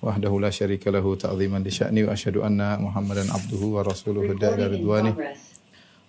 wahdahu 0.00 0.40
la 0.40 0.48
syarika 0.48 0.88
lahu 0.88 1.16
ta'ziman 1.16 1.60
li 1.60 1.72
sya'ni 1.72 2.08
wa 2.08 2.16
asyhadu 2.16 2.40
anna 2.40 2.80
Muhammadan 2.80 3.28
abduhu 3.28 3.76
wa 3.76 3.84
rasuluhu 3.84 4.32
da 4.36 4.56
ila 4.56 4.66
ridwani. 4.72 5.12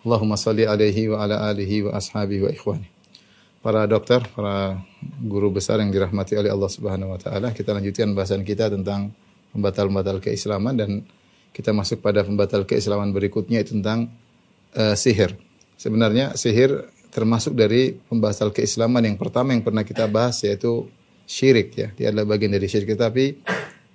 Allahumma 0.01 0.39
salli 0.39 0.65
alaihi 0.65 1.11
wa 1.11 1.21
ala 1.21 1.51
alihi 1.51 1.85
wa 1.85 1.99
ashabihi 1.99 2.41
wa 2.41 2.49
ikhwani. 2.49 2.87
Para 3.61 3.85
dokter, 3.85 4.25
para 4.33 4.81
guru 5.21 5.53
besar 5.53 5.77
yang 5.77 5.93
dirahmati 5.93 6.33
oleh 6.33 6.49
Allah 6.49 6.71
Subhanahu 6.71 7.13
wa 7.13 7.19
taala, 7.21 7.53
kita 7.53 7.77
lanjutkan 7.77 8.17
bahasan 8.17 8.41
kita 8.41 8.73
tentang 8.73 9.13
pembatal-pembatal 9.53 10.17
keislaman 10.17 10.73
dan 10.73 11.05
kita 11.53 11.69
masuk 11.75 12.01
pada 12.01 12.25
pembatal 12.25 12.65
keislaman 12.65 13.13
berikutnya 13.13 13.61
yaitu 13.61 13.77
tentang 13.77 14.09
eh, 14.73 14.97
sihir. 14.97 15.37
Sebenarnya 15.77 16.33
sihir 16.33 16.89
termasuk 17.11 17.53
dari 17.53 17.93
pembahasan 18.07 18.55
keislaman 18.55 19.03
yang 19.03 19.19
pertama 19.19 19.51
yang 19.53 19.61
pernah 19.61 19.83
kita 19.83 20.07
bahas 20.07 20.41
yaitu 20.41 20.87
syirik 21.27 21.75
ya. 21.75 21.87
Dia 21.93 22.09
adalah 22.09 22.33
bagian 22.33 22.55
dari 22.55 22.65
syirik 22.65 22.95
tetapi 22.95 23.43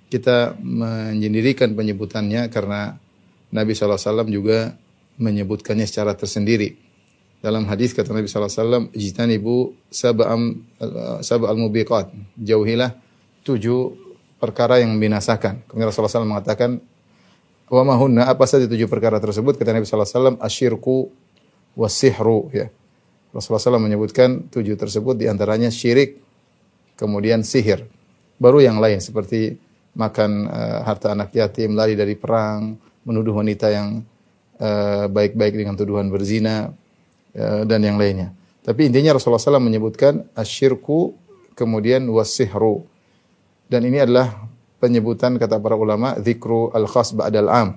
kita 0.07 0.55
menyendirikan 0.59 1.75
penyebutannya 1.75 2.47
karena 2.47 2.95
Nabi 3.51 3.75
SAW 3.75 4.27
juga 4.27 4.75
menyebutkannya 5.19 5.87
secara 5.87 6.15
tersendiri. 6.15 6.75
Dalam 7.37 7.69
hadis 7.69 7.93
kata 7.93 8.11
Nabi 8.11 8.25
SAW, 8.25 8.89
Ijtanibu 8.97 9.75
sab'am 9.93 10.57
sab'al 11.21 11.57
mubiqat. 11.59 12.09
Jauhilah 12.39 12.97
tujuh 13.45 13.93
perkara 14.41 14.81
yang 14.81 14.97
membinasakan. 14.97 15.63
Kemudian 15.69 15.87
Rasulullah 15.89 16.13
SAW 16.17 16.27
mengatakan, 16.27 16.81
Wa 17.67 17.83
mahunna 17.83 18.31
apa 18.31 18.47
saja 18.47 18.63
tujuh 18.63 18.87
perkara 18.87 19.19
tersebut 19.19 19.59
kata 19.59 19.75
Nabi 19.75 19.83
wasallam 19.83 20.39
asyirku 20.39 21.11
wasihru 21.75 22.47
ya. 22.55 22.71
Rasulullah 23.35 23.75
SAW 23.75 23.83
menyebutkan 23.83 24.47
tujuh 24.47 24.79
tersebut 24.79 25.19
di 25.19 25.27
antaranya 25.27 25.67
syirik, 25.67 26.23
kemudian 26.95 27.43
sihir. 27.43 27.83
Baru 28.39 28.63
yang 28.63 28.79
lain 28.79 29.03
seperti 29.03 29.59
makan 29.97 30.45
eh, 30.45 30.79
harta 30.85 31.17
anak 31.17 31.33
yatim, 31.33 31.73
lari 31.73 31.97
dari 31.97 32.13
perang, 32.13 32.77
menuduh 33.01 33.33
wanita 33.33 33.73
yang 33.73 34.05
eh, 34.61 35.05
baik-baik 35.09 35.57
dengan 35.57 35.73
tuduhan 35.73 36.13
berzina 36.13 36.69
eh, 37.33 37.65
dan 37.65 37.81
yang 37.81 37.97
lainnya. 37.97 38.31
Tapi 38.61 38.85
intinya 38.93 39.17
Rasulullah 39.17 39.41
SAW 39.41 39.63
menyebutkan 39.63 40.27
asyirku 40.37 41.17
kemudian 41.57 42.05
wasihru. 42.13 42.85
Dan 43.65 43.87
ini 43.87 44.03
adalah 44.03 44.47
penyebutan 44.77 45.41
kata 45.41 45.57
para 45.57 45.73
ulama 45.73 46.13
zikru 46.21 46.69
al 46.71 46.85
khas 46.85 47.11
ba'dal 47.17 47.49
am 47.49 47.69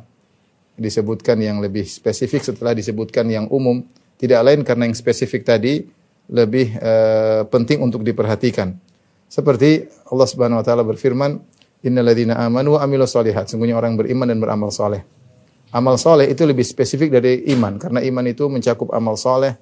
disebutkan 0.80 1.36
yang 1.40 1.60
lebih 1.60 1.84
spesifik 1.84 2.40
setelah 2.44 2.72
disebutkan 2.72 3.28
yang 3.28 3.48
umum 3.52 3.84
tidak 4.16 4.40
lain 4.44 4.60
karena 4.64 4.88
yang 4.88 4.96
spesifik 4.96 5.44
tadi 5.44 5.84
lebih 6.30 6.76
eh, 6.76 7.42
penting 7.48 7.80
untuk 7.80 8.04
diperhatikan 8.04 8.76
seperti 9.28 9.88
Allah 10.08 10.28
Subhanahu 10.28 10.60
wa 10.60 10.64
taala 10.64 10.84
berfirman 10.84 11.40
innalladzina 11.84 12.36
amanu 12.40 12.76
wa 12.76 12.84
amilus 12.84 13.12
solihat 13.12 13.48
sungguhnya 13.48 13.76
orang 13.76 13.96
beriman 13.96 14.28
dan 14.28 14.38
beramal 14.38 14.70
soleh 14.72 15.02
amal 15.72 15.96
soleh 15.96 16.28
itu 16.28 16.42
lebih 16.44 16.64
spesifik 16.66 17.20
dari 17.20 17.46
iman 17.56 17.80
karena 17.80 18.00
iman 18.04 18.24
itu 18.28 18.48
mencakup 18.48 18.92
amal 18.92 19.16
soleh 19.16 19.56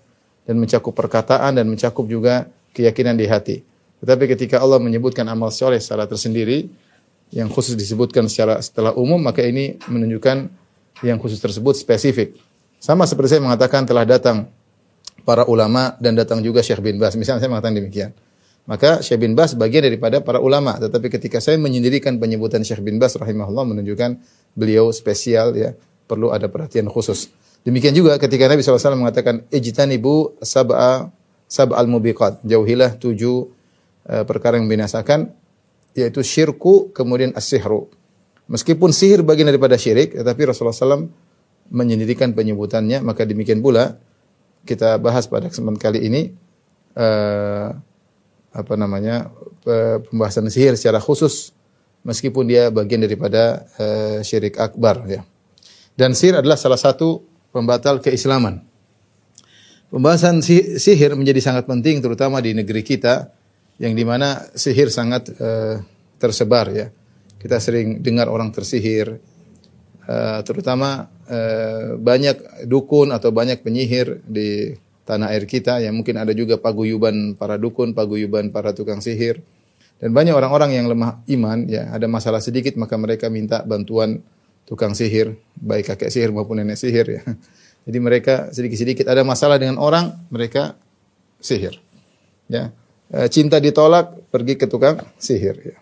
dan 0.48 0.56
mencakup 0.56 0.96
perkataan 0.96 1.58
dan 1.58 1.66
mencakup 1.68 2.04
juga 2.08 2.48
keyakinan 2.74 3.14
di 3.14 3.26
hati 3.28 3.56
tetapi 4.02 4.30
ketika 4.30 4.62
Allah 4.62 4.78
menyebutkan 4.78 5.26
amal 5.26 5.50
soleh 5.50 5.82
secara 5.82 6.06
tersendiri 6.06 6.70
yang 7.34 7.50
khusus 7.52 7.76
disebutkan 7.76 8.24
secara 8.30 8.62
setelah 8.64 8.94
umum 8.96 9.20
maka 9.20 9.44
ini 9.44 9.76
menunjukkan 9.90 10.48
yang 11.04 11.18
khusus 11.20 11.38
tersebut 11.38 11.78
spesifik. 11.78 12.34
Sama 12.78 13.06
seperti 13.06 13.36
saya 13.36 13.42
mengatakan 13.42 13.84
telah 13.84 14.06
datang 14.06 14.46
para 15.26 15.44
ulama 15.50 15.98
dan 15.98 16.14
datang 16.14 16.40
juga 16.40 16.62
Syekh 16.62 16.80
bin 16.80 16.96
Bas. 16.96 17.18
Misalnya 17.18 17.42
saya 17.42 17.50
mengatakan 17.50 17.76
demikian. 17.76 18.10
Maka 18.68 19.00
Syekh 19.00 19.24
bin 19.24 19.32
Bas 19.32 19.56
bagian 19.56 19.80
daripada 19.80 20.20
para 20.20 20.44
ulama. 20.44 20.76
Tetapi 20.76 21.08
ketika 21.08 21.40
saya 21.40 21.56
menyendirikan 21.56 22.20
penyebutan 22.20 22.60
Syekh 22.60 22.84
bin 22.84 23.00
Bas 23.00 23.16
rahimahullah 23.16 23.64
menunjukkan 23.64 24.20
beliau 24.52 24.92
spesial 24.92 25.56
ya. 25.56 25.72
Perlu 26.04 26.28
ada 26.28 26.52
perhatian 26.52 26.88
khusus. 26.92 27.32
Demikian 27.64 27.96
juga 27.96 28.20
ketika 28.20 28.48
Nabi 28.48 28.64
SAW 28.64 28.96
mengatakan 28.96 29.44
ijtanibu 29.48 30.36
sab'a 30.44 31.08
sab'al 31.48 31.88
mubiqat. 31.88 32.44
Jauhilah 32.44 33.00
tujuh 33.00 33.48
uh, 34.08 34.24
perkara 34.28 34.60
yang 34.60 34.68
membinasakan 34.68 35.32
yaitu 35.96 36.20
syirku 36.20 36.92
kemudian 36.92 37.32
as-sihru. 37.32 37.88
Meskipun 38.48 38.92
sihir 38.92 39.20
bagian 39.20 39.48
daripada 39.48 39.76
syirik, 39.76 40.16
tetapi 40.16 40.48
Rasulullah 40.48 40.76
SAW 40.76 41.08
menyendirikan 41.68 42.32
penyebutannya, 42.32 43.04
maka 43.04 43.28
demikian 43.28 43.60
pula 43.60 44.00
kita 44.64 44.96
bahas 44.96 45.28
pada 45.28 45.52
kesempatan 45.52 45.76
kali 45.76 46.00
ini 46.08 46.22
uh, 46.96 47.76
apa 48.58 48.74
namanya 48.74 49.30
pembahasan 50.10 50.50
sihir 50.50 50.74
secara 50.74 50.98
khusus, 50.98 51.54
meskipun 52.02 52.50
dia 52.50 52.74
bagian 52.74 53.06
daripada 53.06 53.62
uh, 53.78 54.18
syirik 54.26 54.58
akbar 54.58 55.06
ya. 55.06 55.22
Dan 55.94 56.18
sihir 56.18 56.42
adalah 56.42 56.58
salah 56.58 56.78
satu 56.78 57.22
pembatal 57.54 58.02
keislaman. 58.02 58.66
Pembahasan 59.88 60.42
sihir 60.42 61.14
menjadi 61.14 61.40
sangat 61.40 61.64
penting 61.64 62.02
terutama 62.04 62.42
di 62.42 62.52
negeri 62.52 62.84
kita 62.84 63.30
yang 63.78 63.94
di 63.94 64.04
mana 64.04 64.50
sihir 64.52 64.90
sangat 64.90 65.32
uh, 65.38 65.78
tersebar 66.18 66.66
ya. 66.74 66.86
Kita 67.38 67.62
sering 67.62 68.02
dengar 68.02 68.26
orang 68.26 68.50
tersihir, 68.50 69.14
uh, 70.10 70.40
terutama 70.42 71.06
uh, 71.30 71.94
banyak 71.94 72.66
dukun 72.66 73.14
atau 73.14 73.30
banyak 73.30 73.62
penyihir 73.62 74.26
di 74.26 74.74
tanah 75.08 75.32
air 75.32 75.48
kita 75.48 75.80
yang 75.80 75.96
mungkin 75.96 76.20
ada 76.20 76.36
juga 76.36 76.60
paguyuban 76.60 77.32
para 77.32 77.56
dukun, 77.56 77.96
paguyuban 77.96 78.52
para 78.52 78.76
tukang 78.76 79.00
sihir. 79.00 79.40
Dan 79.96 80.12
banyak 80.12 80.36
orang-orang 80.36 80.76
yang 80.76 80.86
lemah 80.86 81.24
iman 81.32 81.64
ya, 81.64 81.88
ada 81.88 82.04
masalah 82.04 82.44
sedikit 82.44 82.76
maka 82.76 82.94
mereka 83.00 83.32
minta 83.32 83.64
bantuan 83.64 84.20
tukang 84.68 84.92
sihir, 84.92 85.40
baik 85.56 85.96
kakek 85.96 86.12
sihir 86.12 86.28
maupun 86.28 86.60
nenek 86.60 86.76
sihir 86.76 87.08
ya. 87.08 87.22
Jadi 87.88 87.98
mereka 88.04 88.52
sedikit-sedikit 88.52 89.08
ada 89.08 89.24
masalah 89.24 89.56
dengan 89.56 89.80
orang, 89.80 90.12
mereka 90.28 90.76
sihir. 91.40 91.80
Ya. 92.52 92.68
Cinta 93.32 93.56
ditolak, 93.64 94.28
pergi 94.28 94.60
ke 94.60 94.68
tukang 94.68 95.00
sihir. 95.16 95.56
Ya. 95.72 95.76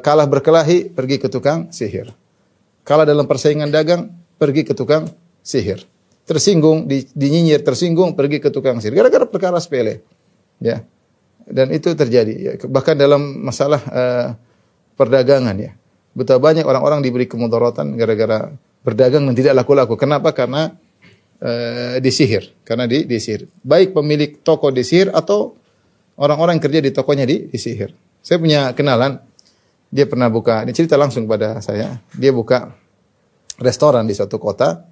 Kalah 0.00 0.24
berkelahi, 0.24 0.88
pergi 0.88 1.20
ke 1.20 1.28
tukang 1.28 1.68
sihir. 1.68 2.16
Kalah 2.80 3.04
dalam 3.04 3.28
persaingan 3.28 3.68
dagang, 3.68 4.08
pergi 4.40 4.64
ke 4.64 4.72
tukang 4.72 5.12
sihir. 5.44 5.84
Tersinggung, 6.26 6.90
di, 6.90 7.06
dinyinyir, 7.14 7.62
tersinggung, 7.62 8.18
pergi 8.18 8.42
ke 8.42 8.50
tukang 8.50 8.82
sihir. 8.82 8.98
Gara-gara 8.98 9.24
perkara 9.30 9.62
sepele. 9.62 10.02
Ya. 10.58 10.82
Dan 11.46 11.70
itu 11.70 11.94
terjadi. 11.94 12.34
Ya. 12.34 12.52
Bahkan 12.58 12.98
dalam 12.98 13.46
masalah 13.46 13.78
uh, 13.86 14.28
perdagangan 14.98 15.54
ya. 15.54 15.72
Betapa 16.18 16.42
banyak 16.42 16.66
orang-orang 16.66 17.04
diberi 17.04 17.30
kemudaratan 17.30 17.94
gara-gara 17.94 18.50
berdagang 18.82 19.22
dan 19.30 19.34
tidak 19.38 19.62
laku-laku. 19.62 19.94
Kenapa? 19.94 20.34
Karena 20.34 20.74
uh, 21.38 22.02
disihir. 22.02 22.50
Karena 22.66 22.90
di, 22.90 23.06
disihir. 23.06 23.46
Baik 23.62 23.94
pemilik 23.94 24.42
toko 24.42 24.74
disihir 24.74 25.14
atau 25.14 25.54
orang-orang 26.18 26.58
kerja 26.58 26.82
di 26.82 26.90
tokonya 26.90 27.22
di, 27.28 27.46
disihir. 27.52 27.94
Saya 28.24 28.42
punya 28.42 28.74
kenalan, 28.74 29.22
dia 29.92 30.08
pernah 30.10 30.26
buka, 30.26 30.66
ini 30.66 30.74
cerita 30.74 30.98
langsung 30.98 31.30
pada 31.30 31.62
saya. 31.62 32.02
Dia 32.10 32.34
buka 32.34 32.74
restoran 33.62 34.08
di 34.08 34.18
suatu 34.18 34.40
kota. 34.42 34.82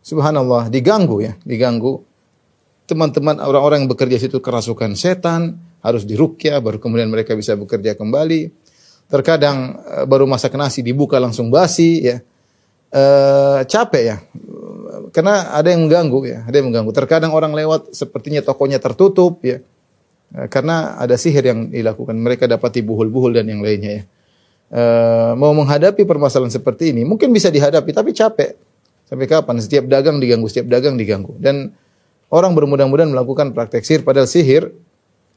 Subhanallah, 0.00 0.72
diganggu 0.72 1.20
ya, 1.20 1.32
diganggu. 1.44 2.00
Teman-teman 2.88 3.38
orang-orang 3.38 3.84
yang 3.84 3.90
bekerja 3.92 4.16
situ 4.18 4.40
kerasukan 4.42 4.96
setan, 4.98 5.60
harus 5.84 6.04
dirukyah, 6.04 6.60
baru 6.60 6.80
kemudian 6.80 7.08
mereka 7.08 7.36
bisa 7.36 7.56
bekerja 7.56 7.96
kembali. 7.96 8.52
Terkadang 9.10 9.80
baru 10.06 10.24
masak 10.24 10.54
nasi 10.54 10.80
dibuka 10.86 11.18
langsung 11.18 11.50
basi 11.50 12.06
ya. 12.06 12.16
E, 12.90 13.02
capek 13.66 14.02
ya. 14.06 14.16
Karena 15.10 15.50
ada 15.50 15.66
yang 15.70 15.86
mengganggu 15.86 16.18
ya, 16.26 16.38
ada 16.46 16.54
yang 16.62 16.70
mengganggu. 16.70 16.90
Terkadang 16.94 17.34
orang 17.34 17.50
lewat 17.54 17.90
sepertinya 17.90 18.38
tokonya 18.42 18.78
tertutup 18.78 19.42
ya. 19.42 19.58
Karena 20.30 20.94
ada 20.94 21.18
sihir 21.18 21.42
yang 21.42 21.74
dilakukan. 21.74 22.14
Mereka 22.14 22.46
dapati 22.46 22.86
buhul-buhul 22.86 23.34
dan 23.34 23.50
yang 23.50 23.62
lainnya 23.62 23.92
ya. 23.98 24.04
E, 24.70 24.82
mau 25.34 25.50
menghadapi 25.50 26.06
permasalahan 26.06 26.54
seperti 26.54 26.94
ini, 26.94 27.02
mungkin 27.02 27.34
bisa 27.34 27.50
dihadapi, 27.50 27.90
tapi 27.90 28.14
capek. 28.14 28.69
Sampai 29.10 29.26
kapan? 29.26 29.58
Setiap 29.58 29.90
dagang 29.90 30.22
diganggu, 30.22 30.46
setiap 30.46 30.70
dagang 30.70 30.94
diganggu. 30.94 31.34
Dan 31.42 31.74
orang 32.30 32.54
bermudah-mudahan 32.54 33.10
melakukan 33.10 33.50
praktek 33.50 33.82
sihir, 33.82 34.06
padahal 34.06 34.30
sihir 34.30 34.70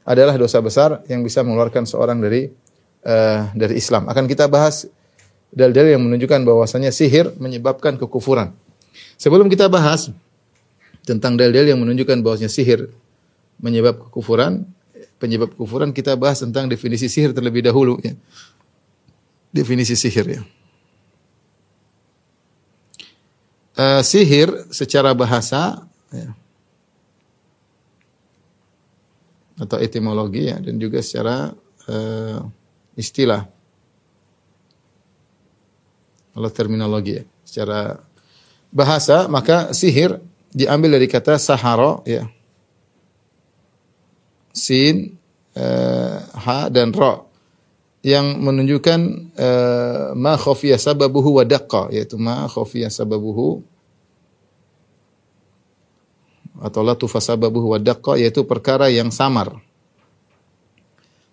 adalah 0.06 0.38
dosa 0.38 0.62
besar 0.62 1.02
yang 1.10 1.26
bisa 1.26 1.42
mengeluarkan 1.42 1.82
seorang 1.82 2.22
dari 2.22 2.54
uh, 3.02 3.50
dari 3.50 3.74
Islam. 3.74 4.06
Akan 4.06 4.30
kita 4.30 4.46
bahas 4.46 4.86
dalil-dalil 5.50 5.98
yang 5.98 6.04
menunjukkan 6.06 6.46
bahwasanya 6.46 6.94
sihir 6.94 7.34
menyebabkan 7.42 7.98
kekufuran. 7.98 8.54
Sebelum 9.18 9.50
kita 9.50 9.66
bahas 9.66 10.14
tentang 11.02 11.34
dalil-dalil 11.34 11.74
yang 11.74 11.80
menunjukkan 11.82 12.22
bahwasanya 12.22 12.52
sihir 12.52 12.94
menyebab 13.58 13.98
kekufuran, 14.06 14.66
penyebab 15.18 15.50
kekufuran 15.50 15.90
kita 15.90 16.14
bahas 16.14 16.42
tentang 16.42 16.70
definisi 16.70 17.10
sihir 17.10 17.34
terlebih 17.34 17.64
dahulu 17.64 17.98
ya. 18.02 18.14
Definisi 19.54 19.94
sihir 19.94 20.26
ya. 20.26 20.40
Uh, 23.74 24.06
sihir 24.06 24.70
secara 24.70 25.10
bahasa 25.18 25.82
ya, 26.14 26.30
atau 29.58 29.82
etimologi 29.82 30.46
ya. 30.46 30.62
Dan 30.62 30.78
juga 30.78 31.02
secara 31.02 31.50
uh, 31.90 32.38
istilah. 32.94 33.50
Kalau 36.38 36.50
terminologi 36.54 37.18
ya. 37.18 37.24
Secara 37.42 37.98
bahasa 38.70 39.26
maka 39.26 39.74
sihir 39.74 40.22
diambil 40.54 41.02
dari 41.02 41.10
kata 41.10 41.34
sahara 41.42 41.98
ya. 42.06 42.30
Sin 44.54 45.18
uh, 45.58 46.22
ha 46.30 46.70
dan 46.70 46.94
ra 46.94 47.26
yang 48.04 48.36
menunjukkan 48.44 49.00
uh, 49.32 50.12
ma 50.12 50.36
khafiya 50.36 50.76
sababuhu 50.76 51.40
wa 51.40 51.44
daqqa 51.48 51.88
yaitu 51.88 52.20
ma 52.20 52.44
khafiya 52.44 52.92
sababuhu 52.92 53.64
atau 56.60 56.84
latufa 56.84 57.24
sababuhu 57.24 57.72
wa 57.72 57.80
daqqa 57.80 58.20
yaitu 58.20 58.44
perkara 58.44 58.92
yang 58.92 59.08
samar. 59.08 59.56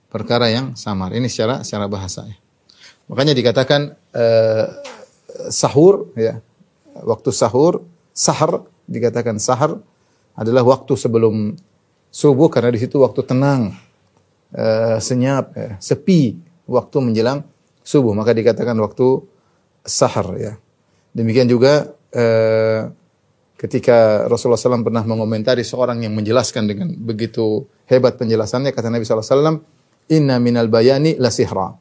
Perkara 0.08 0.48
yang 0.48 0.80
samar. 0.80 1.12
Ini 1.12 1.28
secara 1.28 1.60
secara 1.68 1.92
bahasa 1.92 2.24
ya. 2.24 2.40
Makanya 3.12 3.36
dikatakan 3.36 3.92
uh, 4.16 4.66
sahur 5.52 6.16
ya. 6.16 6.40
Waktu 6.92 7.36
sahur, 7.36 7.84
sahar 8.16 8.64
dikatakan 8.88 9.44
sahar 9.44 9.76
adalah 10.40 10.64
waktu 10.64 10.96
sebelum 10.96 11.56
subuh 12.08 12.48
karena 12.48 12.72
di 12.72 12.80
situ 12.80 13.00
waktu 13.04 13.28
tenang, 13.28 13.76
uh, 14.56 15.00
senyap, 15.04 15.52
ya, 15.56 15.76
sepi 15.80 16.51
waktu 16.72 16.98
menjelang 17.04 17.44
subuh 17.84 18.16
maka 18.16 18.32
dikatakan 18.32 18.80
waktu 18.80 19.22
sahar 19.84 20.28
ya. 20.40 20.54
Demikian 21.12 21.52
juga 21.52 21.92
uh, 22.16 22.82
ketika 23.60 24.26
Rasulullah 24.26 24.58
SAW 24.58 24.82
pernah 24.82 25.04
mengomentari 25.06 25.62
seorang 25.62 26.02
yang 26.02 26.16
menjelaskan 26.16 26.66
dengan 26.66 26.96
begitu 26.98 27.68
hebat 27.86 28.16
penjelasannya 28.18 28.72
kata 28.72 28.90
Nabi 28.90 29.04
SAW 29.04 29.62
Inna 30.12 30.42
minal 30.42 30.68
bayani 30.68 31.16
la 31.22 31.30
sihra. 31.30 31.72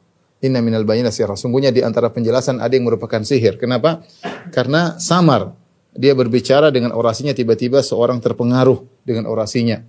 Inna 0.45 0.63
minal 0.63 0.85
bayani 0.87 1.09
la 1.09 1.15
sihra. 1.15 1.33
Sungguhnya 1.35 1.73
di 1.73 1.81
antara 1.81 2.13
penjelasan 2.13 2.63
ada 2.63 2.71
yang 2.71 2.87
merupakan 2.87 3.19
sihir. 3.19 3.59
Kenapa? 3.59 4.05
Karena 4.53 4.95
samar. 5.01 5.57
Dia 5.91 6.15
berbicara 6.15 6.71
dengan 6.71 6.95
orasinya 6.95 7.35
tiba-tiba 7.35 7.83
seorang 7.83 8.23
terpengaruh 8.23 9.03
dengan 9.03 9.27
orasinya. 9.27 9.83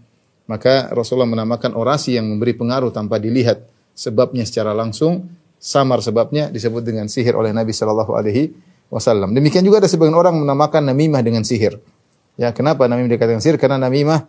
Maka 0.51 0.91
Rasulullah 0.91 1.31
menamakan 1.31 1.79
orasi 1.79 2.19
yang 2.19 2.27
memberi 2.27 2.59
pengaruh 2.59 2.91
tanpa 2.91 3.23
dilihat 3.23 3.63
sebabnya 3.93 4.45
secara 4.45 4.73
langsung, 4.73 5.29
samar 5.63 6.03
sebabnya 6.03 6.51
disebut 6.51 6.83
dengan 6.83 7.07
sihir 7.07 7.39
oleh 7.39 7.55
Nabi 7.55 7.71
sallallahu 7.71 8.13
alaihi 8.19 8.51
wasallam. 8.91 9.33
Demikian 9.33 9.63
juga 9.63 9.79
ada 9.79 9.89
sebagian 9.89 10.19
orang 10.19 10.37
menamakan 10.37 10.91
namimah 10.91 11.23
dengan 11.23 11.47
sihir. 11.47 11.79
Ya, 12.35 12.51
kenapa 12.51 12.91
namimah 12.91 13.15
dikatakan 13.15 13.41
sihir? 13.41 13.57
Karena 13.63 13.79
namimah 13.79 14.27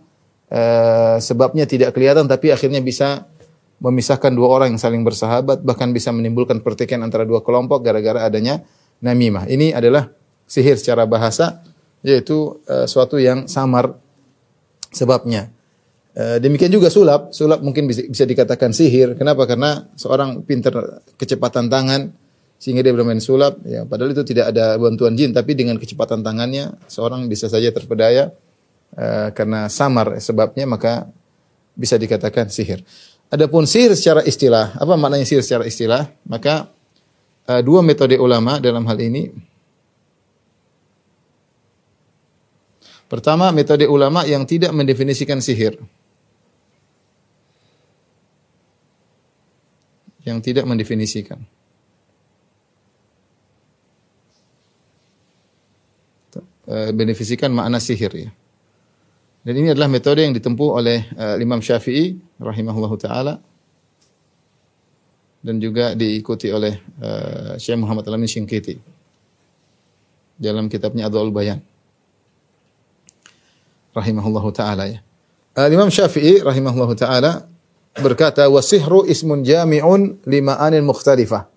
uh, 0.54 1.18
sebabnya 1.18 1.66
tidak 1.66 1.98
kelihatan 1.98 2.30
tapi 2.30 2.54
akhirnya 2.54 2.80
bisa 2.80 3.26
memisahkan 3.84 4.32
dua 4.32 4.48
orang 4.48 4.78
yang 4.78 4.80
saling 4.80 5.04
bersahabat, 5.04 5.60
bahkan 5.66 5.92
bisa 5.92 6.14
menimbulkan 6.16 6.64
pertikaian 6.64 7.04
antara 7.04 7.28
dua 7.28 7.44
kelompok 7.44 7.84
gara-gara 7.84 8.24
adanya 8.24 8.64
namimah. 9.04 9.50
Ini 9.52 9.76
adalah 9.76 10.08
sihir 10.48 10.80
secara 10.80 11.04
bahasa 11.04 11.60
yaitu 12.04 12.62
uh, 12.70 12.88
suatu 12.88 13.20
yang 13.20 13.50
samar 13.50 13.96
sebabnya. 14.94 15.50
Uh, 16.14 16.38
demikian 16.38 16.70
juga 16.70 16.94
sulap, 16.94 17.34
sulap 17.34 17.66
mungkin 17.66 17.90
bisa, 17.90 18.06
dikatakan 18.06 18.70
sihir. 18.70 19.18
Kenapa? 19.18 19.50
Karena 19.50 19.90
seorang 19.98 20.46
pintar 20.46 21.02
kecepatan 21.18 21.74
tangan 21.74 22.14
sehingga 22.62 22.86
dia 22.86 22.94
bermain 22.94 23.18
sulap. 23.18 23.58
Ya, 23.66 23.82
padahal 23.82 24.14
itu 24.14 24.22
tidak 24.22 24.54
ada 24.54 24.78
bantuan 24.78 25.18
jin, 25.18 25.34
tapi 25.34 25.58
dengan 25.58 25.82
kecepatan 25.82 26.22
tangannya 26.22 26.78
seorang 26.86 27.26
bisa 27.26 27.50
saja 27.50 27.74
terpedaya 27.74 28.30
uh, 28.94 29.34
karena 29.34 29.66
samar 29.74 30.22
sebabnya 30.22 30.70
maka 30.70 31.10
bisa 31.74 31.98
dikatakan 31.98 32.54
sihir. 32.54 32.86
Adapun 33.34 33.66
sihir 33.66 33.98
secara 33.98 34.22
istilah, 34.22 34.78
apa 34.78 34.94
maknanya 34.94 35.26
sihir 35.26 35.42
secara 35.42 35.66
istilah? 35.66 36.14
Maka 36.30 36.70
uh, 37.50 37.62
dua 37.66 37.82
metode 37.82 38.22
ulama 38.22 38.62
dalam 38.62 38.86
hal 38.86 39.02
ini 39.02 39.34
Pertama, 43.14 43.54
metode 43.54 43.86
ulama 43.86 44.26
yang 44.26 44.42
tidak 44.42 44.74
mendefinisikan 44.74 45.38
sihir. 45.38 45.78
Yang 50.24 50.38
tidak 50.52 50.64
mendefinisikan. 50.64 51.44
Mendefinisikan 56.64 57.52
makna 57.52 57.84
sihir 57.84 58.12
ya. 58.16 58.32
Dan 59.44 59.60
ini 59.60 59.76
adalah 59.76 59.92
metode 59.92 60.24
yang 60.24 60.32
ditempuh 60.32 60.80
oleh 60.80 61.04
uh, 61.20 61.36
Imam 61.36 61.60
Syafi'i 61.60 62.16
rahimahullahu 62.40 62.96
taala 62.96 63.44
dan 65.44 65.60
juga 65.60 65.92
diikuti 65.92 66.48
oleh 66.48 66.80
uh, 67.04 67.60
Syekh 67.60 67.76
Muhammad 67.76 68.08
Alamin 68.08 68.32
Syingkiti 68.32 68.80
dalam 70.40 70.72
kitabnya 70.72 71.12
Adwaul 71.12 71.36
Bayan 71.36 71.60
rahimahullahu 73.92 74.50
taala 74.56 74.88
ya. 74.88 75.04
Uh, 75.60 75.68
Imam 75.68 75.92
Syafi'i 75.92 76.40
rahimahullahu 76.40 76.96
taala 76.96 77.44
berkata 77.98 78.50
wasihru 78.50 79.06
ismun 79.06 79.46
jami'un 79.46 80.18
lima 80.26 80.58
anil 80.58 80.86
mukhtalifah. 80.86 81.50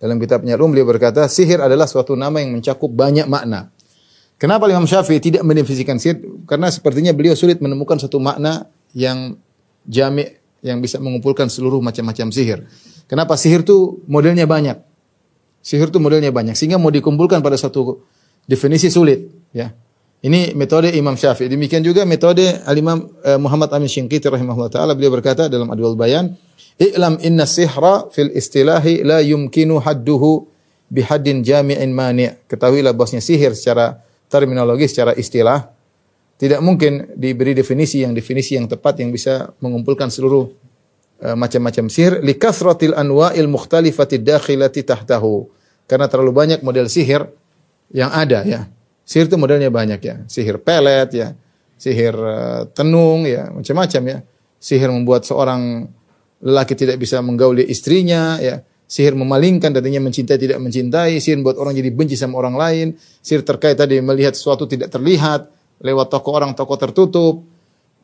Dalam 0.00 0.20
kitabnya 0.20 0.56
Rum 0.56 0.72
beliau 0.72 0.84
berkata 0.84 1.24
sihir 1.28 1.64
adalah 1.64 1.88
suatu 1.88 2.12
nama 2.12 2.36
yang 2.40 2.56
mencakup 2.56 2.92
banyak 2.92 3.24
makna. 3.24 3.72
Kenapa 4.36 4.68
Imam 4.68 4.84
Syafi'i 4.84 5.22
tidak 5.22 5.46
mendefinisikan 5.46 5.96
sihir? 5.96 6.20
Karena 6.44 6.68
sepertinya 6.68 7.14
beliau 7.14 7.32
sulit 7.32 7.62
menemukan 7.62 7.96
satu 7.96 8.20
makna 8.20 8.68
yang 8.92 9.38
jami' 9.88 10.36
yang 10.64 10.80
bisa 10.80 11.00
mengumpulkan 11.00 11.48
seluruh 11.48 11.80
macam-macam 11.80 12.32
sihir. 12.32 12.64
Kenapa 13.08 13.36
sihir 13.36 13.64
itu 13.64 14.00
modelnya 14.08 14.48
banyak? 14.48 14.80
Sihir 15.64 15.88
itu 15.88 16.00
modelnya 16.00 16.32
banyak 16.32 16.56
sehingga 16.56 16.80
mau 16.80 16.92
dikumpulkan 16.92 17.40
pada 17.40 17.56
satu 17.56 18.04
definisi 18.44 18.92
sulit, 18.92 19.24
ya. 19.52 19.72
Ini 20.24 20.56
metode 20.56 20.88
Imam 20.96 21.12
Syafi'i. 21.20 21.52
Demikian 21.52 21.84
juga 21.84 22.08
metode 22.08 22.48
Al-Imam 22.64 23.12
uh, 23.20 23.36
Muhammad 23.36 23.68
Amin 23.76 23.92
Syinqiti 23.92 24.24
rahimahullah 24.24 24.72
taala 24.72 24.96
beliau 24.96 25.12
berkata 25.12 25.52
dalam 25.52 25.68
Adwal 25.68 26.00
Bayan, 26.00 26.32
"I'lam 26.80 27.20
inna 27.20 27.44
sihra 27.44 28.08
fil 28.08 28.32
istilahi 28.32 29.04
la 29.04 29.20
yumkinu 29.20 29.84
hadduhu 29.84 30.48
bihaddin 30.88 31.44
jami'in 31.44 31.92
mani'." 31.92 32.48
Ketahuilah 32.48 32.96
bahwasanya 32.96 33.20
sihir 33.20 33.52
secara 33.52 34.00
terminologi 34.32 34.88
secara 34.88 35.12
istilah 35.12 35.68
tidak 36.40 36.64
mungkin 36.64 37.12
diberi 37.20 37.52
definisi 37.52 38.00
yang 38.00 38.16
definisi 38.16 38.56
yang 38.56 38.64
tepat 38.64 39.04
yang 39.04 39.12
bisa 39.12 39.52
mengumpulkan 39.60 40.08
seluruh 40.08 40.48
uh, 41.20 41.36
macam-macam 41.36 41.92
sihir 41.92 42.24
likasratil 42.24 42.96
anwa'il 42.96 43.44
mukhtalifati 43.44 44.24
dakhilati 44.24 44.88
tahtahu. 44.88 45.52
Karena 45.84 46.08
terlalu 46.08 46.32
banyak 46.32 46.64
model 46.64 46.88
sihir 46.88 47.28
yang 47.92 48.08
ada 48.08 48.40
ya. 48.48 48.72
Sihir 49.04 49.28
itu 49.28 49.36
modelnya 49.36 49.68
banyak 49.68 50.00
ya. 50.00 50.16
Sihir 50.24 50.56
pelet 50.64 51.12
ya, 51.12 51.28
sihir 51.76 52.16
uh, 52.16 52.64
tenung 52.72 53.28
ya, 53.28 53.52
macam-macam 53.52 54.02
ya. 54.08 54.18
Sihir 54.56 54.88
membuat 54.88 55.28
seorang 55.28 55.92
lelaki 56.40 56.72
tidak 56.72 56.96
bisa 56.96 57.20
menggauli 57.20 57.68
istrinya 57.68 58.40
ya. 58.40 58.64
Sihir 58.84 59.16
memalingkan 59.16 59.72
tadinya 59.72 60.00
mencintai 60.00 60.36
tidak 60.36 60.60
mencintai, 60.60 61.16
sihir 61.20 61.40
membuat 61.40 61.56
orang 61.60 61.72
jadi 61.76 61.88
benci 61.92 62.16
sama 62.20 62.40
orang 62.40 62.56
lain, 62.56 62.86
sihir 63.20 63.44
terkait 63.44 63.80
tadi 63.80 64.00
melihat 64.00 64.36
sesuatu 64.36 64.68
tidak 64.68 64.92
terlihat 64.92 65.48
lewat 65.80 66.12
toko 66.12 66.30
orang 66.32 66.52
toko 66.56 66.76
tertutup. 66.80 67.44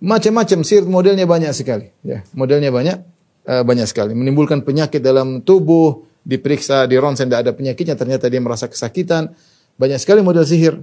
Macam-macam 0.01 0.65
sihir 0.65 0.89
modelnya 0.89 1.29
banyak 1.29 1.53
sekali 1.53 1.93
ya. 2.01 2.25
Modelnya 2.33 2.73
banyak 2.73 2.97
uh, 3.49 3.65
banyak 3.65 3.89
sekali 3.89 4.13
menimbulkan 4.17 4.65
penyakit 4.65 5.05
dalam 5.05 5.45
tubuh, 5.45 6.05
diperiksa 6.25 6.85
di 6.85 6.97
ronsen 7.01 7.29
tidak 7.29 7.49
ada 7.49 7.53
penyakitnya 7.57 7.97
ternyata 7.97 8.29
dia 8.29 8.41
merasa 8.41 8.69
kesakitan 8.69 9.33
banyak 9.81 9.97
sekali 9.97 10.21
model 10.21 10.45
sihir. 10.45 10.77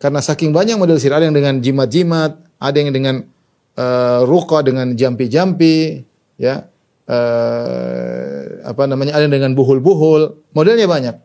Karena 0.00 0.24
saking 0.24 0.56
banyak 0.56 0.80
model 0.80 0.96
sihir, 0.96 1.12
ada 1.12 1.28
yang 1.28 1.36
dengan 1.36 1.60
jimat-jimat, 1.60 2.32
ada 2.56 2.76
yang 2.80 2.90
dengan 2.90 3.28
uh, 3.76 4.24
ruqa 4.24 4.64
dengan 4.64 4.96
jampi-jampi, 4.96 6.00
ya. 6.40 6.64
Uh, 7.04 8.64
apa 8.64 8.88
namanya? 8.88 9.20
Ada 9.20 9.28
yang 9.28 9.34
dengan 9.36 9.52
buhul-buhul. 9.52 10.48
Modelnya 10.56 10.88
banyak. 10.88 11.16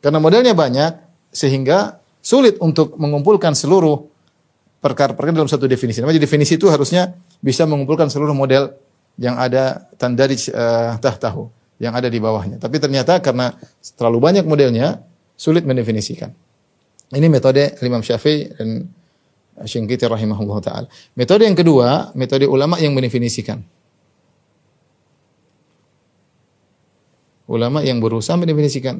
Karena 0.00 0.18
modelnya 0.18 0.56
banyak 0.56 1.04
sehingga 1.28 2.00
sulit 2.24 2.56
untuk 2.64 2.96
mengumpulkan 2.96 3.52
seluruh 3.52 4.08
perkara-perkara 4.80 5.36
dalam 5.36 5.50
satu 5.50 5.68
definisi. 5.68 6.00
Namanya 6.00 6.20
definisi 6.20 6.56
itu 6.56 6.72
harusnya 6.72 7.12
bisa 7.44 7.68
mengumpulkan 7.68 8.08
seluruh 8.08 8.32
model 8.32 8.72
yang 9.20 9.36
ada 9.36 9.84
tandari 10.00 10.34
uh, 10.52 10.96
tahtahu 10.98 11.48
yang 11.78 11.92
ada 11.92 12.08
di 12.08 12.18
bawahnya. 12.18 12.56
Tapi 12.56 12.80
ternyata 12.80 13.20
karena 13.20 13.52
terlalu 13.96 14.18
banyak 14.20 14.44
modelnya 14.48 15.04
sulit 15.34 15.66
mendefinisikan. 15.66 16.32
Ini 17.14 17.30
metode 17.30 17.78
Imam 17.78 18.02
Syafi'i 18.02 18.50
dan 18.58 18.90
Syingkiti 19.62 20.02
rahimahullah 20.02 20.58
taala. 20.58 20.86
Metode 21.14 21.46
yang 21.46 21.54
kedua, 21.54 22.10
metode 22.18 22.50
ulama 22.50 22.74
yang 22.82 22.90
mendefinisikan. 22.90 23.62
Ulama 27.46 27.86
yang 27.86 28.02
berusaha 28.02 28.34
mendefinisikan. 28.34 28.98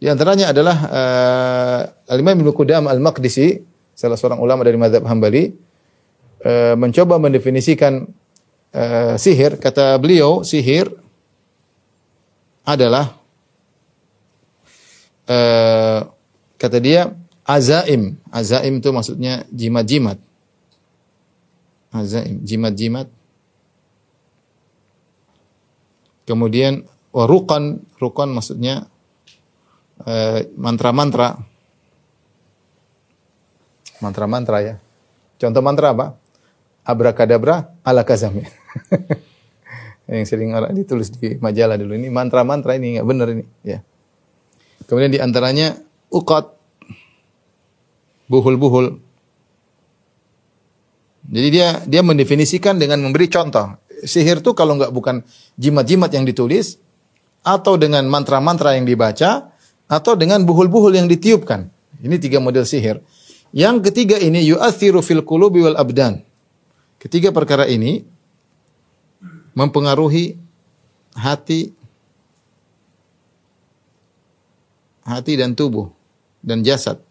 Di 0.00 0.08
antaranya 0.08 0.48
adalah 0.48 0.76
uh, 0.88 1.80
Al-Imam 2.08 2.40
Ibnu 2.40 2.56
Qudam 2.56 2.88
Al-Maqdisi, 2.88 3.60
salah 3.92 4.16
seorang 4.16 4.40
ulama 4.40 4.64
dari 4.64 4.80
mazhab 4.80 5.04
Hambali, 5.04 5.52
uh, 6.40 6.72
mencoba 6.72 7.20
mendefinisikan 7.20 8.08
uh, 8.72 9.20
sihir. 9.20 9.60
Kata 9.60 10.00
beliau, 10.00 10.40
sihir 10.40 10.88
adalah 12.64 13.16
uh, 15.28 16.00
kata 16.60 16.78
dia 16.78 17.14
azaim. 17.46 18.18
Azaim 18.30 18.78
itu 18.78 18.88
maksudnya 18.92 19.44
jimat-jimat. 19.50 20.18
Azaim, 21.90 22.42
jimat-jimat. 22.46 23.10
Kemudian 26.28 26.86
warukan, 27.10 27.82
rukan 27.98 28.30
maksudnya 28.30 28.86
Eh, 30.00 30.48
mantra-mantra. 30.56 31.36
Mantra-mantra 34.00 34.58
ya. 34.64 34.74
Contoh 35.36 35.60
mantra 35.60 35.92
apa? 35.92 36.16
Abrakadabra 36.88 37.76
ala 37.84 38.00
kazami. 38.00 38.48
yang 40.10 40.26
sering 40.26 40.50
orang 40.50 40.74
ditulis 40.74 41.14
di 41.14 41.38
majalah 41.38 41.78
dulu 41.78 41.94
ini 41.94 42.10
mantra-mantra 42.10 42.74
ini 42.74 42.98
nggak 42.98 43.06
benar 43.06 43.28
ini 43.30 43.44
ya. 43.62 43.78
Kemudian 44.90 45.14
di 45.14 45.22
antaranya 45.22 45.78
uqat 46.10 46.50
buhul-buhul. 48.26 48.98
Jadi 51.30 51.48
dia 51.54 51.78
dia 51.86 52.02
mendefinisikan 52.02 52.74
dengan 52.82 53.06
memberi 53.06 53.30
contoh. 53.30 53.78
Sihir 54.02 54.42
itu 54.42 54.50
kalau 54.58 54.74
nggak 54.74 54.90
bukan 54.90 55.22
jimat-jimat 55.54 56.10
yang 56.10 56.26
ditulis 56.26 56.82
atau 57.46 57.78
dengan 57.78 58.02
mantra-mantra 58.10 58.74
yang 58.74 58.88
dibaca 58.88 59.54
atau 59.86 60.12
dengan 60.18 60.42
buhul-buhul 60.42 60.98
yang 60.98 61.06
ditiupkan. 61.06 61.70
Ini 62.02 62.16
tiga 62.18 62.42
model 62.42 62.66
sihir. 62.66 62.98
Yang 63.54 63.90
ketiga 63.90 64.16
ini 64.18 64.42
yu'athiru 64.46 65.02
fil 65.02 65.22
qulubi 65.22 65.62
wal 65.62 65.78
abdan. 65.78 66.22
Ketiga 66.98 67.30
perkara 67.30 67.70
ini 67.70 68.02
mempengaruhi 69.54 70.38
hati 71.14 71.74
hati 75.04 75.32
dan 75.34 75.58
tubuh 75.58 75.90
dan 76.40 76.62
jasad. 76.62 77.02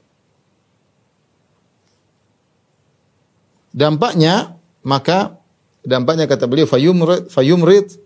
Dampaknya 3.70 4.58
maka 4.82 5.38
dampaknya 5.86 6.26
kata 6.26 6.50
beliau 6.50 6.66
fayumrid 6.66 7.30
fayumrid 7.30 8.02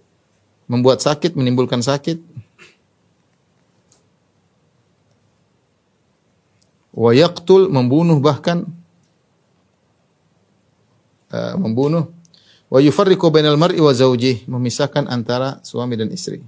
membuat 0.67 1.03
sakit, 1.03 1.35
menimbulkan 1.35 1.83
sakit, 1.83 2.23
wa 6.93 7.11
yaqtul 7.11 7.67
membunuh 7.73 8.21
bahkan 8.21 8.69
uh, 11.33 11.57
membunuh 11.57 12.13
wa 12.73 12.81
yufarriqu 12.81 13.29
bainal 13.29 13.53
mar'i 13.53 13.77
wa 13.77 13.93
zawjih 13.93 14.49
memisahkan 14.49 15.05
antara 15.05 15.61
suami 15.61 15.93
dan 15.93 16.09
istri. 16.09 16.41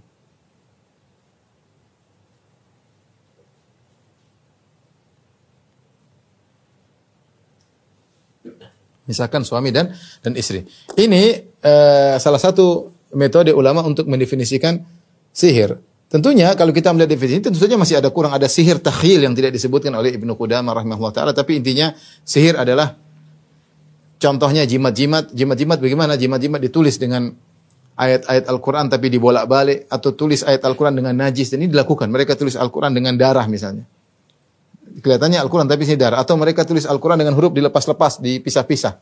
Misalkan 9.05 9.45
suami 9.45 9.69
dan 9.69 9.93
dan 10.25 10.33
istri. 10.33 10.65
Ini 10.97 11.45
uh, 11.61 12.17
salah 12.17 12.41
satu 12.41 12.89
metode 13.13 13.53
ulama 13.53 13.85
untuk 13.85 14.09
mendefinisikan 14.09 14.81
sihir. 15.29 15.77
Tentunya 16.09 16.57
kalau 16.57 16.73
kita 16.73 16.89
melihat 16.89 17.13
definisi 17.13 17.37
tentu 17.37 17.61
saja 17.61 17.77
masih 17.77 18.01
ada 18.01 18.09
kurang 18.09 18.33
ada 18.33 18.49
sihir 18.49 18.81
takhil 18.81 19.21
yang 19.21 19.37
tidak 19.37 19.53
disebutkan 19.53 19.93
oleh 19.93 20.17
Ibnu 20.17 20.33
Qudamah 20.33 20.73
rahimahullah 20.73 21.13
taala 21.13 21.31
tapi 21.37 21.61
intinya 21.61 21.93
sihir 22.25 22.57
adalah 22.57 22.97
contohnya 24.25 24.65
jimat-jimat 24.65 25.29
jimat-jimat 25.29 25.77
bagaimana? 25.77 26.17
Jimat-jimat 26.17 26.57
ditulis 26.57 26.97
dengan 26.97 27.29
ayat-ayat 27.93 28.49
Al-Qur'an 28.49 28.89
tapi 28.89 29.13
dibolak-balik 29.13 29.85
atau 29.87 30.09
tulis 30.17 30.41
ayat 30.41 30.65
Al-Qur'an 30.65 30.97
dengan 30.97 31.13
najis. 31.13 31.53
Dan 31.53 31.61
ini 31.61 31.69
dilakukan. 31.69 32.09
Mereka 32.09 32.33
tulis 32.33 32.57
Al-Qur'an 32.57 32.91
dengan 32.91 33.13
darah 33.13 33.45
misalnya. 33.45 33.85
Kelihatannya 34.99 35.39
Al-Qur'an 35.45 35.69
tapi 35.69 35.85
ini 35.85 35.95
darah. 35.95 36.17
Atau 36.17 36.35
mereka 36.35 36.65
tulis 36.65 36.89
Al-Qur'an 36.89 37.21
dengan 37.21 37.37
huruf 37.37 37.53
dilepas-lepas 37.53 38.19
dipisah-pisah. 38.25 38.97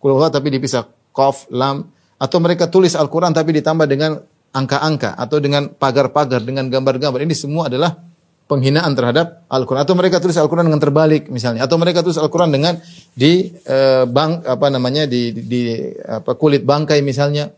Kulullah 0.00 0.32
tapi 0.32 0.48
dipisah 0.48 0.88
qaf 1.12 1.46
lam. 1.52 1.92
Atau 2.16 2.40
mereka 2.40 2.66
tulis 2.72 2.96
Al-Qur'an 2.96 3.36
tapi 3.36 3.52
ditambah 3.60 3.84
dengan 3.84 4.16
angka-angka 4.54 5.18
atau 5.18 5.42
dengan 5.42 5.68
pagar-pagar 5.68 6.40
dengan 6.40 6.70
gambar-gambar. 6.70 7.20
Ini 7.26 7.34
semua 7.34 7.66
adalah 7.66 7.98
penghinaan 8.44 8.92
terhadap 8.92 9.48
Al-Qur'an. 9.48 9.88
Atau 9.88 9.96
mereka 9.96 10.20
tulis 10.20 10.36
Al-Qur'an 10.36 10.68
dengan 10.68 10.80
terbalik 10.80 11.32
misalnya. 11.32 11.64
Atau 11.64 11.80
mereka 11.80 12.04
tulis 12.04 12.20
Al-Qur'an 12.20 12.52
dengan 12.52 12.76
di 13.16 13.48
uh, 13.64 14.04
bang 14.04 14.44
apa 14.44 14.66
namanya 14.68 15.08
di, 15.08 15.32
di, 15.32 15.42
di 15.44 15.62
apa 16.04 16.36
kulit 16.36 16.62
bangkai 16.62 17.00
misalnya. 17.00 17.48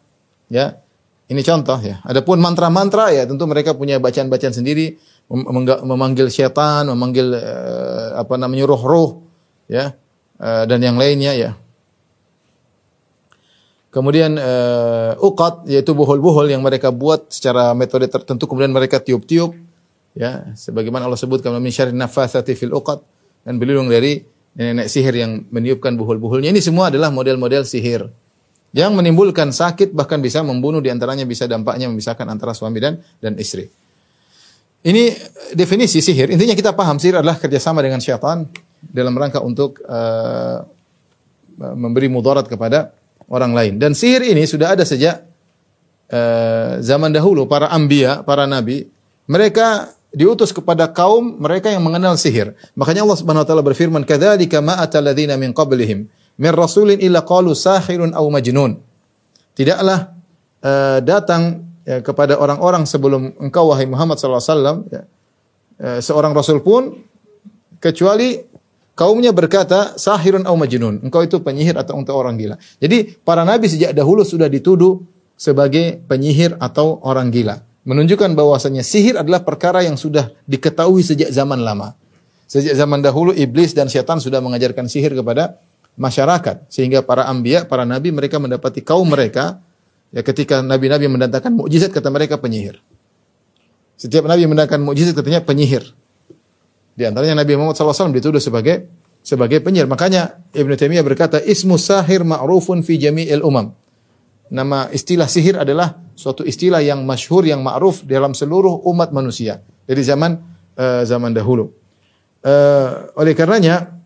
Ya. 0.47 0.78
Ini 1.26 1.43
contoh 1.43 1.83
ya. 1.83 1.99
Adapun 2.07 2.38
mantra-mantra 2.38 3.11
ya 3.11 3.26
tentu 3.26 3.50
mereka 3.50 3.75
punya 3.75 3.99
bacaan-bacaan 3.99 4.55
sendiri. 4.55 4.95
Memanggil 5.83 6.31
setan 6.31 6.87
memanggil 6.87 7.35
uh, 7.35 8.23
apa 8.23 8.38
namanya 8.38 8.71
roh-roh 8.71 9.26
ya. 9.66 9.90
Uh, 10.38 10.64
dan 10.71 10.78
yang 10.78 10.95
lainnya 10.95 11.35
ya. 11.35 11.50
Kemudian 13.90 14.38
uh, 14.38 15.19
uqat 15.19 15.66
yaitu 15.66 15.97
buhul-buhul 15.97 16.52
yang 16.52 16.61
mereka 16.62 16.93
buat 16.93 17.33
secara 17.33 17.73
metode 17.73 18.07
tertentu 18.07 18.45
kemudian 18.45 18.69
mereka 18.69 19.00
tiup-tiup 19.00 19.65
ya 20.16 20.56
sebagaimana 20.56 21.04
Allah 21.04 21.20
sebutkan 21.20 21.52
min 21.61 21.68
syarri 21.70 21.92
nafatsati 21.92 22.56
fil 22.56 22.73
uqat 22.73 23.04
dan 23.44 23.61
berlindung 23.61 23.92
dari 23.92 24.25
nenek 24.56 24.88
sihir 24.88 25.12
yang 25.12 25.44
meniupkan 25.52 25.92
buhul-buhulnya. 25.94 26.49
Ini 26.50 26.64
semua 26.64 26.88
adalah 26.88 27.12
model-model 27.12 27.68
sihir 27.68 28.08
yang 28.73 28.96
menimbulkan 28.96 29.52
sakit 29.52 29.92
bahkan 29.92 30.18
bisa 30.18 30.40
membunuh 30.40 30.80
di 30.80 30.88
antaranya 30.88 31.28
bisa 31.28 31.44
dampaknya 31.44 31.87
memisahkan 31.92 32.25
antara 32.26 32.56
suami 32.56 32.80
dan 32.80 32.99
dan 33.20 33.37
istri. 33.37 33.68
Ini 34.87 35.12
definisi 35.52 36.00
sihir. 36.00 36.32
Intinya 36.32 36.56
kita 36.56 36.73
paham 36.73 36.96
sihir 36.96 37.20
adalah 37.20 37.37
kerjasama 37.37 37.85
dengan 37.85 38.00
syaitan 38.00 38.49
dalam 38.80 39.12
rangka 39.18 39.42
untuk 39.42 39.82
uh, 39.82 40.62
memberi 41.56 42.06
mudarat 42.06 42.46
kepada 42.46 42.92
orang 43.26 43.52
lain. 43.52 43.75
Dan 43.82 43.92
sihir 43.96 44.23
ini 44.23 44.46
sudah 44.46 44.78
ada 44.78 44.87
sejak 44.87 45.26
uh, 46.12 46.78
zaman 46.78 47.11
dahulu 47.11 47.50
para 47.50 47.73
ambia, 47.73 48.23
para 48.23 48.46
nabi, 48.46 48.87
mereka 49.26 49.95
diutus 50.16 50.49
kepada 50.49 50.88
kaum 50.88 51.37
mereka 51.37 51.68
yang 51.68 51.85
mengenal 51.85 52.16
sihir. 52.16 52.56
Makanya 52.73 53.04
Allah 53.04 53.20
Subhanahu 53.20 53.44
wa 53.44 53.49
taala 53.52 53.61
berfirman, 53.61 54.02
"Kadzalika 54.08 54.64
ma 54.64 54.80
atal 54.80 55.04
min 55.37 55.52
qablihim 55.52 56.08
min 56.40 56.52
rasulin 56.56 56.96
illa 56.96 57.20
qalu 57.20 57.52
sahirun 57.52 58.16
aw 58.16 58.25
majnun." 58.32 58.80
Tidaklah 59.52 60.16
uh, 60.64 60.99
datang 61.04 61.68
ya, 61.85 62.00
kepada 62.00 62.40
orang-orang 62.40 62.88
sebelum 62.88 63.37
engkau 63.37 63.68
wahai 63.68 63.85
Muhammad 63.85 64.16
sallallahu 64.16 64.40
alaihi 64.40 64.52
wasallam 64.56 64.76
ya, 64.88 65.02
uh, 65.85 65.99
seorang 66.00 66.32
rasul 66.32 66.64
pun 66.64 66.96
kecuali 67.76 68.40
kaumnya 68.96 69.37
berkata 69.37 70.00
sahirun 70.00 70.49
au 70.49 70.56
majnun. 70.56 71.04
Engkau 71.04 71.28
itu 71.28 71.44
penyihir 71.44 71.76
atau 71.76 71.92
engkau 71.92 72.16
orang 72.16 72.40
gila. 72.40 72.56
Jadi 72.80 73.20
para 73.20 73.44
nabi 73.44 73.68
sejak 73.68 73.92
dahulu 73.92 74.25
sudah 74.25 74.49
dituduh 74.49 75.04
sebagai 75.37 76.00
penyihir 76.08 76.56
atau 76.56 77.04
orang 77.04 77.28
gila. 77.28 77.61
Menunjukkan 77.87 78.35
bahwasanya 78.35 78.83
sihir 78.83 79.14
adalah 79.14 79.47
perkara 79.47 79.87
yang 79.87 79.95
sudah 79.95 80.35
diketahui 80.50 81.07
sejak 81.07 81.31
zaman 81.31 81.62
lama. 81.62 81.95
Sejak 82.50 82.75
zaman 82.75 82.99
dahulu 82.99 83.31
iblis 83.31 83.78
dan 83.78 83.87
setan 83.87 84.19
sudah 84.19 84.43
mengajarkan 84.43 84.90
sihir 84.90 85.14
kepada 85.14 85.62
masyarakat 85.95 86.66
sehingga 86.66 87.07
para 87.07 87.31
ambia, 87.31 87.62
para 87.62 87.87
nabi 87.87 88.11
mereka 88.11 88.43
mendapati 88.43 88.83
kaum 88.83 89.07
mereka 89.07 89.62
ya 90.11 90.26
ketika 90.26 90.66
nabi-nabi 90.66 91.07
mendatangkan 91.07 91.55
mukjizat 91.55 91.95
kata 91.95 92.11
mereka 92.11 92.43
penyihir. 92.43 92.83
Setiap 93.95 94.26
nabi 94.26 94.50
mendatangkan 94.50 94.83
mukjizat 94.83 95.14
katanya 95.14 95.47
penyihir. 95.47 95.95
Di 96.97 97.05
antaranya 97.05 97.45
Nabi 97.45 97.61
Muhammad 97.61 97.76
SAW 97.76 98.09
dituduh 98.09 98.40
sebagai 98.40 98.88
sebagai 99.21 99.61
penyihir. 99.61 99.85
Makanya 99.85 100.40
Ibn 100.57 100.71
Taimiyah 100.75 101.05
berkata, 101.05 101.38
Ismu 101.45 101.76
sahir 101.76 102.25
ma'rufun 102.25 102.81
fi 102.81 102.97
jami'il 102.97 103.45
umam. 103.45 103.76
Nama 104.46 104.90
istilah 104.94 105.26
sihir 105.26 105.58
adalah 105.58 105.98
suatu 106.14 106.46
istilah 106.46 106.78
yang 106.80 107.02
masyhur, 107.02 107.42
yang 107.42 107.60
ma'ruf 107.66 108.06
dalam 108.06 108.32
seluruh 108.32 108.86
umat 108.86 109.10
manusia. 109.10 109.62
Dari 109.86 110.02
zaman 110.02 110.38
uh, 110.78 111.02
zaman 111.02 111.34
dahulu. 111.34 111.70
Uh, 112.46 113.10
oleh 113.18 113.34
karenanya, 113.34 113.98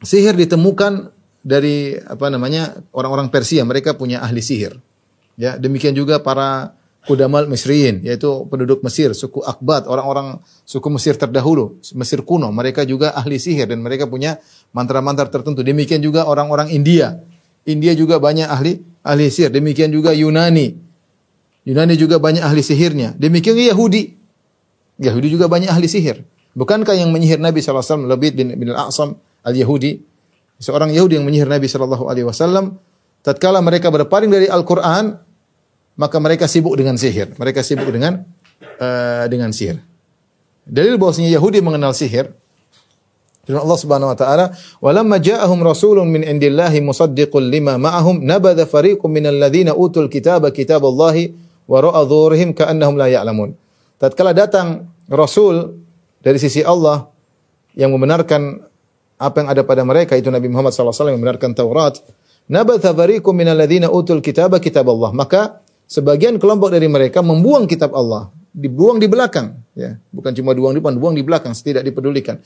sihir 0.00 0.32
ditemukan 0.32 1.12
dari 1.44 2.00
apa 2.00 2.32
namanya 2.32 2.80
orang-orang 2.96 3.28
Persia. 3.28 3.64
Mereka 3.64 3.96
punya 3.96 4.24
ahli 4.24 4.40
sihir. 4.40 4.80
Ya, 5.38 5.54
demikian 5.54 5.94
juga 5.94 6.18
para 6.18 6.74
Kudamal 7.08 7.48
Misriyin, 7.48 8.04
yaitu 8.04 8.28
penduduk 8.52 8.84
Mesir, 8.84 9.16
suku 9.16 9.40
Akbat, 9.40 9.88
orang-orang 9.88 10.44
suku 10.68 10.92
Mesir 10.92 11.16
terdahulu, 11.16 11.80
Mesir 11.96 12.20
kuno. 12.20 12.52
Mereka 12.52 12.84
juga 12.84 13.16
ahli 13.16 13.40
sihir 13.40 13.64
dan 13.64 13.80
mereka 13.80 14.04
punya 14.04 14.36
mantra-mantra 14.76 15.24
tertentu. 15.32 15.64
Demikian 15.64 16.04
juga 16.04 16.28
orang-orang 16.28 16.68
India. 16.68 17.24
India 17.68 17.92
juga 17.92 18.16
banyak 18.16 18.48
ahli 18.48 18.80
ahli 19.04 19.28
sihir. 19.28 19.52
Demikian 19.52 19.92
juga 19.92 20.16
Yunani. 20.16 20.72
Yunani 21.68 21.94
juga 22.00 22.16
banyak 22.16 22.40
ahli 22.40 22.64
sihirnya. 22.64 23.12
Demikian 23.20 23.60
Yahudi. 23.60 24.16
Yahudi 24.98 25.28
juga 25.28 25.46
banyak 25.46 25.68
ahli 25.68 25.84
sihir. 25.84 26.24
Bukankah 26.56 26.96
yang 26.96 27.14
menyihir 27.14 27.38
Nabi 27.38 27.62
SAW, 27.62 28.08
Labid 28.08 28.34
bin, 28.34 28.50
bin 28.56 28.72
al-A'sam 28.74 29.14
al-Yahudi, 29.46 30.02
seorang 30.58 30.90
Yahudi 30.90 31.20
yang 31.20 31.26
menyihir 31.28 31.46
Nabi 31.46 31.70
SAW, 31.70 32.74
tatkala 33.22 33.62
mereka 33.62 33.94
berpaling 33.94 34.32
dari 34.32 34.50
Al-Quran, 34.50 35.22
maka 35.94 36.16
mereka 36.18 36.50
sibuk 36.50 36.74
dengan 36.74 36.98
sihir. 36.98 37.36
Mereka 37.38 37.62
sibuk 37.62 37.86
dengan 37.94 38.26
uh, 38.82 39.24
dengan 39.30 39.54
sihir. 39.54 39.78
Dalil 40.66 40.98
bahwasanya 40.98 41.30
Yahudi 41.30 41.62
mengenal 41.62 41.94
sihir. 41.94 42.34
Firman 43.48 43.64
Allah 43.64 43.80
Subhanahu 43.80 44.12
wa 44.12 44.18
taala, 44.18 44.52
"Walamma 44.84 45.16
ja'ahum 45.16 45.64
rasulun 45.64 46.04
min 46.04 46.20
indillahi 46.20 46.84
musaddiqun 46.84 47.48
lima 47.48 47.80
ma'ahum, 47.80 48.20
nabadha 48.20 48.68
fariqun 48.68 49.08
minal 49.08 49.40
ladzina 49.40 49.72
utul 49.72 50.12
kitaba 50.12 50.52
kitaballahi 50.52 51.32
wa 51.64 51.80
ra'a 51.80 52.04
dhurihim 52.04 52.52
ka'annahum 52.52 53.00
la 53.00 53.08
ya'lamun." 53.08 53.56
Tatkala 53.96 54.36
datang 54.36 54.92
rasul 55.08 55.80
dari 56.20 56.36
sisi 56.36 56.60
Allah 56.60 57.08
yang 57.72 57.88
membenarkan 57.96 58.68
apa 59.16 59.36
yang 59.40 59.48
ada 59.48 59.64
pada 59.64 59.80
mereka 59.80 60.12
itu 60.12 60.28
Nabi 60.28 60.52
Muhammad 60.52 60.76
SAW 60.76 61.08
yang 61.08 61.16
membenarkan 61.16 61.56
Taurat, 61.56 62.04
nabatha 62.52 62.92
fariqun 62.92 63.32
minal 63.32 63.56
ladzina 63.56 63.88
utul 63.88 64.20
kitaba 64.20 64.60
kitaballah. 64.60 65.16
Maka 65.16 65.64
sebagian 65.88 66.36
kelompok 66.36 66.68
dari 66.68 66.84
mereka 66.84 67.24
membuang 67.24 67.64
kitab 67.64 67.96
Allah, 67.96 68.28
dibuang 68.52 69.00
di 69.00 69.08
belakang, 69.08 69.56
ya. 69.72 69.96
Bukan 70.12 70.36
cuma 70.36 70.52
buang 70.52 70.76
di 70.76 70.84
depan, 70.84 71.00
buang 71.00 71.16
di 71.16 71.24
belakang, 71.24 71.56
tidak 71.56 71.88
dipedulikan. 71.88 72.44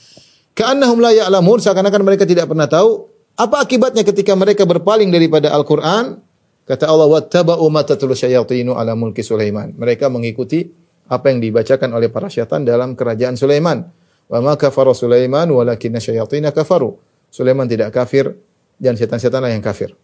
Ka'annahum 0.53 1.01
la 1.01 1.11
ya'lamun, 1.13 1.57
seakan-akan 1.57 2.01
mereka 2.05 2.29
tidak 2.29 2.45
pernah 2.45 2.69
tahu 2.69 3.09
apa 3.33 3.65
akibatnya 3.65 4.05
ketika 4.05 4.37
mereka 4.37 4.69
berpaling 4.69 5.09
daripada 5.09 5.49
Al-Qur'an. 5.49 6.21
Kata 6.63 6.85
Allah, 6.87 7.09
"Wattaba'u 7.09 7.65
ma 7.73 7.81
tatlu 7.81 8.13
syayatinu 8.13 8.77
ala 8.77 8.93
mulki 8.93 9.25
Sulaiman." 9.25 9.73
Mereka 9.73 10.07
mengikuti 10.07 10.69
apa 11.09 11.33
yang 11.33 11.43
dibacakan 11.43 11.91
oleh 11.91 12.07
para 12.07 12.29
syaitan 12.31 12.63
dalam 12.63 12.95
kerajaan 12.95 13.35
Sulaiman. 13.35 13.83
Wa 14.29 14.39
ma 14.39 14.55
kafara 14.55 14.95
Sulaiman 14.95 15.49
walakinna 15.51 15.99
syayatina 15.99 16.55
kafaru. 16.55 16.95
Sulaiman 17.33 17.67
tidak 17.67 17.91
kafir 17.91 18.37
dan 18.77 18.95
setan-setanlah 18.95 19.51
yang 19.51 19.65
kafir. 19.65 19.97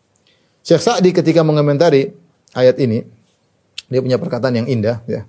Syekh 0.65 0.81
Sa'di 0.81 1.15
ketika 1.15 1.45
mengomentari 1.45 2.11
ayat 2.51 2.75
ini, 2.81 3.05
dia 3.87 4.01
punya 4.03 4.19
perkataan 4.19 4.65
yang 4.65 4.67
indah 4.67 4.99
ya. 5.07 5.23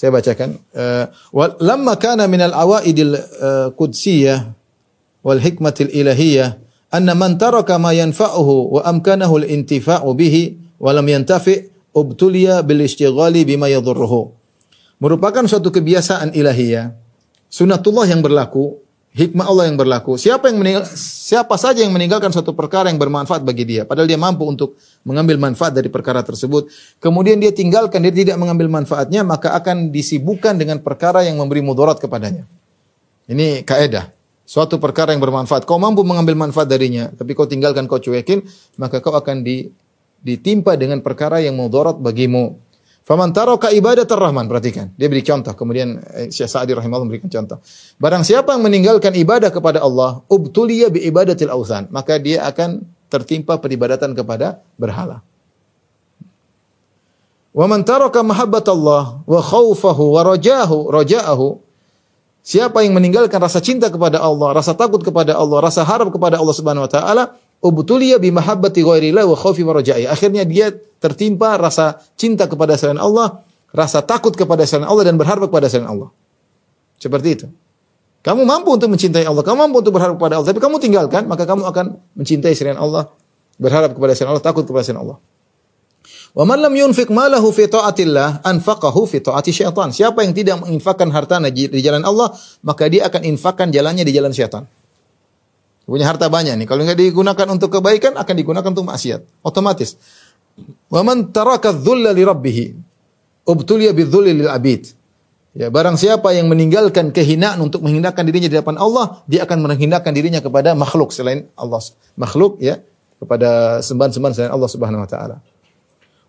Saya 0.00 0.16
bacakan 0.16 0.56
uh, 0.72 1.12
lamma 1.60 2.00
kana 2.00 2.24
min 2.24 2.40
al-awaidil 2.40 3.20
uh, 3.20 3.68
qudsiyah 3.76 4.48
wal 5.20 5.36
hikmatil 5.36 5.92
ilahiyah 5.92 6.56
anna 6.88 7.12
man 7.12 7.36
taraka 7.36 7.76
ma 7.76 7.92
yanfa'uhu 7.92 8.80
wa 8.80 8.88
amkanahu 8.88 9.44
al-intifa'u 9.44 10.08
bihi 10.16 10.56
wa 10.80 10.96
lam 10.96 11.04
yantafi' 11.04 11.92
ubtuliya 11.92 12.64
bil 12.64 12.80
ishtighali 12.80 13.44
bima 13.44 13.68
yadhurruhu. 13.68 14.32
Merupakan 15.04 15.44
suatu 15.44 15.68
kebiasaan 15.68 16.32
ilahiyah, 16.32 16.96
sunatullah 17.52 18.08
yang 18.08 18.24
berlaku 18.24 18.80
hikmah 19.10 19.46
Allah 19.46 19.64
yang 19.70 19.76
berlaku. 19.78 20.14
Siapa 20.14 20.50
yang 20.50 20.62
meninggal, 20.62 20.86
siapa 20.94 21.54
saja 21.58 21.82
yang 21.82 21.90
meninggalkan 21.90 22.30
suatu 22.30 22.54
perkara 22.54 22.90
yang 22.90 22.98
bermanfaat 22.98 23.42
bagi 23.42 23.66
dia, 23.66 23.82
padahal 23.82 24.06
dia 24.06 24.18
mampu 24.18 24.46
untuk 24.46 24.78
mengambil 25.02 25.38
manfaat 25.38 25.74
dari 25.74 25.90
perkara 25.90 26.22
tersebut, 26.22 26.70
kemudian 27.02 27.38
dia 27.42 27.50
tinggalkan, 27.50 28.02
dia 28.06 28.14
tidak 28.14 28.36
mengambil 28.38 28.70
manfaatnya, 28.70 29.26
maka 29.26 29.54
akan 29.58 29.90
disibukkan 29.90 30.54
dengan 30.58 30.78
perkara 30.78 31.26
yang 31.26 31.38
memberi 31.38 31.62
mudarat 31.62 31.98
kepadanya. 31.98 32.46
Ini 33.30 33.62
kaidah. 33.66 34.10
Suatu 34.50 34.82
perkara 34.82 35.14
yang 35.14 35.22
bermanfaat, 35.22 35.62
kau 35.62 35.78
mampu 35.78 36.02
mengambil 36.02 36.34
manfaat 36.34 36.66
darinya, 36.66 37.06
tapi 37.14 37.38
kau 37.38 37.46
tinggalkan, 37.46 37.86
kau 37.86 38.02
cuekin, 38.02 38.42
maka 38.74 38.98
kau 38.98 39.14
akan 39.14 39.46
di, 39.46 39.70
ditimpa 40.26 40.74
dengan 40.74 40.98
perkara 40.98 41.38
yang 41.38 41.54
mudarat 41.54 41.94
bagimu. 42.02 42.58
Faman 43.10 43.34
taraka 43.34 43.74
ibadat 43.74 44.06
rahman 44.06 44.46
perhatikan. 44.46 44.94
Dia 44.94 45.10
beri 45.10 45.26
contoh. 45.26 45.50
Kemudian 45.58 45.98
eh, 46.14 46.30
Syekh 46.30 46.46
Sa'di 46.46 46.78
rahimahullah 46.78 47.10
memberikan 47.10 47.26
contoh. 47.26 47.58
Barang 47.98 48.22
siapa 48.22 48.54
yang 48.54 48.62
meninggalkan 48.62 49.18
ibadah 49.18 49.50
kepada 49.50 49.82
Allah, 49.82 50.22
ubtuliya 50.30 50.94
bi 50.94 51.02
ibadatil 51.02 51.50
authan, 51.50 51.90
maka 51.90 52.22
dia 52.22 52.46
akan 52.46 52.86
tertimpa 53.10 53.58
peribadatan 53.58 54.14
kepada 54.14 54.62
berhala. 54.78 55.26
Wa 57.50 57.66
man 57.66 57.82
taraka 57.82 58.22
mahabbatallah 58.22 59.26
wa 59.26 59.40
khaufahu 59.42 60.14
wa 60.14 60.22
rajahu 60.30 61.58
Siapa 62.46 62.86
yang 62.86 62.94
meninggalkan 62.94 63.42
rasa 63.42 63.58
cinta 63.58 63.90
kepada 63.90 64.22
Allah, 64.22 64.54
rasa 64.54 64.70
takut 64.70 65.02
kepada 65.02 65.34
Allah, 65.34 65.58
rasa 65.58 65.82
harap 65.82 66.14
kepada 66.14 66.38
Allah 66.38 66.54
Subhanahu 66.54 66.86
wa 66.86 66.92
taala, 66.94 67.34
ubtuliya 67.60 68.16
bi 68.16 68.32
mahabbati 68.32 68.80
ghairillah 68.80 69.24
wa 69.28 69.36
khaufi 69.36 69.62
wa 69.62 69.76
raja'i. 69.76 70.08
Akhirnya 70.08 70.48
dia 70.48 70.72
tertimpa 71.00 71.56
rasa 71.60 72.00
cinta 72.16 72.48
kepada 72.48 72.76
selain 72.76 73.00
Allah, 73.00 73.44
rasa 73.72 74.00
takut 74.04 74.32
kepada 74.32 74.64
selain 74.64 74.88
Allah 74.88 75.04
dan 75.08 75.16
berharap 75.20 75.48
kepada 75.48 75.68
selain 75.68 75.88
Allah. 75.88 76.08
Seperti 77.00 77.28
itu. 77.32 77.46
Kamu 78.20 78.44
mampu 78.44 78.76
untuk 78.76 78.92
mencintai 78.92 79.24
Allah, 79.24 79.40
kamu 79.40 79.68
mampu 79.68 79.80
untuk 79.80 79.96
berharap 79.96 80.20
kepada 80.20 80.36
Allah, 80.36 80.48
tapi 80.52 80.60
kamu 80.60 80.76
tinggalkan, 80.76 81.24
maka 81.24 81.48
kamu 81.48 81.64
akan 81.64 81.96
mencintai 82.20 82.52
selain 82.52 82.76
Allah, 82.76 83.08
berharap 83.56 83.96
kepada 83.96 84.12
selain 84.12 84.36
Allah, 84.36 84.44
takut 84.44 84.68
kepada 84.68 84.84
selain 84.84 85.08
Allah. 85.08 85.16
Wa 86.36 86.44
man 86.44 86.60
lam 86.62 86.70
yunfiq 86.76 87.08
malahu 87.10 87.50
fi 87.50 87.66
taatillah 87.66 88.44
anfaqahu 88.44 89.08
fi 89.08 89.18
taati 89.24 89.50
syaitan. 89.50 89.90
Siapa 89.90 90.22
yang 90.22 90.36
tidak 90.36 90.62
menginfakkan 90.62 91.08
hartanya 91.10 91.48
di 91.48 91.80
jalan 91.80 92.04
Allah, 92.04 92.36
maka 92.60 92.86
dia 92.92 93.08
akan 93.08 93.24
infakkan 93.24 93.72
jalannya 93.72 94.04
di 94.04 94.12
jalan 94.12 94.30
syaitan. 94.30 94.68
Punya 95.90 96.06
harta 96.06 96.30
banyak 96.30 96.54
nih. 96.54 96.66
Kalau 96.70 96.86
nggak 96.86 96.94
digunakan 96.94 97.46
untuk 97.50 97.74
kebaikan, 97.74 98.14
akan 98.14 98.34
digunakan 98.38 98.68
untuk 98.70 98.86
maksiat. 98.86 99.42
Otomatis. 99.42 99.98
Wa 100.86 101.02
man 101.02 101.34
taraka 101.34 101.74
dhulla 101.74 102.14
li 102.14 102.22
rabbih 102.22 102.78
ubtuliya 103.42 103.90
bidzulli 103.90 104.38
lil 104.38 104.46
abid. 104.46 104.86
Ya, 105.50 105.66
barang 105.66 105.98
siapa 105.98 106.30
yang 106.30 106.46
meninggalkan 106.46 107.10
kehinaan 107.10 107.58
untuk 107.58 107.82
menghinakan 107.82 108.22
dirinya 108.22 108.46
di 108.46 108.54
depan 108.54 108.78
Allah, 108.78 109.26
dia 109.26 109.42
akan 109.42 109.66
menghinakan 109.66 110.14
dirinya 110.14 110.38
kepada 110.38 110.78
makhluk 110.78 111.10
selain 111.10 111.50
Allah. 111.58 111.82
Makhluk 112.14 112.62
ya, 112.62 112.78
kepada 113.18 113.82
sembahan-sembahan 113.82 114.34
selain 114.38 114.52
Allah 114.54 114.70
Subhanahu 114.70 115.02
wa 115.02 115.10
taala. 115.10 115.42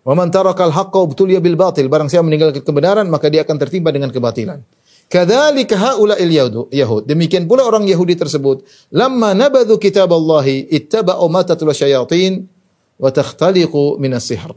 Wa 0.02 0.18
man 0.18 0.34
taraka 0.34 0.66
al-haqqa 0.66 0.98
ubtuliya 0.98 1.38
bil 1.38 1.54
batil. 1.54 1.86
Barang 1.86 2.10
siapa 2.10 2.26
meninggalkan 2.26 2.66
kebenaran, 2.66 3.06
maka 3.06 3.30
dia 3.30 3.46
akan 3.46 3.56
tertimpa 3.62 3.94
dengan 3.94 4.10
kebatilan. 4.10 4.58
Kadzalika 5.12 5.76
haula'il 5.76 6.32
yahud. 6.72 7.04
Demikian 7.04 7.44
pula 7.44 7.68
orang 7.68 7.84
Yahudi 7.84 8.16
tersebut. 8.16 8.64
Lamma 8.88 9.36
nabadhu 9.36 9.76
kitaballahi 9.76 10.72
ittaba'u 10.72 11.28
ma 11.28 11.44
tatlu 11.44 11.68
syayatin 11.68 12.48
wa 12.96 13.12
takhtaliqu 13.12 14.00
minas 14.00 14.24
sihr. 14.24 14.56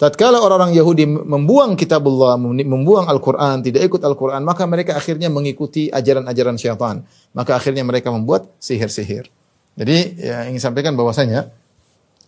Tatkala 0.00 0.40
orang-orang 0.40 0.72
Yahudi 0.72 1.04
membuang 1.04 1.76
kitabullah, 1.76 2.40
membuang 2.40 3.06
Al-Quran, 3.12 3.60
tidak 3.60 3.92
ikut 3.92 4.00
Al-Quran, 4.00 4.40
maka 4.40 4.64
mereka 4.64 4.96
akhirnya 4.96 5.28
mengikuti 5.28 5.92
ajaran-ajaran 5.92 6.56
syaitan. 6.56 7.04
Maka 7.36 7.54
akhirnya 7.60 7.84
mereka 7.84 8.08
membuat 8.08 8.48
sihir-sihir. 8.56 9.28
Jadi 9.76 9.96
ya, 10.16 10.48
ingin 10.48 10.64
sampaikan 10.64 10.96
bahwasanya 10.96 11.52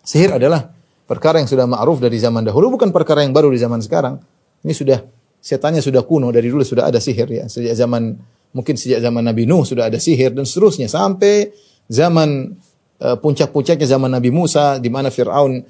sihir 0.04 0.36
adalah 0.36 0.76
perkara 1.08 1.40
yang 1.40 1.48
sudah 1.48 1.64
ma'ruf 1.64 2.04
dari 2.04 2.20
zaman 2.20 2.44
dahulu, 2.44 2.76
bukan 2.76 2.92
perkara 2.92 3.24
yang 3.24 3.32
baru 3.32 3.48
di 3.48 3.58
zaman 3.58 3.80
sekarang. 3.80 4.20
Ini 4.60 4.70
sudah 4.76 5.00
setannya 5.44 5.84
sudah 5.84 6.08
kuno 6.08 6.32
dari 6.32 6.48
dulu 6.48 6.64
sudah 6.64 6.88
ada 6.88 6.96
sihir 6.96 7.28
ya. 7.28 7.44
Sejak 7.52 7.76
zaman 7.76 8.16
mungkin 8.56 8.80
sejak 8.80 9.04
zaman 9.04 9.20
Nabi 9.20 9.44
Nuh 9.44 9.68
sudah 9.68 9.92
ada 9.92 10.00
sihir 10.00 10.32
dan 10.32 10.48
seterusnya. 10.48 10.88
Sampai 10.88 11.52
zaman 11.84 12.56
uh, 13.04 13.16
puncak-puncaknya 13.20 13.84
zaman 13.84 14.08
Nabi 14.08 14.32
Musa 14.32 14.80
di 14.80 14.88
mana 14.88 15.12
Firaun 15.12 15.60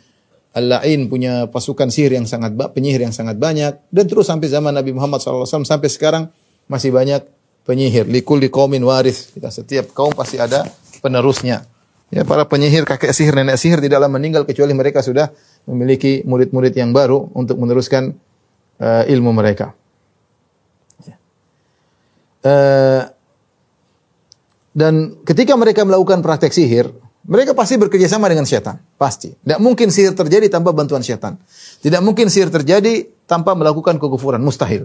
Al-La'in 0.54 1.10
punya 1.10 1.50
pasukan 1.50 1.90
sihir 1.90 2.14
yang 2.14 2.30
sangat 2.30 2.54
penyihir 2.54 3.02
yang 3.02 3.10
sangat 3.10 3.34
banyak. 3.34 3.90
Dan 3.90 4.06
terus 4.06 4.30
sampai 4.30 4.46
zaman 4.46 4.70
Nabi 4.70 4.94
Muhammad 4.94 5.18
SAW 5.18 5.66
sampai 5.66 5.90
sekarang 5.90 6.30
masih 6.70 6.94
banyak 6.94 7.26
penyihir. 7.66 8.06
Likul 8.06 8.38
kaumin 8.46 8.86
waris. 8.86 9.34
Kita 9.34 9.50
setiap 9.50 9.90
kaum 9.90 10.14
pasti 10.14 10.38
ada 10.38 10.62
penerusnya. 11.02 11.66
Ya 12.14 12.22
para 12.22 12.46
penyihir 12.46 12.86
kakek 12.86 13.10
sihir 13.10 13.34
nenek 13.34 13.58
sihir 13.58 13.82
tidaklah 13.82 14.06
meninggal 14.06 14.46
kecuali 14.46 14.70
mereka 14.70 15.02
sudah 15.02 15.34
memiliki 15.66 16.22
murid-murid 16.22 16.70
yang 16.70 16.94
baru 16.94 17.34
untuk 17.34 17.58
meneruskan 17.58 18.14
uh, 18.80 19.04
ilmu 19.06 19.30
mereka. 19.34 19.74
Uh, 22.44 23.08
dan 24.74 25.22
ketika 25.22 25.56
mereka 25.56 25.86
melakukan 25.86 26.20
praktek 26.20 26.52
sihir, 26.52 26.90
mereka 27.24 27.56
pasti 27.56 27.80
bekerja 27.80 28.10
sama 28.10 28.28
dengan 28.28 28.44
setan, 28.44 28.82
pasti. 29.00 29.32
Tidak 29.32 29.56
mungkin 29.62 29.88
sihir 29.88 30.12
terjadi 30.12 30.52
tanpa 30.52 30.76
bantuan 30.76 31.00
setan. 31.00 31.40
Tidak 31.80 32.02
mungkin 32.04 32.28
sihir 32.28 32.52
terjadi 32.52 33.08
tanpa 33.24 33.56
melakukan 33.56 33.96
kekufuran, 33.96 34.44
mustahil. 34.44 34.84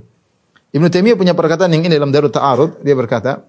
Ibnu 0.71 0.87
Taimiyah 0.87 1.17
punya 1.17 1.33
perkataan 1.33 1.73
yang 1.73 1.83
ini 1.83 1.97
dalam 1.97 2.13
Darut 2.13 2.31
Ta'arud, 2.31 2.79
dia 2.85 2.95
berkata, 2.95 3.43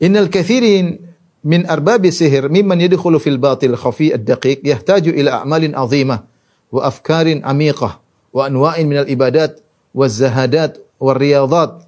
"Innal 0.00 0.30
kathirin 0.30 1.12
min 1.42 1.66
arbabi 1.66 2.14
sihir 2.14 2.46
mimman 2.46 2.78
yadkhulu 2.78 3.18
fil 3.18 3.38
batil 3.38 3.74
khafi 3.74 4.14
ad-daqiq 4.14 4.62
yahtaju 4.62 5.10
ila 5.10 5.42
a'malin 5.42 5.74
azimah 5.74 6.22
wa 6.70 6.80
afkarin 6.86 7.42
amiqah 7.42 7.98
wa 8.32 8.48
anwa'in 8.48 8.88
minal 8.88 9.08
ibadat 9.08 9.60
waz 9.92 10.16
zahadat 10.16 10.80
war 10.96 11.16
riyadat 11.20 11.84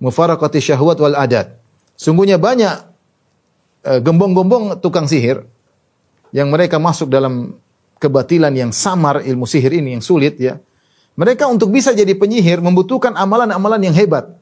mufaraqati 0.00 0.58
syahwat 0.58 0.98
wal 0.98 1.14
adat. 1.14 1.54
Sungguhnya 1.98 2.40
banyak 2.40 2.74
eh, 3.84 4.00
gembong-gembong 4.00 4.80
tukang 4.80 5.06
sihir 5.06 5.44
yang 6.32 6.48
mereka 6.48 6.80
masuk 6.80 7.12
dalam 7.12 7.60
kebatilan 7.98 8.54
yang 8.54 8.70
samar 8.70 9.22
ilmu 9.26 9.44
sihir 9.44 9.74
ini 9.74 9.98
yang 9.98 10.04
sulit 10.04 10.38
ya. 10.38 10.56
Mereka 11.18 11.50
untuk 11.50 11.74
bisa 11.74 11.90
jadi 11.90 12.14
penyihir 12.14 12.62
membutuhkan 12.62 13.18
amalan-amalan 13.18 13.90
yang 13.90 13.96
hebat. 13.98 14.38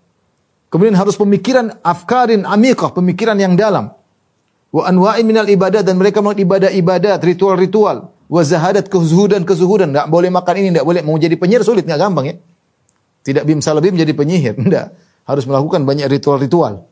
Kemudian 0.69 0.93
harus 0.93 1.17
pemikiran 1.17 1.73
afkarin 1.81 2.45
amikah, 2.45 2.93
pemikiran 2.93 3.41
yang 3.41 3.57
dalam. 3.57 3.97
Wa 4.69 4.93
anwa'in 4.93 5.25
minal 5.25 5.49
ibadah 5.49 5.81
dan 5.81 5.97
mereka 5.97 6.21
melakukan 6.21 6.45
ibadah-ibadat, 6.45 7.25
ritual-ritual. 7.25 8.13
Wa 8.27 8.43
zahadat 8.43 8.91
kezuhudan-kezuhudan. 8.91 9.95
Enggak 9.95 10.11
boleh 10.11 10.31
makan 10.31 10.55
ini, 10.59 10.69
enggak 10.75 10.87
boleh 10.87 11.03
mau 11.07 11.15
jadi 11.15 11.39
penyihir 11.39 11.63
sulit, 11.63 11.87
enggak 11.87 12.11
gampang 12.11 12.25
ya. 12.27 12.35
Tidak 13.23 13.43
bim 13.47 13.63
salabim 13.63 13.95
jadi 13.95 14.11
penyihir, 14.11 14.59
enggak. 14.65 14.95
Harus 15.27 15.47
melakukan 15.47 15.87
banyak 15.87 16.07
ritual-ritual. 16.11 16.87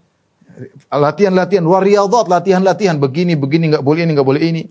Latihan-latihan, 0.90 1.66
wariyadhat, 1.66 2.30
latihan-latihan 2.30 2.96
begini, 3.02 3.34
begini 3.34 3.74
enggak 3.74 3.84
boleh 3.86 4.06
ini, 4.06 4.10
enggak 4.14 4.28
boleh 4.28 4.42
ini. 4.42 4.62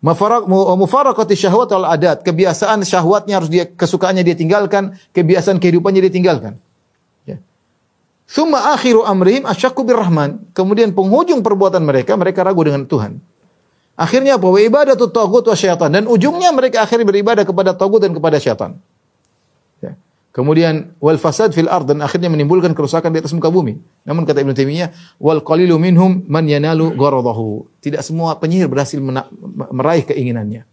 Mafarak 0.00 0.48
mufarakati 0.48 1.36
syahwat 1.36 1.70
wal 1.76 1.86
adat. 1.86 2.24
Kebiasaan 2.24 2.82
syahwatnya 2.82 3.36
harus 3.38 3.52
dia 3.52 3.68
kesukaannya 3.68 4.24
dia 4.24 4.34
tinggalkan, 4.34 4.96
kebiasaan 5.12 5.60
kehidupannya 5.60 6.00
dia 6.08 6.12
tinggalkan. 6.12 6.56
Ya. 7.28 7.38
Akhiru 8.74 9.04
amrihim 9.04 9.44
asyakku 9.44 9.84
birrahman. 9.84 10.50
Kemudian 10.56 10.96
penghujung 10.96 11.44
perbuatan 11.44 11.84
mereka, 11.84 12.16
mereka 12.16 12.40
ragu 12.42 12.64
dengan 12.64 12.88
Tuhan. 12.88 13.20
Akhirnya 14.00 14.40
apa? 14.40 14.48
Wa 14.48 14.60
ibadatu 14.64 15.12
tagut 15.12 15.44
wa 15.44 15.52
syaitan. 15.52 15.92
Dan 15.92 16.08
ujungnya 16.08 16.48
mereka 16.56 16.80
akhirnya 16.80 17.04
beribadah 17.04 17.44
kepada 17.44 17.76
tagut 17.76 18.00
dan 18.00 18.16
kepada 18.16 18.40
syaitan. 18.40 18.80
Ya. 19.84 19.92
Kemudian 20.32 20.96
wal 21.04 21.20
fasad 21.20 21.52
fil 21.52 21.68
ard 21.68 21.84
dan 21.84 22.00
akhirnya 22.00 22.32
menimbulkan 22.32 22.72
kerusakan 22.72 23.12
di 23.12 23.20
atas 23.20 23.36
muka 23.36 23.52
bumi. 23.52 23.76
Namun 24.08 24.24
kata 24.24 24.40
Ibnu 24.40 24.56
Taimiyah, 24.56 25.20
wal 25.20 25.44
qalilu 25.44 25.76
minhum 25.76 26.24
man 26.24 26.48
yanalu 26.48 26.96
gharadahu. 26.96 27.68
Tidak 27.84 28.00
semua 28.00 28.40
penyihir 28.40 28.72
berhasil 28.72 28.96
meraih 29.68 30.08
keinginannya. 30.08 30.64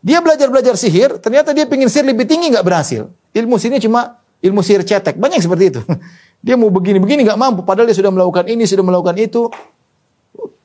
Dia 0.00 0.22
belajar-belajar 0.22 0.78
sihir, 0.78 1.18
ternyata 1.18 1.50
dia 1.50 1.66
ingin 1.66 1.90
sihir 1.90 2.06
lebih 2.06 2.24
tinggi 2.24 2.54
nggak 2.54 2.62
berhasil. 2.62 3.10
Ilmu 3.34 3.58
sihirnya 3.58 3.82
cuma 3.82 4.22
ilmu 4.40 4.62
sihir 4.62 4.86
cetek. 4.86 5.18
Banyak 5.18 5.42
seperti 5.42 5.74
itu. 5.76 5.80
Dia 6.40 6.56
mau 6.56 6.72
begini-begini 6.72 7.28
nggak 7.28 7.36
mampu, 7.36 7.60
padahal 7.68 7.92
dia 7.92 8.00
sudah 8.00 8.08
melakukan 8.08 8.48
ini, 8.48 8.64
sudah 8.64 8.80
melakukan 8.80 9.12
itu. 9.20 9.52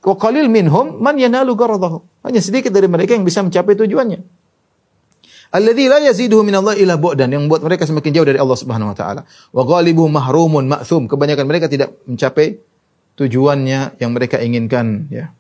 Wa 0.05 0.15
qalil 0.21 0.47
minhum 0.47 1.01
man 1.01 1.17
yanalu 1.17 1.57
gharadahu. 1.57 2.01
Hanya 2.21 2.41
sedikit 2.41 2.69
dari 2.69 2.85
mereka 2.85 3.17
yang 3.17 3.25
bisa 3.25 3.41
mencapai 3.41 3.73
tujuannya. 3.73 4.21
Alladzi 5.55 5.85
la 5.87 5.97
yaziduhu 6.03 6.43
min 6.43 6.57
Allah 6.57 6.75
ila 6.75 6.99
bu'dan 6.99 7.31
yang 7.31 7.47
membuat 7.47 7.63
mereka 7.63 7.87
semakin 7.87 8.11
jauh 8.11 8.27
dari 8.27 8.37
Allah 8.41 8.57
Subhanahu 8.59 8.91
wa 8.91 8.97
taala. 8.97 9.21
Wa 9.55 9.63
mahrumun 10.11 10.67
ma'thum. 10.67 11.07
Kebanyakan 11.07 11.45
mereka 11.47 11.71
tidak 11.71 11.95
mencapai 12.03 12.59
tujuannya 13.15 13.95
yang 13.97 14.11
mereka 14.11 14.43
inginkan, 14.43 15.07
ya. 15.07 15.31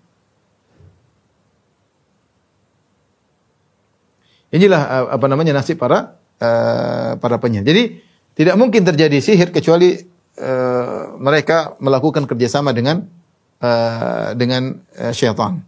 Inilah 4.55 4.81
uh, 4.87 5.05
apa 5.19 5.25
namanya 5.27 5.51
nasib 5.51 5.75
para 5.75 6.15
uh, 6.39 7.19
para 7.19 7.35
penyihir. 7.35 7.67
Jadi 7.67 7.83
tidak 8.39 8.55
mungkin 8.55 8.87
terjadi 8.87 9.19
sihir 9.19 9.51
kecuali 9.51 9.99
uh, 10.39 11.19
mereka 11.19 11.75
melakukan 11.83 12.23
kerjasama 12.23 12.71
dengan 12.71 13.03
uh, 13.61 14.35
dengan 14.35 14.79
uh, 14.99 15.13
syaitan. 15.15 15.61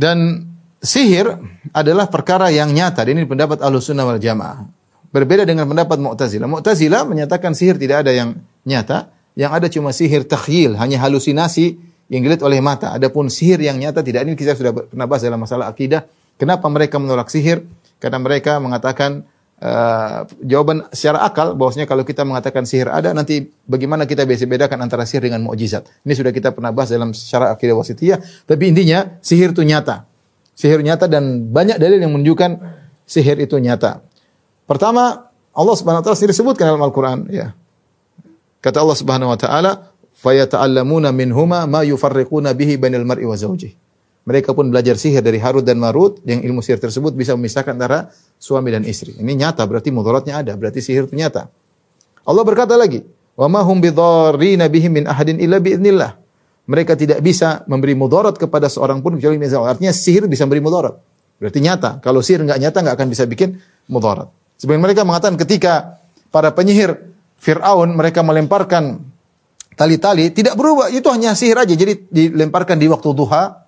Dan 0.00 0.48
sihir 0.80 1.28
adalah 1.76 2.08
perkara 2.08 2.48
yang 2.48 2.72
nyata. 2.72 3.04
Ini 3.04 3.28
pendapat 3.28 3.60
Ahlussunnah 3.60 4.08
wal 4.08 4.20
Jamaah. 4.20 4.64
Berbeda 5.10 5.42
dengan 5.42 5.66
pendapat 5.66 5.98
Mu'tazilah. 5.98 6.46
Mu'tazilah 6.46 7.02
menyatakan 7.04 7.52
sihir 7.52 7.76
tidak 7.76 8.06
ada 8.06 8.14
yang 8.14 8.38
nyata, 8.64 9.10
yang 9.34 9.50
ada 9.50 9.66
cuma 9.66 9.90
sihir 9.90 10.22
takhyil, 10.24 10.78
hanya 10.78 11.02
halusinasi 11.02 11.76
yang 12.10 12.22
dilihat 12.26 12.42
oleh 12.46 12.62
mata. 12.62 12.94
Adapun 12.94 13.26
sihir 13.30 13.58
yang 13.62 13.78
nyata 13.78 14.02
tidak 14.02 14.26
ini 14.26 14.38
kita 14.38 14.54
sudah 14.54 14.72
pernah 14.74 15.06
bahas 15.10 15.22
dalam 15.22 15.38
masalah 15.42 15.66
akidah. 15.70 16.06
Kenapa 16.38 16.66
mereka 16.70 16.96
menolak 16.98 17.28
sihir? 17.28 17.66
Karena 18.00 18.16
mereka 18.22 18.56
mengatakan 18.62 19.28
uh, 19.60 20.26
jawaban 20.42 20.88
secara 20.90 21.22
akal 21.24 21.54
bahwasanya 21.54 21.86
kalau 21.86 22.02
kita 22.02 22.24
mengatakan 22.24 22.66
sihir 22.66 22.88
ada 22.90 23.12
nanti 23.12 23.52
bagaimana 23.68 24.08
kita 24.08 24.26
bisa 24.26 24.48
bedakan 24.48 24.80
antara 24.84 25.04
sihir 25.04 25.28
dengan 25.28 25.44
mukjizat. 25.46 25.86
Ini 26.02 26.12
sudah 26.16 26.32
kita 26.32 26.50
pernah 26.56 26.72
bahas 26.72 26.90
dalam 26.90 27.12
secara 27.12 27.52
akidah 27.54 27.76
wasitiyah, 27.76 28.18
tapi 28.44 28.72
intinya 28.72 29.20
sihir 29.22 29.52
itu 29.52 29.62
nyata 29.62 30.10
sihir 30.60 30.84
nyata 30.84 31.08
dan 31.08 31.48
banyak 31.48 31.80
dalil 31.80 31.96
yang 31.96 32.12
menunjukkan 32.12 32.60
sihir 33.08 33.40
itu 33.40 33.56
nyata. 33.56 34.04
Pertama, 34.68 35.32
Allah 35.56 35.74
Subhanahu 35.74 36.04
wa 36.04 36.04
taala 36.04 36.18
sendiri 36.20 36.36
sebutkan 36.36 36.68
dalam 36.68 36.84
Al-Qur'an 36.84 37.24
ya. 37.32 37.56
Kata 38.60 38.84
Allah 38.84 38.98
Subhanahu 39.00 39.32
wa 39.32 39.38
taala, 39.40 39.88
"Fayata'allamuna 40.20 41.16
minhuma 41.16 41.64
ma 41.64 41.80
yufarriquna 41.80 42.52
bihi 42.52 42.76
bainal 42.76 43.08
mar'i 43.08 43.24
wa 43.24 43.32
zawjihi." 43.32 43.72
Mereka 44.30 44.54
pun 44.54 44.70
belajar 44.70 44.94
sihir 44.94 45.26
dari 45.26 45.42
Harut 45.42 45.66
dan 45.66 45.82
Marut 45.82 46.22
yang 46.22 46.38
ilmu 46.38 46.62
sihir 46.62 46.78
tersebut 46.78 47.10
bisa 47.18 47.34
memisahkan 47.34 47.74
antara 47.74 48.14
suami 48.38 48.70
dan 48.70 48.86
istri. 48.86 49.18
Ini 49.18 49.34
nyata 49.34 49.66
berarti 49.66 49.90
mudaratnya 49.90 50.38
ada, 50.38 50.54
berarti 50.54 50.78
sihir 50.78 51.10
itu 51.10 51.18
nyata. 51.18 51.50
Allah 52.22 52.44
berkata 52.46 52.78
lagi, 52.78 53.02
"Wa 53.34 53.50
ma 53.50 53.66
hum 53.66 53.82
bidarrina 53.82 54.70
bihi 54.70 54.86
min 54.86 55.10
ahadin 55.10 55.42
illa 55.42 55.58
biidznillah." 55.58 56.20
mereka 56.70 56.94
tidak 56.94 57.18
bisa 57.18 57.66
memberi 57.66 57.98
mudarat 57.98 58.38
kepada 58.38 58.70
seorang 58.70 59.02
pun 59.02 59.18
kecuali 59.18 59.42
dengan 59.42 59.66
Artinya 59.66 59.90
sihir 59.90 60.30
bisa 60.30 60.46
memberi 60.46 60.62
mudarat. 60.62 60.94
Berarti 61.42 61.58
nyata. 61.58 61.98
Kalau 61.98 62.22
sihir 62.22 62.46
nggak 62.46 62.62
nyata 62.62 62.78
nggak 62.86 62.94
akan 62.94 63.08
bisa 63.10 63.26
bikin 63.26 63.58
mudarat. 63.90 64.30
Sebenarnya 64.54 64.82
mereka 64.86 65.02
mengatakan 65.02 65.34
ketika 65.34 65.98
para 66.30 66.54
penyihir 66.54 67.10
Fir'aun 67.42 67.90
mereka 67.98 68.22
melemparkan 68.22 69.02
tali-tali 69.74 70.30
tidak 70.30 70.54
berubah. 70.54 70.94
Itu 70.94 71.10
hanya 71.10 71.34
sihir 71.34 71.58
aja. 71.58 71.74
Jadi 71.74 72.06
dilemparkan 72.06 72.78
di 72.78 72.86
waktu 72.86 73.10
duha. 73.18 73.59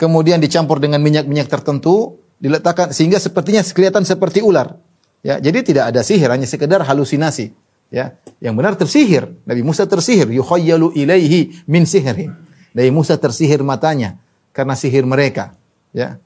Kemudian 0.00 0.40
dicampur 0.40 0.80
dengan 0.80 1.04
minyak-minyak 1.04 1.52
tertentu. 1.52 2.16
Diletakkan 2.40 2.88
sehingga 2.96 3.20
sepertinya 3.20 3.60
kelihatan 3.60 4.00
seperti 4.00 4.40
ular. 4.40 4.80
Ya, 5.20 5.36
jadi 5.36 5.60
tidak 5.60 5.92
ada 5.92 6.00
sihir, 6.00 6.32
hanya 6.32 6.48
sekedar 6.48 6.80
halusinasi. 6.80 7.52
Ya 7.92 8.16
yang 8.40 8.56
benar 8.56 8.78
tersihir. 8.78 9.28
Nabi 9.44 9.60
Musa 9.60 9.84
tersihir. 9.84 10.30
Yukhayyalu 10.32 10.96
ilaihi 10.96 11.66
min 11.68 11.84
Nabi 12.70 12.90
Musa 12.94 13.18
tersihir 13.20 13.60
matanya 13.60 14.16
karena 14.56 14.78
sihir 14.78 15.04
mereka. 15.04 15.58
Ya. 15.92 16.16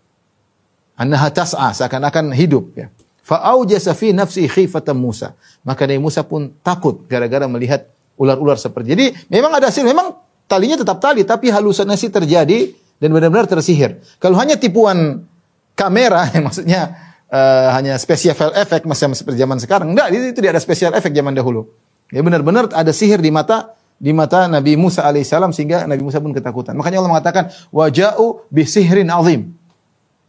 Annaha 0.94 1.32
tas'a 1.34 1.74
seakan-akan 1.74 2.30
hidup. 2.36 2.70
Ya. 2.78 2.92
Fa 3.24 3.42
aujasa 3.50 3.96
fi 3.96 4.14
nafsi 4.14 4.46
khifatan 4.46 4.94
Musa. 4.94 5.34
Maka 5.66 5.88
Nabi 5.88 5.98
Musa 5.98 6.22
pun 6.22 6.54
takut 6.62 7.02
gara-gara 7.10 7.48
melihat 7.50 7.90
ular-ular 8.14 8.54
seperti 8.54 8.94
jadi 8.94 9.06
memang 9.26 9.58
ada 9.58 9.72
sihir. 9.74 9.90
Memang 9.90 10.14
talinya 10.46 10.78
tetap 10.78 11.02
tali 11.02 11.26
tapi 11.26 11.50
halusinasi 11.50 12.12
terjadi 12.14 12.76
dan 13.04 13.12
benar-benar 13.12 13.44
tersihir 13.44 14.00
kalau 14.16 14.40
hanya 14.40 14.56
tipuan 14.56 15.28
kamera 15.76 16.32
maksudnya 16.46 16.96
uh, 17.34 17.68
hanya 17.74 17.98
special 17.98 18.54
effect 18.54 18.86
masih 18.86 19.10
seperti 19.18 19.38
zaman 19.42 19.58
sekarang. 19.58 19.90
Enggak, 19.90 20.14
itu 20.14 20.30
tidak 20.38 20.56
ada 20.58 20.62
special 20.62 20.92
effect 20.94 21.14
zaman 21.14 21.34
dahulu. 21.34 21.66
Ya 22.14 22.22
benar-benar 22.22 22.70
ada 22.70 22.92
sihir 22.94 23.18
di 23.18 23.34
mata 23.34 23.74
di 23.98 24.14
mata 24.14 24.46
Nabi 24.46 24.78
Musa 24.78 25.02
alaihissalam 25.02 25.50
sehingga 25.50 25.88
Nabi 25.88 26.02
Musa 26.06 26.22
pun 26.22 26.30
ketakutan. 26.30 26.78
Makanya 26.78 27.02
Allah 27.02 27.12
mengatakan 27.18 27.44
waja'u 27.74 28.46
bisihrin 28.52 29.10
azim. 29.10 29.54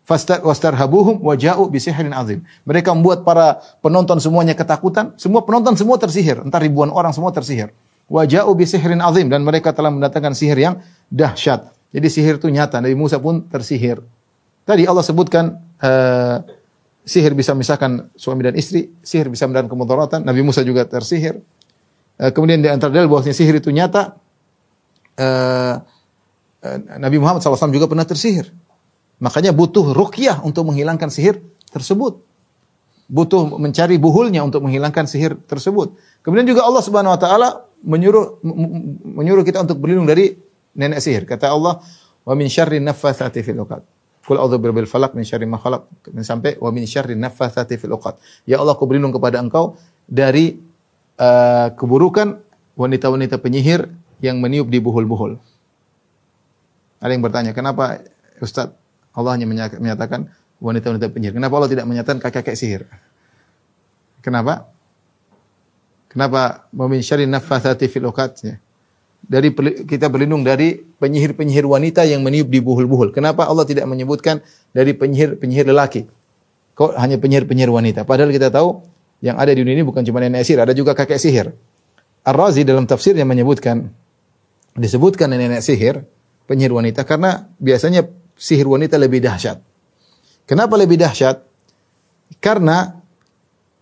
Wastarhabuhum 0.06 1.22
waja'u 1.26 1.66
bisihrin 1.70 2.14
azim. 2.14 2.46
Mereka 2.64 2.94
membuat 2.94 3.26
para 3.26 3.60
penonton 3.82 4.22
semuanya 4.22 4.54
ketakutan. 4.54 5.18
Semua 5.18 5.42
penonton 5.44 5.74
semua 5.76 5.98
tersihir. 5.98 6.46
Entar 6.46 6.62
ribuan 6.62 6.94
orang 6.94 7.12
semua 7.12 7.34
tersihir. 7.34 7.74
Waja'u 8.06 8.54
bisihrin 8.54 9.02
azim. 9.02 9.28
Dan 9.28 9.42
mereka 9.42 9.74
telah 9.74 9.90
mendatangkan 9.90 10.38
sihir 10.38 10.56
yang 10.62 10.76
dahsyat. 11.10 11.75
Jadi 11.96 12.08
sihir 12.12 12.36
itu 12.36 12.52
nyata. 12.52 12.84
Nabi 12.84 13.00
Musa 13.00 13.24
pun 13.24 13.48
tersihir. 13.48 14.04
Tadi 14.68 14.84
Allah 14.84 15.06
sebutkan 15.06 15.64
uh, 15.80 16.44
Sihir 17.06 17.38
bisa 17.38 17.54
memisahkan 17.54 18.10
suami 18.18 18.50
dan 18.50 18.58
istri, 18.58 18.90
sihir 19.06 19.30
bisa 19.30 19.46
mendatangkan 19.46 19.78
kemudaratan. 19.78 20.20
Nabi 20.26 20.42
Musa 20.42 20.66
juga 20.66 20.90
tersihir. 20.90 21.38
Uh, 22.18 22.34
kemudian 22.34 22.66
di 22.66 22.66
antara 22.66 22.90
dalil 22.90 23.06
bahwasanya 23.06 23.38
sihir 23.38 23.62
itu 23.62 23.70
nyata. 23.70 24.18
Uh, 25.14 25.86
uh, 26.66 26.78
Nabi 26.98 27.22
Muhammad 27.22 27.46
SAW 27.46 27.70
juga 27.70 27.86
pernah 27.86 28.10
tersihir. 28.10 28.50
Makanya 29.22 29.54
butuh 29.54 29.94
ruqyah 29.94 30.42
untuk 30.42 30.66
menghilangkan 30.66 31.14
sihir 31.14 31.38
tersebut. 31.70 32.26
Butuh 33.06 33.54
mencari 33.62 34.02
buhulnya 34.02 34.42
untuk 34.42 34.66
menghilangkan 34.66 35.06
sihir 35.06 35.38
tersebut. 35.46 35.94
Kemudian 36.26 36.50
juga 36.50 36.66
Allah 36.66 36.82
Subhanahu 36.82 37.14
wa 37.14 37.22
taala 37.22 37.70
menyuruh 37.86 38.42
menyuruh 39.14 39.46
kita 39.46 39.62
untuk 39.62 39.78
berlindung 39.78 40.10
dari 40.10 40.34
nenek 40.76 41.00
sihir. 41.02 41.24
Kata 41.24 41.50
Allah, 41.56 41.82
"Wa 42.28 42.36
min 42.36 42.52
syarri 42.52 42.84
naffatsati 42.84 43.42
fil 43.42 43.60
'uqad." 43.64 43.84
Kul 44.26 44.42
a'udzu 44.42 44.58
birabbil 44.58 44.90
falaq 44.90 45.14
min 45.14 45.22
syarri 45.22 45.46
ma 45.46 45.62
khalaq 45.62 45.86
sampai 46.26 46.58
wa 46.58 46.74
min 46.74 46.90
syarri 46.90 47.14
naffatsati 47.14 47.78
fil 47.78 47.94
uqad. 47.94 48.18
Ya 48.50 48.58
Allah, 48.58 48.74
aku 48.74 48.90
berlindung 48.90 49.14
kepada 49.14 49.38
Engkau 49.38 49.78
dari 50.10 50.58
uh, 51.22 51.70
keburukan 51.78 52.42
wanita-wanita 52.74 53.38
penyihir 53.38 53.86
yang 54.26 54.42
meniup 54.42 54.66
di 54.74 54.82
buhul-buhul. 54.82 55.38
Ada 57.06 57.12
yang 57.14 57.22
bertanya, 57.22 57.54
kenapa 57.54 58.02
Ustaz 58.42 58.74
Allah 59.14 59.38
hanya 59.38 59.46
menyatakan 59.78 60.34
wanita-wanita 60.58 61.14
penyihir? 61.14 61.38
Kenapa 61.38 61.54
Allah 61.62 61.70
tidak 61.70 61.86
menyatakan 61.86 62.18
kakek-kakek 62.18 62.58
sihir? 62.58 62.82
Kenapa? 64.26 64.74
Kenapa 66.10 66.66
min 66.74 67.06
syarri 67.06 67.30
naffatsati 67.30 67.86
fil 67.86 68.10
ya. 68.10 68.58
Dari 69.26 69.50
kita 69.90 70.06
berlindung 70.06 70.46
dari 70.46 70.78
penyihir-penyihir 70.78 71.66
wanita 71.66 72.06
yang 72.06 72.22
meniup 72.22 72.46
di 72.46 72.62
buhul-buhul. 72.62 73.10
Kenapa 73.10 73.50
Allah 73.50 73.66
tidak 73.66 73.90
menyebutkan 73.90 74.46
dari 74.70 74.94
penyihir-penyihir 74.94 75.66
lelaki? 75.66 76.06
Kok 76.78 76.94
hanya 76.94 77.18
penyihir-penyihir 77.18 77.72
wanita? 77.74 78.06
Padahal 78.06 78.30
kita 78.30 78.54
tahu 78.54 78.86
yang 79.26 79.40
ada 79.42 79.50
di 79.50 79.66
dunia 79.66 79.82
ini 79.82 79.86
bukan 79.86 80.06
cuma 80.06 80.22
nenek 80.22 80.46
sihir, 80.46 80.62
ada 80.62 80.74
juga 80.76 80.94
kakek 80.94 81.18
sihir. 81.18 81.56
Ar-Razi 82.26 82.62
dalam 82.66 82.86
tafsirnya 82.86 83.26
menyebutkan 83.26 83.90
disebutkan 84.76 85.32
nenek 85.32 85.64
sihir 85.64 86.04
penyihir 86.46 86.74
wanita 86.76 87.08
karena 87.08 87.48
biasanya 87.58 88.06
sihir 88.36 88.68
wanita 88.68 89.00
lebih 89.00 89.24
dahsyat. 89.24 89.64
Kenapa 90.46 90.78
lebih 90.78 91.00
dahsyat? 91.00 91.42
Karena 92.42 92.98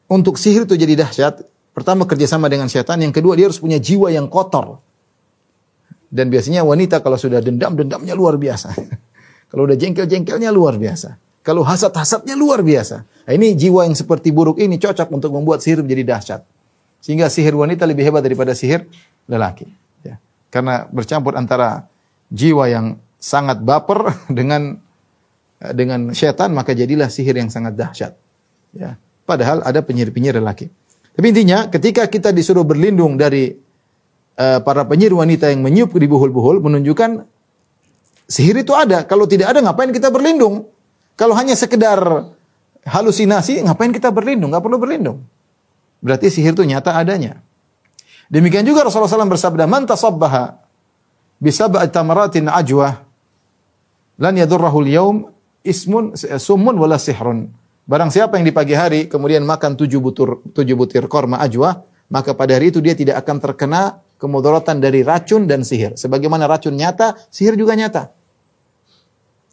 untuk 0.07 0.37
sihir 0.37 0.67
itu 0.67 0.75
jadi 0.77 0.93
dahsyat, 0.99 1.43
pertama 1.73 2.05
kerjasama 2.05 2.51
dengan 2.51 2.69
setan, 2.69 3.01
yang 3.01 3.15
kedua 3.15 3.33
dia 3.33 3.49
harus 3.49 3.57
punya 3.57 3.81
jiwa 3.81 4.11
yang 4.11 4.29
kotor. 4.29 4.82
Dan 6.13 6.29
biasanya 6.29 6.61
wanita 6.61 7.01
kalau 7.01 7.17
sudah 7.17 7.41
dendam, 7.41 7.73
dendamnya 7.73 8.13
luar 8.13 8.37
biasa. 8.37 8.69
kalau 9.49 9.65
udah 9.65 9.73
jengkel-jengkelnya 9.73 10.53
luar 10.53 10.77
biasa. 10.77 11.17
Kalau 11.41 11.65
hasad-hasadnya 11.65 12.37
luar 12.37 12.61
biasa. 12.61 13.01
Nah, 13.01 13.33
ini 13.33 13.57
jiwa 13.57 13.89
yang 13.89 13.97
seperti 13.97 14.29
buruk 14.29 14.61
ini 14.61 14.77
cocok 14.77 15.09
untuk 15.09 15.33
membuat 15.33 15.65
sihir 15.65 15.81
menjadi 15.81 16.05
dahsyat. 16.05 16.41
Sehingga 17.01 17.27
sihir 17.33 17.57
wanita 17.57 17.83
lebih 17.89 18.05
hebat 18.05 18.21
daripada 18.21 18.53
sihir 18.53 18.85
lelaki. 19.25 19.67
Ya. 20.05 20.21
Karena 20.53 20.85
bercampur 20.87 21.33
antara 21.33 21.89
jiwa 22.29 22.69
yang 22.69 23.01
sangat 23.17 23.59
baper 23.59 24.13
dengan 24.37 24.77
dengan 25.63 26.11
setan 26.11 26.51
maka 26.51 26.75
jadilah 26.77 27.09
sihir 27.09 27.35
yang 27.41 27.49
sangat 27.49 27.73
dahsyat. 27.73 28.13
Ya. 28.77 29.01
Padahal 29.25 29.65
ada 29.65 29.81
penyihir-penyihir 29.81 30.37
lelaki. 30.37 30.69
Tapi 31.13 31.25
intinya 31.25 31.67
ketika 31.73 32.05
kita 32.05 32.29
disuruh 32.29 32.63
berlindung 32.63 33.17
dari 33.17 33.62
uh, 34.37 34.59
para 34.61 34.85
penyihir 34.85 35.13
wanita 35.13 35.49
yang 35.49 35.61
meniup 35.61 35.93
di 35.93 36.07
buhul-buhul 36.09 36.61
menunjukkan 36.63 37.25
sihir 38.27 38.61
itu 38.61 38.73
ada. 38.73 39.05
Kalau 39.05 39.29
tidak 39.29 39.53
ada 39.53 39.59
ngapain 39.61 39.91
kita 39.93 40.09
berlindung? 40.09 40.69
Kalau 41.13 41.37
hanya 41.37 41.53
sekedar 41.53 41.99
halusinasi 42.83 43.61
ngapain 43.63 43.93
kita 43.93 44.09
berlindung? 44.09 44.49
Nggak 44.49 44.63
perlu 44.65 44.77
berlindung. 44.81 45.17
Berarti 46.03 46.27
sihir 46.33 46.57
itu 46.57 46.65
nyata 46.67 46.97
adanya. 46.97 47.39
Demikian 48.27 48.65
juga 48.65 48.83
Rasulullah 48.83 49.11
SAW 49.11 49.29
bersabda, 49.29 49.63
"Man 49.69 49.85
tasabbaha 49.85 50.57
bisab'ati 51.37 51.91
tamaratin 51.93 52.49
ajwa 52.49 53.05
lan 54.17 54.33
yadurrahu 54.35 54.83
al-yawm 54.83 55.15
ismun 55.61 56.17
summun 56.17 56.75
wala 56.75 56.97
sihrun." 56.97 57.53
Barang 57.83 58.09
siapa 58.09 58.39
yang 58.39 58.47
di 58.47 58.55
pagi 58.55 58.73
hari 58.73 59.11
kemudian 59.11 59.43
makan 59.43 59.75
tujuh 59.75 59.99
butir 59.99 60.39
tujuh 60.55 60.75
butir 60.79 61.03
korma 61.11 61.43
ajwa, 61.43 61.83
maka 62.07 62.31
pada 62.31 62.55
hari 62.55 62.71
itu 62.71 62.79
dia 62.79 62.95
tidak 62.95 63.19
akan 63.23 63.43
terkena 63.43 63.99
kemudaratan 64.17 64.79
dari 64.79 65.03
racun 65.03 65.45
dan 65.45 65.67
sihir. 65.67 65.99
Sebagaimana 65.99 66.47
racun 66.47 66.73
nyata, 66.73 67.17
sihir 67.27 67.59
juga 67.59 67.75
nyata. 67.75 68.13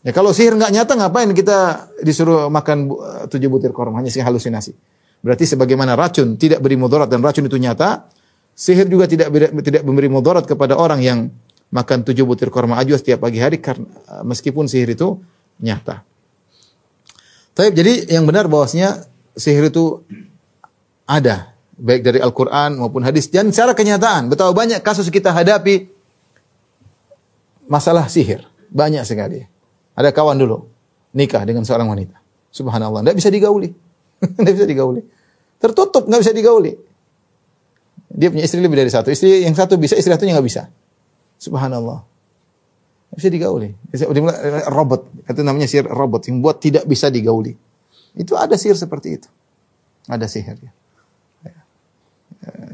Ya 0.00 0.16
kalau 0.16 0.32
sihir 0.32 0.56
nggak 0.56 0.72
nyata, 0.72 0.92
ngapain 0.96 1.28
kita 1.36 1.90
disuruh 2.00 2.48
makan 2.48 2.88
uh, 2.88 3.24
tujuh 3.28 3.52
butir 3.52 3.72
korma 3.76 4.00
hanya 4.00 4.08
sih 4.08 4.24
halusinasi. 4.24 4.72
Berarti 5.20 5.44
sebagaimana 5.44 5.92
racun 5.92 6.40
tidak 6.40 6.64
beri 6.64 6.80
mudarat 6.80 7.12
dan 7.12 7.20
racun 7.20 7.44
itu 7.44 7.60
nyata, 7.60 8.08
sihir 8.56 8.88
juga 8.88 9.04
tidak 9.04 9.28
tidak 9.60 9.82
memberi 9.84 10.08
mudarat 10.08 10.48
kepada 10.48 10.80
orang 10.80 11.04
yang 11.04 11.28
makan 11.68 12.00
tujuh 12.00 12.24
butir 12.24 12.48
korma 12.48 12.80
ajwa 12.80 12.96
setiap 12.96 13.20
pagi 13.20 13.44
hari 13.44 13.60
karena 13.60 13.84
uh, 14.08 14.24
meskipun 14.24 14.64
sihir 14.64 14.96
itu 14.96 15.20
nyata. 15.60 16.00
Tapi 17.52 17.68
jadi 17.76 18.08
yang 18.16 18.24
benar 18.24 18.48
bahwasanya 18.48 19.04
sihir 19.36 19.68
itu 19.68 20.00
ada 21.04 21.52
baik 21.80 22.04
dari 22.04 22.18
Al-Quran 22.20 22.76
maupun 22.76 23.00
hadis. 23.00 23.32
Dan 23.32 23.48
secara 23.50 23.72
kenyataan, 23.72 24.28
betapa 24.28 24.52
banyak 24.52 24.84
kasus 24.84 25.08
kita 25.08 25.32
hadapi 25.32 25.88
masalah 27.66 28.06
sihir. 28.06 28.44
Banyak 28.70 29.02
sekali. 29.02 29.42
Ada 29.96 30.14
kawan 30.14 30.38
dulu, 30.38 30.68
nikah 31.16 31.42
dengan 31.42 31.66
seorang 31.66 31.90
wanita. 31.90 32.20
Subhanallah, 32.52 33.02
tidak 33.02 33.16
bisa 33.18 33.30
digauli. 33.32 33.70
Tidak 34.20 34.52
bisa 34.52 34.68
digauli. 34.68 35.00
Tertutup, 35.56 36.04
nggak 36.04 36.20
bisa 36.20 36.36
digauli. 36.36 36.76
Dia 38.12 38.28
punya 38.28 38.44
istri 38.44 38.60
lebih 38.60 38.76
dari 38.76 38.92
satu. 38.92 39.08
Istri 39.08 39.48
yang 39.48 39.56
satu 39.56 39.80
bisa, 39.80 39.96
istri 39.96 40.12
satunya 40.12 40.36
nggak 40.36 40.44
bisa. 40.44 40.68
Subhanallah. 41.40 42.04
Nggak 43.08 43.16
bisa 43.16 43.30
digauli. 43.32 43.70
Robot. 44.68 45.24
Itu 45.24 45.40
namanya 45.40 45.64
sihir 45.72 45.88
robot. 45.88 46.28
Yang 46.28 46.36
buat 46.44 46.56
tidak 46.60 46.84
bisa 46.84 47.08
digauli. 47.08 47.56
Itu 48.12 48.36
ada 48.36 48.60
sihir 48.60 48.76
seperti 48.76 49.16
itu. 49.16 49.28
Ada 50.04 50.28
sihir. 50.28 50.58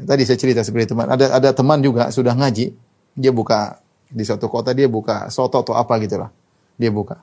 Tadi 0.07 0.23
saya 0.23 0.39
cerita 0.39 0.63
seperti 0.63 0.95
teman. 0.95 1.11
Ada 1.11 1.35
ada 1.35 1.49
teman 1.51 1.83
juga 1.83 2.07
sudah 2.07 2.31
ngaji, 2.31 2.71
dia 3.11 3.31
buka 3.35 3.83
di 4.07 4.23
suatu 4.23 4.47
kota 4.47 4.71
dia 4.71 4.87
buka 4.87 5.27
soto 5.27 5.59
atau 5.59 5.75
apa 5.75 5.99
gitulah. 5.99 6.31
Dia 6.79 6.87
buka. 6.87 7.19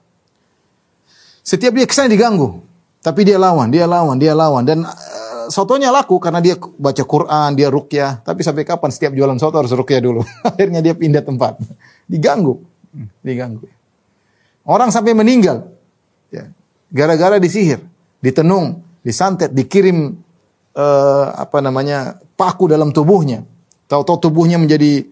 Setiap 1.41 1.73
dia 1.73 1.89
ke 1.89 1.93
sana 1.97 2.13
diganggu, 2.13 2.61
tapi 3.01 3.25
dia 3.25 3.41
lawan, 3.41 3.69
dia 3.73 3.85
lawan, 3.89 4.17
dia 4.17 4.33
lawan 4.37 4.65
dan 4.65 4.85
uh, 4.85 5.49
sotonya 5.53 5.93
laku 5.93 6.17
karena 6.17 6.41
dia 6.41 6.57
baca 6.57 7.05
Quran, 7.05 7.57
dia 7.57 7.69
rukyah. 7.73 8.25
Tapi 8.25 8.41
sampai 8.41 8.65
kapan 8.65 8.91
setiap 8.93 9.13
jualan 9.17 9.37
soto 9.37 9.61
harus 9.61 9.73
rukyah 9.73 10.01
dulu? 10.01 10.25
Akhirnya 10.49 10.81
dia 10.81 10.97
pindah 10.97 11.25
tempat. 11.25 11.61
Diganggu, 12.09 12.61
diganggu. 13.21 13.69
Orang 14.65 14.89
sampai 14.89 15.13
meninggal. 15.13 15.69
Ya. 16.33 16.49
Gara-gara 16.89 17.37
disihir, 17.37 17.85
ditenung, 18.25 18.81
disantet, 19.05 19.53
dikirim 19.53 20.24
uh, 20.75 21.27
apa 21.39 21.59
namanya 21.63 22.19
paku 22.39 22.69
dalam 22.71 22.91
tubuhnya. 22.91 23.47
Tahu-tahu 23.87 24.29
tubuhnya 24.31 24.59
menjadi 24.59 25.07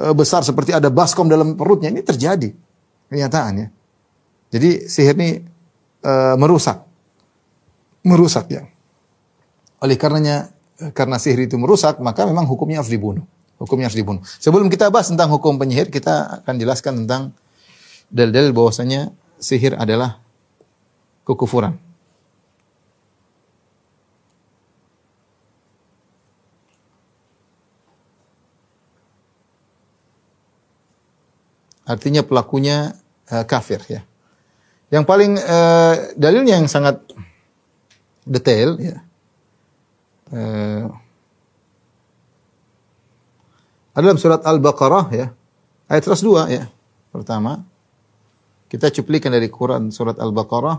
uh, 0.00 0.14
besar 0.14 0.44
seperti 0.44 0.76
ada 0.76 0.92
baskom 0.92 1.26
dalam 1.26 1.56
perutnya. 1.56 1.90
Ini 1.90 2.04
terjadi 2.04 2.52
kenyataannya. 3.08 3.66
Jadi 4.52 4.86
sihir 4.86 5.16
ini 5.18 5.42
uh, 6.06 6.36
merusak, 6.38 6.84
merusak 8.06 8.46
ya. 8.52 8.62
Oleh 9.82 9.98
karenanya 9.98 10.54
karena 10.92 11.16
sihir 11.16 11.48
itu 11.48 11.56
merusak, 11.56 11.98
maka 12.04 12.24
memang 12.28 12.44
hukumnya 12.46 12.80
harus 12.80 12.92
dibunuh. 12.92 13.24
Hukumnya 13.56 13.88
harus 13.88 13.96
dibunuh. 13.96 14.20
Sebelum 14.24 14.68
kita 14.68 14.92
bahas 14.92 15.08
tentang 15.08 15.32
hukum 15.32 15.56
penyihir, 15.56 15.88
kita 15.88 16.44
akan 16.44 16.54
jelaskan 16.60 16.92
tentang 17.04 17.32
dalil-dalil 18.12 18.52
bahwasanya 18.52 19.16
sihir 19.40 19.76
adalah 19.80 20.20
kekufuran. 21.24 21.85
Artinya 31.86 32.26
pelakunya 32.26 32.98
uh, 33.30 33.44
kafir 33.46 33.80
ya. 33.86 34.02
Yang 34.90 35.04
paling 35.06 35.32
uh, 35.38 35.94
dalilnya 36.18 36.58
yang 36.58 36.66
sangat 36.66 37.02
detail 38.26 38.74
ya. 38.82 38.96
Uh, 40.34 40.90
dalam 43.94 44.18
surat 44.18 44.42
Al-Baqarah 44.42 45.06
ya. 45.14 45.26
Ayat 45.86 46.02
102 46.10 46.50
ya. 46.50 46.66
Pertama 47.14 47.62
kita 48.66 48.90
cuplikan 48.90 49.30
dari 49.30 49.46
Quran 49.46 49.94
surat 49.94 50.18
Al-Baqarah 50.18 50.76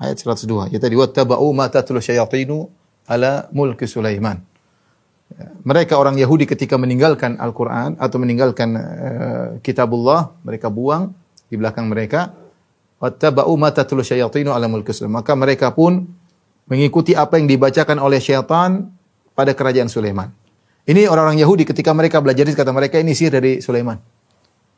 ayat 0.00 0.16
102. 0.18 0.72
Ya 0.72 0.78
tadi 0.80 0.96
wattaba'u 0.96 1.46
ma 1.52 1.68
tatlu 1.68 2.00
syayatinu 2.00 2.66
ala 3.06 3.46
mulki 3.52 3.84
Sulaiman. 3.84 4.53
Mereka 5.64 5.98
orang 5.98 6.14
Yahudi 6.14 6.46
ketika 6.46 6.78
meninggalkan 6.78 7.40
Al-Quran 7.42 7.98
atau 7.98 8.16
meninggalkan 8.22 8.68
uh, 8.76 9.46
kitabullah, 9.64 10.30
mereka 10.46 10.70
buang 10.70 11.10
di 11.50 11.58
belakang 11.58 11.90
mereka. 11.90 12.30
Wattaba'u 13.02 13.50
ma 13.58 13.74
tatlu 13.74 14.00
syayatinu 14.00 14.54
ala 14.54 14.70
mulki 14.70 14.94
Maka 15.10 15.34
mereka 15.34 15.74
pun 15.74 16.06
mengikuti 16.70 17.12
apa 17.12 17.36
yang 17.36 17.50
dibacakan 17.50 17.98
oleh 17.98 18.22
syaitan 18.22 18.88
pada 19.34 19.52
kerajaan 19.52 19.90
Sulaiman. 19.90 20.30
Ini 20.84 21.08
orang-orang 21.08 21.40
Yahudi 21.40 21.64
ketika 21.64 21.90
mereka 21.96 22.20
belajar 22.20 22.44
kata 22.44 22.70
mereka 22.70 23.00
ini 23.00 23.16
sihir 23.16 23.32
dari 23.32 23.58
Sulaiman. 23.58 23.96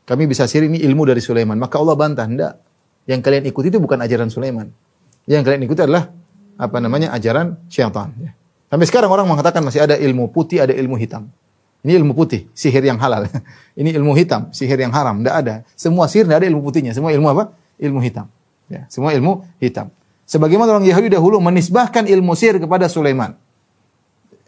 Kami 0.07 0.23
bisa 0.31 0.47
sihir 0.47 0.71
ini 0.71 0.79
ilmu 0.87 1.03
dari 1.03 1.19
Sulaiman. 1.19 1.59
Maka 1.59 1.83
Allah 1.83 1.99
bantah, 1.99 2.27
enggak. 2.27 2.55
Yang 3.11 3.21
kalian 3.27 3.45
ikuti 3.51 3.75
itu 3.75 3.83
bukan 3.83 3.99
ajaran 3.99 4.31
Sulaiman. 4.31 4.71
Yang 5.27 5.43
kalian 5.51 5.63
ikuti 5.67 5.83
adalah 5.83 6.11
apa 6.57 6.79
namanya 6.79 7.11
ajaran 7.11 7.59
syaitan. 7.67 8.15
Ya. 8.23 8.33
Sampai 8.77 8.93
sekarang 8.93 9.09
orang 9.09 9.25
mengatakan 9.25 9.65
masih 9.65 9.89
ada 9.89 9.97
ilmu 9.97 10.29
putih, 10.29 10.61
ada 10.61 10.77
ilmu 10.77 11.01
hitam. 11.01 11.33
Ini 11.81 11.97
ilmu 11.97 12.13
putih, 12.13 12.45
sihir 12.53 12.85
yang 12.85 13.01
halal. 13.01 13.25
Ini 13.81 13.97
ilmu 13.97 14.13
hitam, 14.13 14.53
sihir 14.53 14.77
yang 14.77 14.93
haram. 14.93 15.25
Tidak 15.25 15.33
ada. 15.33 15.65
Semua 15.73 16.05
sihir 16.13 16.29
tidak 16.29 16.45
ada 16.45 16.49
ilmu 16.53 16.61
putihnya. 16.61 16.93
Semua 16.93 17.09
ilmu 17.09 17.25
apa? 17.33 17.57
Ilmu 17.81 18.05
hitam. 18.05 18.29
Ya, 18.69 18.85
semua 18.93 19.17
ilmu 19.17 19.49
hitam. 19.65 19.89
Sebagaimana 20.29 20.77
orang 20.77 20.85
Yahudi 20.85 21.09
dahulu 21.09 21.41
menisbahkan 21.41 22.05
ilmu 22.05 22.37
sihir 22.37 22.61
kepada 22.61 22.85
Sulaiman. 22.93 23.33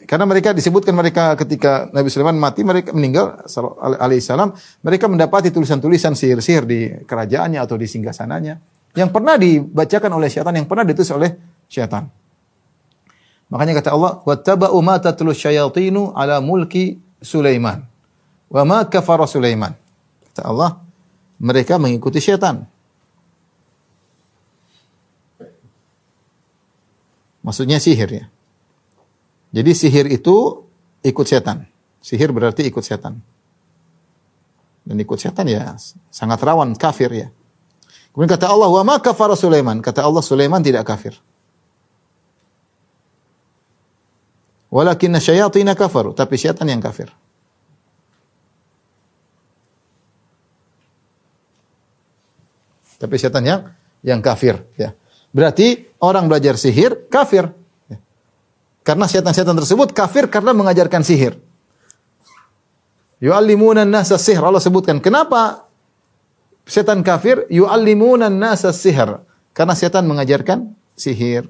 Karena 0.04 0.28
mereka 0.28 0.52
disebutkan 0.52 0.92
mereka 0.92 1.32
ketika 1.32 1.88
Nabi 1.88 2.12
Sulaiman 2.12 2.36
mati, 2.36 2.68
mereka 2.68 2.92
meninggal 2.92 3.48
alaihissalam, 3.96 4.52
mereka 4.84 5.08
mendapati 5.08 5.48
tulisan-tulisan 5.48 6.12
sihir-sihir 6.12 6.68
di 6.68 6.92
kerajaannya 7.08 7.64
atau 7.64 7.80
di 7.80 7.88
singgasananya 7.88 8.60
yang 8.92 9.08
pernah 9.08 9.40
dibacakan 9.40 10.20
oleh 10.20 10.28
syaitan, 10.28 10.52
yang 10.52 10.68
pernah 10.68 10.84
ditulis 10.84 11.16
oleh 11.16 11.32
syaitan. 11.64 12.17
Makanya 13.48 13.80
kata 13.80 13.96
Allah, 13.96 14.20
"Wattaba'u 14.28 14.76
ma 14.84 15.00
tatlu 15.00 15.32
syayatinu 15.32 16.12
ala 16.12 16.40
mulki 16.44 17.00
Sulaiman." 17.24 17.84
Wa 18.48 18.64
ma 18.64 18.84
kafara 18.84 19.24
Sulaiman. 19.28 19.72
Kata 20.32 20.48
Allah, 20.48 20.80
mereka 21.40 21.76
mengikuti 21.80 22.20
syaitan. 22.20 22.64
Maksudnya 27.44 27.80
sihir 27.80 28.10
ya. 28.12 28.24
Jadi 29.56 29.72
sihir 29.72 30.06
itu 30.12 30.68
ikut 31.00 31.24
setan. 31.24 31.64
Sihir 32.04 32.28
berarti 32.28 32.68
ikut 32.68 32.84
setan. 32.84 33.24
Dan 34.84 34.96
ikut 35.00 35.16
setan 35.16 35.48
ya 35.48 35.76
sangat 36.12 36.40
rawan 36.44 36.76
kafir 36.76 37.08
ya. 37.12 37.28
Kemudian 38.12 38.36
kata 38.36 38.52
Allah, 38.52 38.68
"Wa 38.68 38.84
ma 38.84 39.00
kafara 39.00 39.32
Sulaiman." 39.32 39.80
Kata 39.80 40.04
Allah, 40.04 40.20
Sulaiman 40.20 40.60
tidak 40.60 40.84
kafir. 40.84 41.16
Walakin 44.68 45.16
syayatin 45.16 45.72
kafaru, 45.72 46.12
tapi 46.12 46.36
syaitan 46.36 46.68
yang 46.68 46.80
kafir. 46.84 47.08
Tapi 52.98 53.14
syaitan 53.16 53.44
yang 53.46 53.60
yang 54.02 54.20
kafir 54.20 54.58
ya. 54.74 54.92
Berarti 55.30 55.86
orang 56.02 56.26
belajar 56.26 56.58
sihir 56.58 57.08
kafir. 57.08 57.48
Ya. 57.86 57.98
Karena 58.82 59.06
setan-setan 59.06 59.54
tersebut 59.54 59.94
kafir 59.94 60.26
karena 60.26 60.50
mengajarkan 60.50 61.06
sihir. 61.06 61.38
Yu'allimuna 63.22 63.86
nasa 63.86 64.18
sihr. 64.18 64.42
Allah 64.42 64.62
sebutkan. 64.62 65.02
Kenapa 65.02 65.66
setan 66.66 67.02
kafir? 67.02 67.46
Yu'allimuna 67.50 68.30
nasa 68.30 68.74
sihr. 68.74 69.22
Karena 69.54 69.74
setan 69.74 70.06
mengajarkan 70.06 70.74
sihir. 70.94 71.46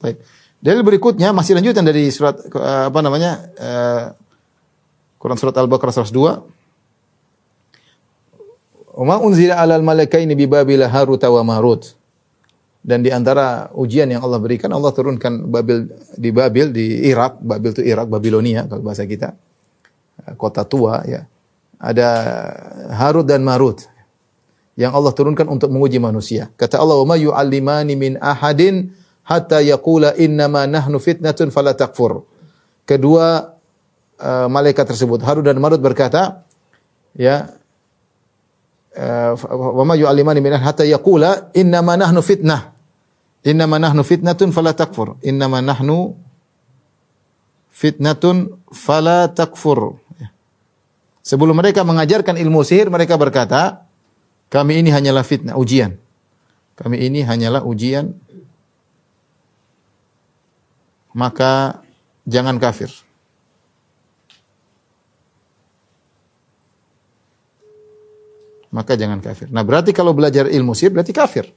Baik. 0.00 0.16
Dalil 0.60 0.84
berikutnya 0.84 1.32
masih 1.32 1.56
lanjutan 1.56 1.84
dari 1.84 2.12
surat 2.12 2.36
eh, 2.40 2.84
apa 2.92 3.00
namanya? 3.00 3.48
Uh, 3.56 4.12
Quran 5.16 5.36
surat 5.36 5.56
Al-Baqarah 5.56 6.04
102. 6.04 9.00
Wa 9.00 9.16
unzila 9.20 9.56
'alal 9.56 9.84
malakaini 9.84 10.36
bi 10.36 10.44
Babil 10.44 10.84
Harut 10.84 11.20
wa 11.20 11.42
Marut. 11.44 11.96
Dan 12.80 13.04
di 13.04 13.12
antara 13.12 13.68
ujian 13.76 14.08
yang 14.08 14.24
Allah 14.24 14.40
berikan, 14.40 14.72
Allah 14.72 14.92
turunkan 14.92 15.48
Babil 15.48 15.88
di 16.16 16.30
Babil 16.32 16.72
di 16.72 17.08
Irak, 17.08 17.40
Babil 17.40 17.76
itu 17.76 17.84
Irak, 17.84 18.08
Babilonia 18.08 18.64
kalau 18.64 18.80
bahasa 18.80 19.04
kita. 19.04 19.36
Kota 20.40 20.64
tua 20.64 21.04
ya. 21.04 21.28
Ada 21.80 22.08
Harut 22.96 23.24
dan 23.24 23.44
Marut 23.44 23.84
yang 24.76 24.96
Allah 24.96 25.12
turunkan 25.12 25.48
untuk 25.48 25.72
menguji 25.72 26.00
manusia. 26.00 26.48
Kata 26.56 26.80
Allah, 26.80 26.96
"Wa 27.00 27.06
ma 27.12 27.16
yu'allimani 27.20 27.96
min 27.96 28.12
ahadin 28.20 28.92
hatta 29.30 29.62
yaqula 29.62 30.18
innama 30.18 30.66
nahnu 30.66 30.98
fitnatun 30.98 31.54
fala 31.54 31.78
takfur." 31.78 32.26
Kedua 32.82 33.54
uh, 34.18 34.46
malaikat 34.50 34.82
tersebut 34.90 35.22
Harut 35.22 35.46
dan 35.46 35.62
Marut 35.62 35.78
berkata, 35.78 36.42
ya 37.14 37.46
wa 39.46 39.86
ma 39.86 39.94
yu'allimani 39.94 40.42
min 40.42 40.58
hatta 40.58 40.82
yaqula 40.82 41.54
innama 41.54 41.94
nahnu 41.94 42.18
fitnah. 42.18 42.74
Innama 43.46 43.78
nahnu 43.78 44.02
fitnatun 44.02 44.50
fala 44.50 44.74
takfur. 44.74 45.16
Innama 45.22 45.62
nahnu 45.62 46.18
fitnatun 47.70 48.60
fala 48.74 49.30
takfur. 49.30 49.96
Sebelum 51.24 51.54
mereka 51.54 51.86
mengajarkan 51.86 52.36
ilmu 52.36 52.66
sihir, 52.66 52.90
mereka 52.90 53.14
berkata, 53.14 53.86
kami 54.50 54.82
ini 54.82 54.90
hanyalah 54.90 55.22
fitnah, 55.22 55.54
ujian. 55.54 55.94
Kami 56.74 57.00
ini 57.00 57.22
hanyalah 57.22 57.62
ujian. 57.62 58.18
Maka 61.12 61.82
jangan 62.26 62.56
kafir. 62.62 62.90
maka 68.70 68.94
jangan 68.94 69.18
kafir. 69.18 69.50
Nah, 69.50 69.66
berarti 69.66 69.90
kalau 69.90 70.14
belajar 70.14 70.46
ilmu 70.46 70.72
sihir 70.78 70.94
berarti 70.94 71.10
kafir. 71.10 71.50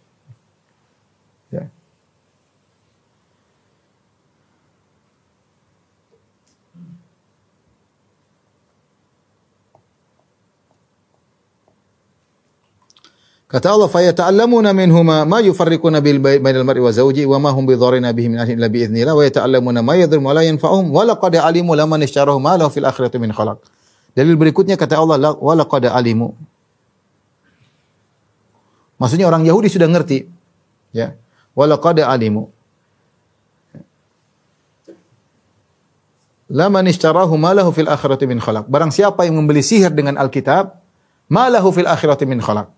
Kata 13.53 13.69
Allah, 13.69 13.85
"Fayata'allamuna 13.85 14.73
minhuma 14.73 15.29
ma 15.29 15.37
yufarriquna 15.37 16.01
bil 16.01 16.17
bainal 16.17 16.65
mar'i 16.65 16.81
wa 16.81 16.89
zawji 16.89 17.21
wa 17.29 17.37
ma 17.37 17.53
hum 17.53 17.69
bidharina 17.69 18.09
bihi 18.09 18.33
min 18.33 18.41
ahli 18.41 18.57
illa 18.57 18.65
bi 18.65 18.81
idznillah 18.81 19.13
wa 19.13 19.21
yata'allamuna 19.21 19.85
ma 19.85 19.93
yadhurru 19.93 20.25
wa 20.25 20.33
la 20.33 20.41
yanfa'uhum 20.41 20.89
wa 20.89 21.05
laqad 21.05 21.37
alimu 21.37 21.77
laman 21.77 22.01
ishtarahu 22.01 22.41
ma 22.41 22.57
lahu 22.57 22.73
fil 22.73 22.89
akhirati 22.89 23.21
min 23.21 23.29
khalaq." 23.29 23.61
Dalil 24.17 24.33
berikutnya 24.41 24.73
kata 24.73 24.97
Allah, 24.97 25.37
"Wa 25.37 25.53
laqad 25.53 25.85
alimu." 25.85 26.33
Maksudnya 28.97 29.27
orang 29.27 29.43
Yahudi 29.43 29.69
sudah 29.69 29.85
ngerti. 29.91 30.31
Ya. 30.95 31.19
Walaqad 31.53 31.99
alimu. 32.01 32.49
Laman 36.47 36.85
ishtarahu 36.87 37.33
malahu 37.35 37.75
fil 37.75 37.89
akhirati 37.89 38.29
min 38.29 38.39
khalaq. 38.39 38.69
Barang 38.69 38.95
siapa 38.95 39.25
yang 39.27 39.35
membeli 39.35 39.59
sihir 39.59 39.91
dengan 39.91 40.15
Alkitab, 40.15 40.79
malahu 41.27 41.69
fil 41.75 41.89
akhirati 41.89 42.23
min 42.23 42.39
khalaq. 42.39 42.69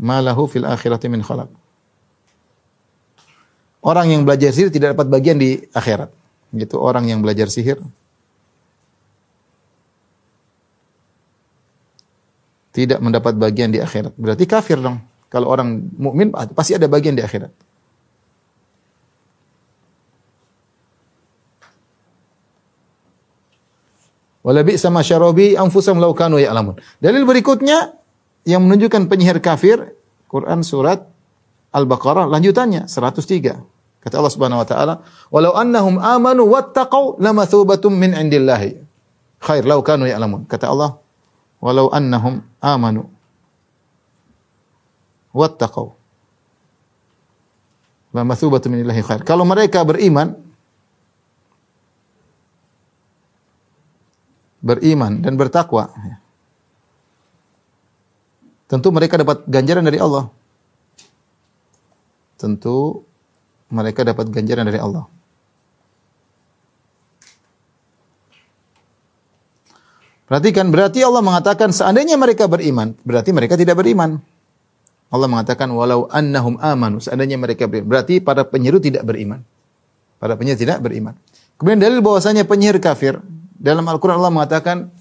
Malahu 0.00 0.48
fil 0.48 0.64
akhirati 0.64 1.12
min 1.12 1.20
khalaq. 1.20 1.52
Orang 3.84 4.08
yang 4.08 4.24
belajar 4.24 4.52
sihir 4.52 4.72
tidak 4.72 4.96
dapat 4.96 5.12
bagian 5.12 5.36
di 5.36 5.60
akhirat. 5.76 6.08
Gitu 6.56 6.76
orang 6.80 7.08
yang 7.08 7.20
belajar 7.20 7.52
sihir 7.52 7.80
tidak 12.72 12.98
mendapat 13.04 13.36
bagian 13.36 13.68
di 13.72 13.80
akhirat. 13.80 14.16
Berarti 14.16 14.44
kafir 14.48 14.80
dong. 14.80 15.04
Kalau 15.30 15.46
orang 15.52 15.78
mukmin 16.00 16.32
pasti 16.32 16.74
ada 16.74 16.88
bagian 16.88 17.14
di 17.14 17.22
akhirat. 17.22 17.52
Wala 24.40 24.64
bi 24.64 24.72
sama 24.80 25.04
syarabi 25.04 25.52
anfusam 25.52 26.00
law 26.00 26.16
kanu 26.16 26.40
ya'lamun. 26.40 26.80
Dalil 26.96 27.28
berikutnya 27.28 27.99
yang 28.44 28.64
menunjukkan 28.64 29.06
penyihir 29.10 29.38
kafir 29.44 29.96
Quran 30.30 30.64
surat 30.64 31.04
Al-Baqarah 31.70 32.26
lanjutannya 32.26 32.90
103. 32.90 34.00
Kata 34.00 34.14
Allah 34.16 34.32
Subhanahu 34.32 34.64
wa 34.64 34.66
taala, 34.66 34.94
"Walau 35.28 35.54
annahum 35.54 36.00
amanu 36.00 36.48
wattaqau 36.48 37.20
lamathubatum 37.20 37.92
min 37.92 38.16
indillahi 38.16 38.80
khair 39.44 39.62
law 39.68 39.78
kanu 39.84 40.08
ya'lamun." 40.08 40.48
Kata 40.48 40.72
Allah, 40.72 40.96
walau 41.60 41.92
annahum 41.92 42.40
amanu 42.64 43.06
wattaqau 45.36 45.94
la 48.10 48.22
mathubatu 48.26 48.66
min 48.66 48.82
illahi 48.82 49.02
khair. 49.06 49.20
Kalau 49.22 49.46
mereka 49.46 49.86
beriman 49.86 50.34
beriman 54.60 55.24
dan 55.24 55.40
bertakwa 55.40 55.88
tentu 58.70 58.94
mereka 58.94 59.18
dapat 59.18 59.42
ganjaran 59.50 59.82
dari 59.82 59.98
Allah. 59.98 60.30
Tentu 62.38 63.02
mereka 63.66 64.06
dapat 64.06 64.30
ganjaran 64.30 64.62
dari 64.62 64.78
Allah. 64.78 65.10
Perhatikan, 70.30 70.70
berarti 70.70 71.02
Allah 71.02 71.26
mengatakan 71.26 71.74
seandainya 71.74 72.14
mereka 72.14 72.46
beriman, 72.46 72.94
berarti 73.02 73.34
mereka 73.34 73.58
tidak 73.58 73.82
beriman. 73.82 74.22
Allah 75.10 75.26
mengatakan 75.26 75.66
walau 75.74 76.06
annahum 76.06 76.54
amanu, 76.62 77.02
seandainya 77.02 77.34
mereka 77.34 77.66
beriman. 77.66 77.90
Berarti 77.90 78.22
para 78.22 78.46
penyihir 78.46 78.78
tidak 78.78 79.02
beriman. 79.02 79.42
Para 80.22 80.38
penyihir 80.38 80.62
tidak 80.62 80.78
beriman. 80.86 81.18
Kemudian 81.58 81.82
dalil 81.82 81.98
bahwasanya 81.98 82.46
penyihir 82.46 82.78
kafir, 82.78 83.18
dalam 83.58 83.82
Al-Qur'an 83.90 84.22
Allah 84.22 84.30
mengatakan 84.30 84.94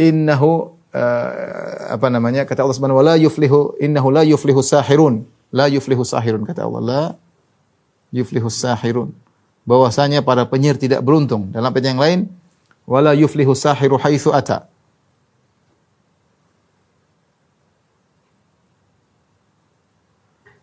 innahu 0.00 0.77
uh, 0.94 1.94
apa 1.94 2.06
namanya? 2.08 2.44
Kata 2.48 2.64
Allah 2.64 2.76
Subhanahu 2.76 3.00
wa 3.00 3.06
la 3.12 3.16
yuflihu 3.16 3.76
innahu 3.80 4.08
la 4.12 4.22
yuflihu 4.24 4.60
sahirun. 4.60 5.24
La 5.52 5.66
yuflihu 5.68 6.04
sahirun 6.04 6.44
kata 6.44 6.68
Allah. 6.68 6.82
La 6.84 7.02
yuflihu 8.12 8.48
sahirun. 8.48 9.12
Bahwasanya 9.68 10.24
para 10.24 10.48
penyihir 10.48 10.80
tidak 10.80 11.04
beruntung. 11.04 11.52
Dalam 11.52 11.68
ayat 11.68 11.86
yang 11.92 12.00
lain, 12.00 12.18
wala 12.88 13.12
yuflihu 13.12 13.52
sahiru 13.52 14.00
haitsu 14.00 14.32
ata. 14.32 14.64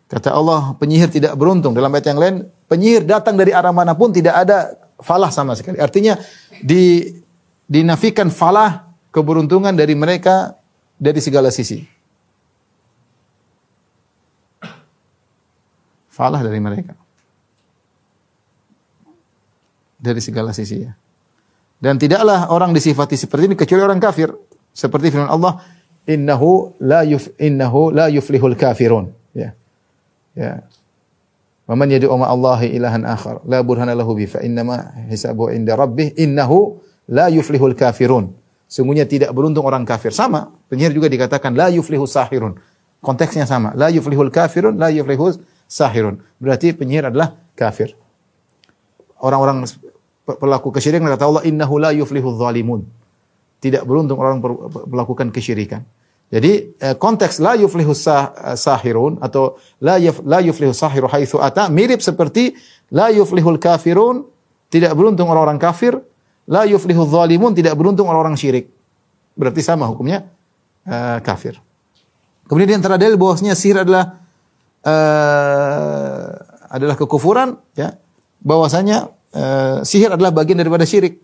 Kata 0.10 0.34
Allah, 0.34 0.74
penyihir 0.82 1.10
tidak 1.14 1.38
beruntung. 1.38 1.78
Dalam 1.78 1.94
ayat 1.94 2.06
yang 2.10 2.18
lain, 2.18 2.36
penyihir 2.66 3.06
datang 3.06 3.38
dari 3.38 3.54
arah 3.54 3.74
mana 3.74 3.94
pun 3.94 4.10
tidak 4.10 4.42
ada 4.42 4.74
falah 5.02 5.30
sama 5.30 5.54
sekali. 5.54 5.78
Artinya 5.78 6.18
di 6.62 7.14
dinafikan 7.66 8.30
falah 8.30 8.85
keberuntungan 9.16 9.72
dari 9.72 9.96
mereka 9.96 10.60
dari 11.00 11.24
segala 11.24 11.48
sisi. 11.48 11.80
Falah 16.12 16.44
dari 16.44 16.60
mereka. 16.60 17.00
Dari 19.96 20.20
segala 20.20 20.52
sisi 20.52 20.84
ya. 20.84 20.92
Dan 21.80 21.96
tidaklah 21.96 22.52
orang 22.52 22.76
disifati 22.76 23.16
seperti 23.16 23.52
ini 23.52 23.56
kecuali 23.56 23.84
orang 23.84 24.04
kafir. 24.04 24.32
Seperti 24.76 25.12
firman 25.12 25.32
Allah, 25.32 25.64
"Innahu 26.04 26.76
la 26.84 27.08
yuf 27.08 27.32
innahu 27.40 27.96
la 27.96 28.12
yuflihul 28.12 28.60
kafirun." 28.60 29.12
Ya. 29.32 29.56
Ya. 30.36 30.68
Wa 31.68 31.76
man 31.80 31.88
yad'u 31.92 32.12
ma 32.16 32.28
Allahi 32.32 32.76
ilahan 32.76 33.08
akhar 33.08 33.44
la 33.48 33.64
burhana 33.64 33.96
lahu 33.96 34.16
bi 34.16 34.28
fa 34.28 34.44
innama 34.44 34.92
hisabuhu 35.08 35.56
inda 35.56 35.80
rabbih 35.80 36.16
innahu 36.20 36.80
la 37.08 37.32
yuflihul 37.32 37.76
kafirun. 37.76 38.45
Sungguhnya 38.66 39.06
tidak 39.06 39.30
beruntung 39.32 39.64
orang 39.66 39.86
kafir. 39.86 40.10
Sama, 40.10 40.50
penyihir 40.68 40.92
juga 40.92 41.08
dikatakan 41.08 41.54
la 41.54 41.70
yuflihu 41.70 42.10
sahirun. 42.10 42.58
Konteksnya 43.00 43.46
sama. 43.46 43.72
La 43.78 43.94
yuflihul 43.94 44.34
kafirun, 44.34 44.82
la 44.82 44.90
yuflihu 44.90 45.38
sahirun. 45.70 46.22
Berarti 46.42 46.74
penyihir 46.74 47.14
adalah 47.14 47.38
kafir. 47.54 47.94
Orang-orang 49.22 49.70
pelaku 50.26 50.74
kesyirikan 50.74 51.06
kata 51.06 51.26
Allah 51.30 51.44
innahu 51.46 51.78
la 51.78 51.94
yuflihu 51.94 52.34
zalimun. 52.42 52.90
Tidak 53.62 53.86
beruntung 53.86 54.18
orang 54.18 54.42
melakukan 54.90 55.30
kesyirikan. 55.30 55.86
Jadi 56.34 56.74
eh, 56.82 56.96
konteks 56.98 57.38
la 57.38 57.54
yuflihu 57.54 57.94
sah, 57.94 58.58
sahirun 58.58 59.22
atau 59.22 59.62
la 59.78 60.02
yuf, 60.02 60.26
la 60.26 60.42
yuflihu 60.42 60.74
sahiru 60.74 61.06
haitsu 61.06 61.38
ata 61.38 61.70
mirip 61.70 62.02
seperti 62.02 62.58
la 62.90 63.14
yuflihul 63.14 63.62
kafirun 63.62 64.26
tidak 64.74 64.98
beruntung 64.98 65.30
orang-orang 65.30 65.62
kafir, 65.62 66.02
la 66.46 66.66
yuflihu 66.70 67.06
zalimun 67.10 67.58
tidak 67.58 67.74
beruntung 67.78 68.06
orang-orang 68.10 68.38
syirik. 68.38 68.70
Berarti 69.36 69.62
sama 69.66 69.90
hukumnya 69.90 70.30
uh, 70.86 71.20
kafir. 71.26 71.60
Kemudian 72.46 72.70
di 72.70 72.78
antara 72.78 72.96
dalil 73.02 73.18
bahwasanya 73.18 73.58
sihir 73.58 73.82
adalah 73.82 74.22
uh, 74.86 76.30
adalah 76.70 76.96
kekufuran 76.96 77.58
ya. 77.74 77.98
Bahwasanya 78.46 79.10
uh, 79.34 79.82
sihir 79.82 80.14
adalah 80.14 80.30
bagian 80.30 80.62
daripada 80.62 80.86
syirik. 80.86 81.20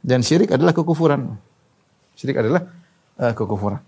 Dan 0.00 0.24
syirik 0.24 0.48
adalah 0.48 0.72
kekufuran. 0.72 1.36
Syirik 2.16 2.40
adalah 2.40 2.64
uh, 3.20 3.36
kekufuran. 3.36 3.84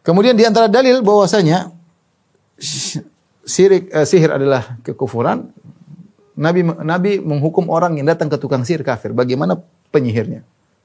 Kemudian 0.00 0.32
di 0.32 0.48
antara 0.48 0.66
dalil 0.66 1.04
bahwasanya 1.04 1.73
syirik 3.44 3.90
uh, 3.90 4.06
sihir 4.06 4.30
adalah 4.32 4.78
kekufuran, 4.86 5.50
Nabi 6.34 6.66
Nabi 6.66 7.22
menghukum 7.22 7.70
orang 7.70 7.94
yang 7.98 8.10
datang 8.10 8.26
ke 8.26 8.36
tukang 8.38 8.66
sihir 8.66 8.82
kafir. 8.82 9.14
Bagaimana 9.14 9.58
penyihirnya? 9.94 10.42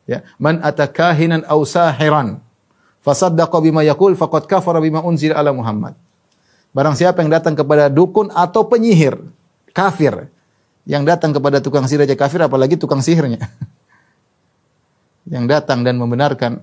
Ya, 0.10 0.26
man 0.42 0.62
atakahinan 0.62 1.46
aw 1.46 1.62
sahiran 1.66 2.42
fasaddaqa 3.06 3.58
bima 3.62 3.86
yaqul 3.86 4.18
faqad 4.18 4.50
kafara 4.50 4.82
bima 4.82 5.02
unzila 5.02 5.38
ala 5.38 5.54
Muhammad. 5.54 5.98
Barang 6.70 6.94
siapa 6.94 7.26
yang 7.26 7.34
datang 7.34 7.58
kepada 7.58 7.90
dukun 7.90 8.30
atau 8.30 8.66
penyihir 8.70 9.18
kafir, 9.74 10.30
yang 10.86 11.02
datang 11.02 11.34
kepada 11.34 11.58
tukang 11.62 11.86
sihir 11.90 12.06
aja 12.06 12.14
kafir 12.14 12.42
apalagi 12.46 12.78
tukang 12.78 13.02
sihirnya. 13.02 13.42
yang 15.34 15.46
datang 15.46 15.86
dan 15.86 15.98
membenarkan 15.98 16.62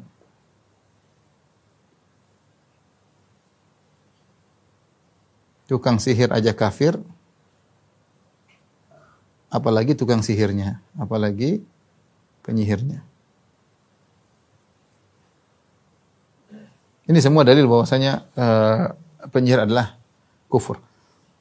tukang 5.66 5.98
sihir 5.98 6.30
aja 6.30 6.54
kafir 6.54 6.98
apalagi 9.50 9.94
tukang 9.94 10.20
sihirnya, 10.20 10.82
apalagi 10.98 11.62
penyihirnya. 12.42 13.02
Ini 17.06 17.18
semua 17.22 17.46
dalil 17.46 17.70
bahwasanya 17.70 18.26
uh, 18.34 18.84
penyihir 19.30 19.62
adalah 19.62 19.94
kufur. 20.50 20.82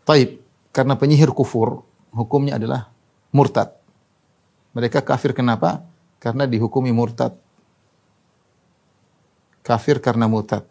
Taib, 0.05 0.37
karena 0.69 0.93
penyihir 0.93 1.33
kufur, 1.33 1.81
hukumnya 2.13 2.61
adalah 2.61 2.93
murtad. 3.33 3.73
Mereka 4.77 5.01
kafir 5.01 5.33
kenapa? 5.33 5.81
Karena 6.21 6.45
dihukumi 6.45 6.93
murtad. 6.93 7.33
Kafir 9.65 9.97
karena 9.97 10.29
murtad. 10.29 10.69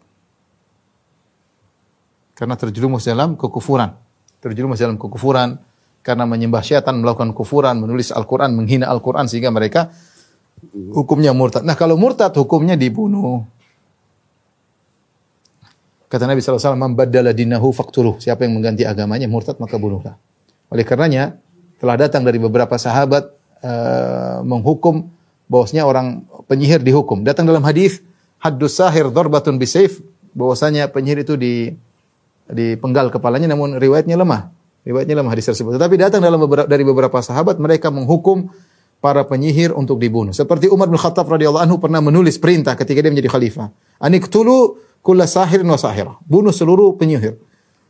Karena 2.35 2.59
terjerumus 2.59 3.07
dalam 3.07 3.39
kekufuran. 3.39 3.95
Terjerumus 4.43 4.77
dalam 4.77 4.99
kekufuran 4.99 5.57
karena 6.05 6.29
menyembah 6.29 6.61
syaitan, 6.61 6.93
melakukan 7.01 7.33
kufuran, 7.33 7.81
menulis 7.81 8.13
Al-Quran, 8.13 8.53
menghina 8.53 8.85
Al-Quran 8.91 9.25
sehingga 9.25 9.49
mereka 9.49 9.89
hukumnya 10.93 11.33
murtad. 11.33 11.65
Nah 11.65 11.73
kalau 11.73 11.97
murtad 11.97 12.35
hukumnya 12.37 12.77
dibunuh. 12.77 13.41
Kata 16.05 16.29
Nabi 16.29 16.39
SAW, 16.45 16.77
Mambadala 16.77 17.33
dinahu 17.33 17.73
faktuluh. 17.73 18.21
Siapa 18.21 18.45
yang 18.45 18.53
mengganti 18.61 18.85
agamanya, 18.85 19.25
murtad 19.25 19.57
maka 19.57 19.81
bunuhlah. 19.81 20.13
Oleh 20.69 20.85
karenanya, 20.85 21.41
telah 21.81 21.97
datang 21.97 22.21
dari 22.21 22.37
beberapa 22.37 22.77
sahabat 22.77 23.33
uh, 23.65 24.45
menghukum 24.45 25.09
bahwasanya 25.49 25.89
orang 25.89 26.21
penyihir 26.45 26.85
dihukum. 26.85 27.25
Datang 27.25 27.49
dalam 27.49 27.65
hadis 27.65 28.05
haddus 28.37 28.77
sahir 28.77 29.09
darbatun 29.09 29.57
bisayf 29.57 30.05
bahwasanya 30.37 30.93
penyihir 30.93 31.25
itu 31.25 31.33
di 31.33 31.53
dipenggal 32.49 33.09
kepalanya 33.09 33.49
namun 33.49 33.77
riwayatnya 33.77 34.17
lemah. 34.17 34.53
Riwayatnya 34.85 35.15
lemah 35.17 35.31
hadis 35.33 35.49
tersebut. 35.49 35.81
Tetapi 35.81 35.95
datang 35.97 36.21
dalam 36.21 36.37
beberapa, 36.37 36.69
dari 36.69 36.85
beberapa 36.85 37.17
sahabat 37.17 37.57
mereka 37.57 37.89
menghukum 37.89 38.53
para 39.01 39.25
penyihir 39.25 39.73
untuk 39.73 39.97
dibunuh. 39.97 40.33
Seperti 40.33 40.69
Umar 40.69 40.89
bin 40.89 40.97
Khattab 40.97 41.25
radhiyallahu 41.25 41.61
anhu 41.61 41.77
pernah 41.81 42.01
menulis 42.01 42.37
perintah 42.37 42.77
ketika 42.77 43.01
dia 43.01 43.09
menjadi 43.09 43.29
khalifah. 43.33 43.69
Aniktulu 43.97 44.81
kulla 45.01 45.25
sahirin 45.25 45.65
wa 45.65 45.77
sahira. 45.77 46.17
Bunuh 46.25 46.53
seluruh 46.53 46.97
penyihir. 46.97 47.37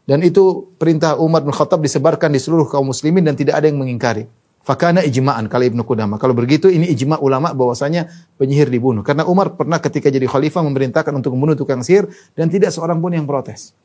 Dan 0.06 0.22
itu 0.22 0.72
perintah 0.78 1.18
Umar 1.18 1.42
bin 1.42 1.52
Khattab 1.52 1.82
disebarkan 1.82 2.32
di 2.32 2.40
seluruh 2.40 2.70
kaum 2.70 2.92
muslimin 2.92 3.26
dan 3.26 3.34
tidak 3.34 3.60
ada 3.60 3.68
yang 3.68 3.80
mengingkari. 3.80 4.28
Fakana 4.66 5.06
ijma'an 5.06 5.46
kali 5.46 5.70
Ibnu 5.70 5.86
Qudamah. 5.86 6.18
Kalau 6.18 6.34
begitu 6.34 6.74
ini 6.74 6.90
ijma' 6.90 7.22
ulama 7.22 7.54
bahwasanya 7.54 8.10
penyihir 8.42 8.74
dibunuh. 8.74 9.06
Karena 9.06 9.22
Umar 9.30 9.54
pernah 9.54 9.78
ketika 9.78 10.10
jadi 10.10 10.26
khalifah 10.26 10.66
memerintahkan 10.66 11.14
untuk 11.14 11.38
membunuh 11.38 11.54
tukang 11.54 11.86
sihir 11.86 12.10
dan 12.34 12.50
tidak 12.50 12.74
seorang 12.74 12.98
pun 12.98 13.14
yang 13.14 13.30
protes. 13.30 13.78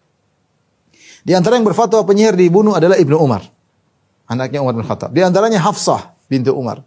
Di 1.21 1.33
antara 1.37 1.61
yang 1.61 1.67
berfatwa 1.69 2.01
penyihir 2.05 2.37
dibunuh 2.37 2.73
adalah 2.77 2.97
Ibnu 2.97 3.17
Umar. 3.17 3.45
Anaknya 4.31 4.63
Umar 4.65 4.79
bin 4.79 4.87
Khattab. 4.87 5.11
Di 5.13 5.21
antaranya 5.21 5.61
Hafsah 5.61 6.17
bintu 6.31 6.55
Umar. 6.55 6.87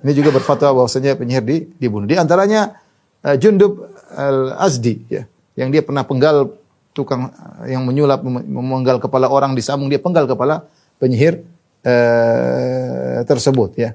Ini 0.00 0.12
juga 0.16 0.32
berfatwa 0.32 0.80
bahwasanya 0.82 1.18
penyihir 1.18 1.44
di, 1.44 1.56
dibunuh. 1.76 2.08
Di 2.08 2.16
antaranya 2.16 2.80
uh, 3.20 3.36
Jundub 3.36 3.84
Al-Azdi 4.16 4.94
ya, 5.12 5.28
yang 5.60 5.68
dia 5.68 5.84
pernah 5.84 6.02
penggal 6.08 6.56
tukang 6.90 7.30
yang 7.70 7.86
menyulap 7.86 8.24
memenggal 8.26 8.98
kepala 8.98 9.30
orang 9.30 9.54
disambung 9.54 9.86
dia 9.86 10.02
penggal 10.02 10.26
kepala 10.26 10.66
penyihir 10.98 11.46
eh, 11.86 13.22
tersebut 13.24 13.78
ya. 13.78 13.94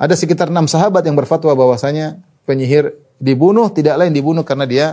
Ada 0.00 0.16
sekitar 0.16 0.48
enam 0.48 0.64
sahabat 0.70 1.04
yang 1.04 1.18
berfatwa 1.18 1.52
bahwasanya 1.52 2.22
penyihir 2.48 2.96
dibunuh 3.20 3.68
tidak 3.74 4.00
lain 4.00 4.14
dibunuh 4.14 4.46
karena 4.46 4.64
dia 4.64 4.86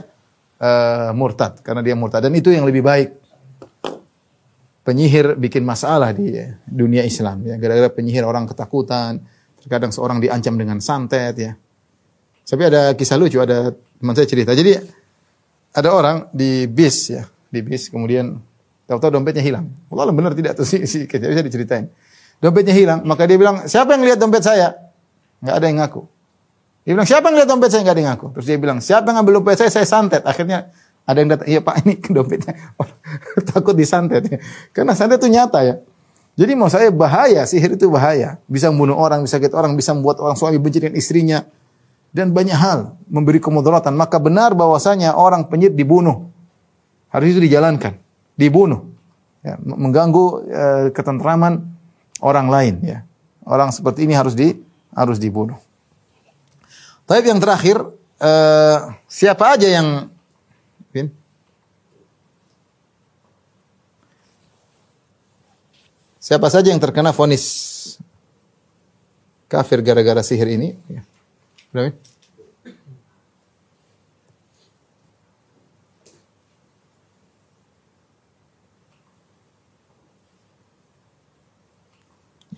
eh, 0.59 1.09
murtad, 1.13 1.61
karena 1.61 1.85
dia 1.85 1.93
murtad 1.93 2.25
dan 2.25 2.33
itu 2.33 2.49
yang 2.49 2.65
lebih 2.65 2.83
baik. 2.83 3.09
Penyihir 4.87 5.35
bikin 5.35 5.67
masalah 5.67 6.15
di 6.15 6.31
dunia 6.63 7.03
Islam 7.03 7.43
ya. 7.43 7.59
Gara-gara 7.59 7.91
penyihir 7.91 8.23
orang 8.23 8.47
ketakutan, 8.47 9.19
terkadang 9.59 9.91
seorang 9.91 10.23
diancam 10.23 10.55
dengan 10.55 10.79
santet 10.79 11.35
ya. 11.35 11.51
Tapi 12.47 12.63
ada 12.63 12.95
kisah 12.95 13.19
lucu, 13.19 13.43
ada 13.43 13.75
teman 13.75 14.15
saya 14.15 14.23
cerita. 14.23 14.55
Jadi 14.55 14.79
ada 15.75 15.89
orang 15.91 16.31
di 16.31 16.71
bis 16.71 17.11
ya, 17.11 17.27
di 17.51 17.59
bis 17.59 17.91
kemudian 17.91 18.39
tahu-tahu 18.87 19.19
dompetnya 19.19 19.43
hilang. 19.43 19.67
Allah 19.91 20.15
benar 20.15 20.31
tidak 20.31 20.55
tuh 20.55 20.63
si, 20.63 20.87
si 20.87 21.03
bisa 21.03 21.43
diceritain. 21.43 21.91
Dompetnya 22.39 22.71
hilang, 22.71 23.03
maka 23.03 23.27
dia 23.27 23.35
bilang, 23.35 23.67
"Siapa 23.67 23.91
yang 23.91 24.07
lihat 24.07 24.23
dompet 24.23 24.39
saya?" 24.39 24.71
Enggak 25.43 25.55
ada 25.59 25.65
yang 25.67 25.77
ngaku. 25.83 26.01
Dia 26.87 26.91
bilang, 26.95 27.09
"Siapa 27.11 27.25
yang 27.27 27.35
lihat 27.43 27.49
dompet 27.51 27.69
saya?" 27.75 27.81
Enggak 27.83 27.95
ada 27.97 28.01
yang 28.01 28.11
ngaku. 28.15 28.27
Terus 28.39 28.45
dia 28.47 28.57
bilang, 28.61 28.77
"Siapa 28.79 29.05
yang 29.11 29.15
ngambil 29.19 29.33
dompet 29.43 29.55
saya? 29.59 29.69
Saya 29.73 29.87
santet." 29.89 30.23
Akhirnya 30.23 30.71
ada 31.07 31.17
yang 31.23 31.29
datang, 31.31 31.47
"Iya, 31.47 31.59
Pak, 31.63 31.75
ini 31.87 31.95
dompetnya." 32.15 32.53
Takut 33.55 33.73
disantet 33.73 34.27
ya. 34.27 34.37
Karena 34.75 34.91
santet 34.91 35.23
itu 35.23 35.31
nyata 35.31 35.63
ya. 35.63 35.79
Jadi 36.37 36.53
mau 36.53 36.69
saya 36.69 36.93
bahaya, 36.93 37.47
sihir 37.49 37.79
itu 37.79 37.89
bahaya. 37.89 38.37
Bisa 38.45 38.69
membunuh 38.69 38.93
orang, 38.93 39.25
bisa 39.25 39.41
sakit 39.41 39.57
orang, 39.57 39.73
bisa 39.73 39.95
membuat 39.97 40.21
orang 40.21 40.37
suami 40.37 40.61
benci 40.61 40.83
dengan 40.83 40.93
istrinya 40.93 41.41
dan 42.13 42.29
banyak 42.29 42.53
hal 42.53 42.93
memberi 43.09 43.41
kemudaratan. 43.41 43.97
Maka 43.97 44.21
benar 44.21 44.53
bahwasanya 44.53 45.17
orang 45.17 45.49
penyit 45.49 45.73
dibunuh. 45.73 46.29
Harus 47.09 47.33
itu 47.33 47.41
dijalankan, 47.41 47.97
dibunuh. 48.37 48.85
Ya, 49.41 49.57
mengganggu 49.57 50.25
e, 50.45 50.65
ketentraman 50.93 51.65
orang 52.21 52.47
lain 52.51 52.75
ya. 52.85 52.99
Orang 53.41 53.73
seperti 53.73 54.05
ini 54.05 54.13
harus 54.13 54.37
di 54.37 54.53
harus 54.93 55.17
dibunuh. 55.17 55.57
Tapi 57.09 57.31
yang 57.33 57.41
terakhir 57.41 57.81
e, 58.21 58.31
siapa 59.09 59.57
aja 59.57 59.65
yang 59.65 60.11
Siapa 66.27 66.51
saja 66.51 66.75
yang 66.75 66.83
terkena 66.83 67.15
vonis 67.15 67.95
kafir 69.47 69.79
gara-gara 69.79 70.19
sihir 70.19 70.59
ini? 70.59 70.75
Ya. 70.91 71.07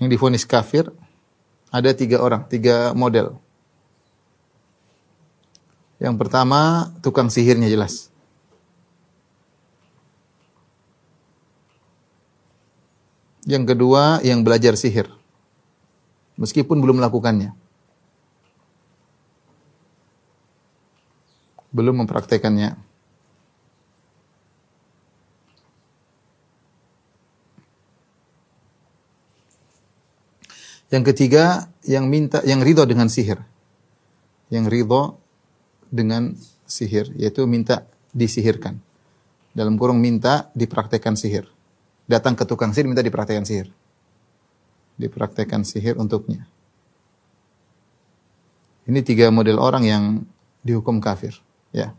Yang 0.02 0.18
difonis 0.18 0.50
kafir 0.50 0.90
ada 1.70 1.94
tiga 1.94 2.26
orang, 2.26 2.50
tiga 2.50 2.98
model. 2.98 3.38
Yang 6.02 6.18
pertama 6.18 6.90
tukang 7.06 7.30
sihirnya 7.30 7.70
jelas. 7.70 8.09
Yang 13.50 13.74
kedua 13.74 14.22
yang 14.22 14.46
belajar 14.46 14.78
sihir. 14.78 15.10
Meskipun 16.38 16.78
belum 16.78 17.02
melakukannya. 17.02 17.58
Belum 21.74 22.06
mempraktekannya. 22.06 22.78
Yang 30.94 31.04
ketiga, 31.14 31.74
yang 31.86 32.06
minta, 32.06 32.46
yang 32.46 32.62
ridho 32.62 32.86
dengan 32.86 33.10
sihir. 33.10 33.42
Yang 34.54 34.66
ridho 34.70 35.18
dengan 35.90 36.38
sihir, 36.70 37.10
yaitu 37.18 37.50
minta 37.50 37.90
disihirkan. 38.14 38.78
Dalam 39.58 39.74
kurung 39.82 39.98
minta 39.98 40.54
dipraktekkan 40.54 41.18
sihir. 41.18 41.50
Datang 42.10 42.34
ke 42.34 42.44
tukang 42.44 42.74
sihir 42.74 42.90
minta 42.90 43.06
dipraktekkan 43.06 43.46
sihir. 43.46 43.70
Dipraktekkan 44.98 45.62
sihir 45.62 45.96
untuknya. 46.02 46.50
Ini 48.90 49.06
tiga 49.06 49.30
model 49.30 49.62
orang 49.62 49.86
yang 49.86 50.04
dihukum 50.66 50.98
kafir. 50.98 51.38
Ya, 51.70 51.94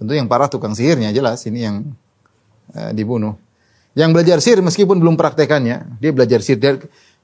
tentu 0.00 0.16
yang 0.16 0.24
parah 0.24 0.48
tukang 0.48 0.72
sihirnya 0.72 1.12
jelas 1.12 1.44
ini 1.44 1.68
yang 1.68 1.76
uh, 2.72 2.90
dibunuh. 2.96 3.36
Yang 3.92 4.10
belajar 4.16 4.38
sihir 4.40 4.64
meskipun 4.64 4.96
belum 4.96 5.20
praktekannya, 5.20 6.00
dia 6.00 6.10
belajar 6.16 6.40
sihir. 6.40 6.56
Dia, 6.56 6.80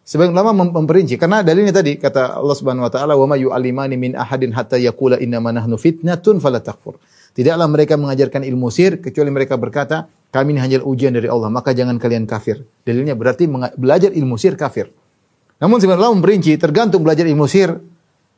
Sebagian 0.07 0.39
ulama 0.39 0.71
memperinci 0.71 1.19
karena 1.19 1.43
dalilnya 1.43 1.83
tadi 1.83 1.99
kata 1.99 2.39
Allah 2.39 2.55
Subhanahu 2.55 2.87
wa 2.87 2.93
taala 2.95 3.19
wa 3.19 3.27
ma 3.27 3.35
yu'allimani 3.35 3.99
min 3.99 4.15
ahadin 4.15 4.55
hatta 4.55 4.79
yaqula 4.79 5.19
inna 5.19 5.43
nahnu 5.43 5.75
fitnatun 5.75 6.39
fala 6.39 6.63
takfur. 6.63 6.95
Tidaklah 7.37 7.69
mereka 7.69 8.01
mengajarkan 8.01 8.49
ilmu 8.49 8.73
sihir 8.73 9.05
kecuali 9.05 9.29
mereka 9.29 9.61
berkata 9.61 10.09
kami 10.33 10.57
ini 10.57 10.61
hanya 10.65 10.77
ujian 10.81 11.13
dari 11.13 11.29
Allah 11.29 11.53
maka 11.53 11.77
jangan 11.77 12.01
kalian 12.01 12.25
kafir. 12.25 12.65
Dalilnya 12.81 13.13
berarti 13.13 13.45
belajar 13.77 14.09
ilmu 14.17 14.41
sihir 14.41 14.57
kafir. 14.57 14.89
Namun 15.61 15.77
sebenarnya 15.77 16.17
memperinci 16.17 16.57
tergantung 16.57 17.05
belajar 17.05 17.29
ilmu 17.29 17.45
sihir 17.45 17.77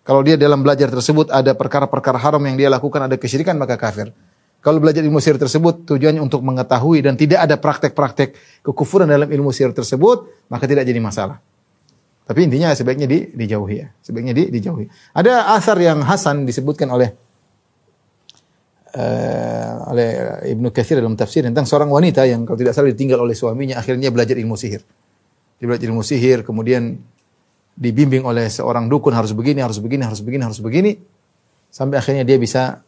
kalau 0.02 0.26
dia 0.26 0.34
dalam 0.34 0.66
belajar 0.66 0.90
tersebut 0.90 1.30
ada 1.30 1.54
perkara-perkara 1.54 2.18
haram 2.18 2.42
yang 2.42 2.58
dia 2.58 2.66
lakukan 2.66 3.06
ada 3.06 3.14
kesyirikan 3.14 3.54
maka 3.54 3.78
kafir. 3.78 4.10
Kalau 4.58 4.82
belajar 4.82 5.06
ilmu 5.06 5.22
sihir 5.22 5.38
tersebut 5.38 5.86
tujuannya 5.86 6.18
untuk 6.18 6.42
mengetahui 6.42 6.98
dan 6.98 7.14
tidak 7.14 7.46
ada 7.46 7.54
praktek-praktek 7.54 8.34
kekufuran 8.66 9.06
dalam 9.06 9.30
ilmu 9.30 9.54
sihir 9.54 9.70
tersebut 9.70 10.50
maka 10.50 10.66
tidak 10.66 10.82
jadi 10.82 10.98
masalah. 10.98 11.38
Tapi 12.26 12.50
intinya 12.50 12.74
sebaiknya 12.74 13.06
di, 13.06 13.30
dijauhi 13.30 13.76
ya. 13.78 13.88
Sebaiknya 14.02 14.34
di, 14.34 14.50
dijauhi. 14.50 14.90
Ada 15.14 15.54
asar 15.54 15.78
yang 15.78 16.02
Hasan 16.02 16.44
disebutkan 16.44 16.90
oleh 16.90 17.14
uh, 18.94 19.92
oleh 19.92 20.08
Ibnu 20.54 20.72
Katsir 20.72 21.00
dalam 21.00 21.18
tafsir 21.18 21.44
tentang 21.44 21.68
seorang 21.68 21.90
wanita 21.90 22.24
yang 22.24 22.48
kalau 22.48 22.56
tidak 22.56 22.72
salah 22.72 22.92
ditinggal 22.92 23.20
oleh 23.20 23.36
suaminya 23.36 23.76
akhirnya 23.80 24.08
belajar 24.08 24.36
ilmu 24.38 24.56
sihir. 24.56 24.80
Dia 25.58 25.66
belajar 25.66 25.86
ilmu 25.90 26.04
sihir 26.06 26.46
kemudian 26.46 26.96
dibimbing 27.78 28.26
oleh 28.26 28.50
seorang 28.50 28.90
dukun 28.90 29.14
harus 29.14 29.34
begini, 29.34 29.62
harus 29.62 29.78
begini, 29.78 30.02
harus 30.06 30.20
begini, 30.22 30.42
harus 30.46 30.60
begini 30.62 30.92
sampai 31.68 32.00
akhirnya 32.00 32.24
dia 32.24 32.40
bisa 32.40 32.80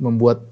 membuat 0.00 0.44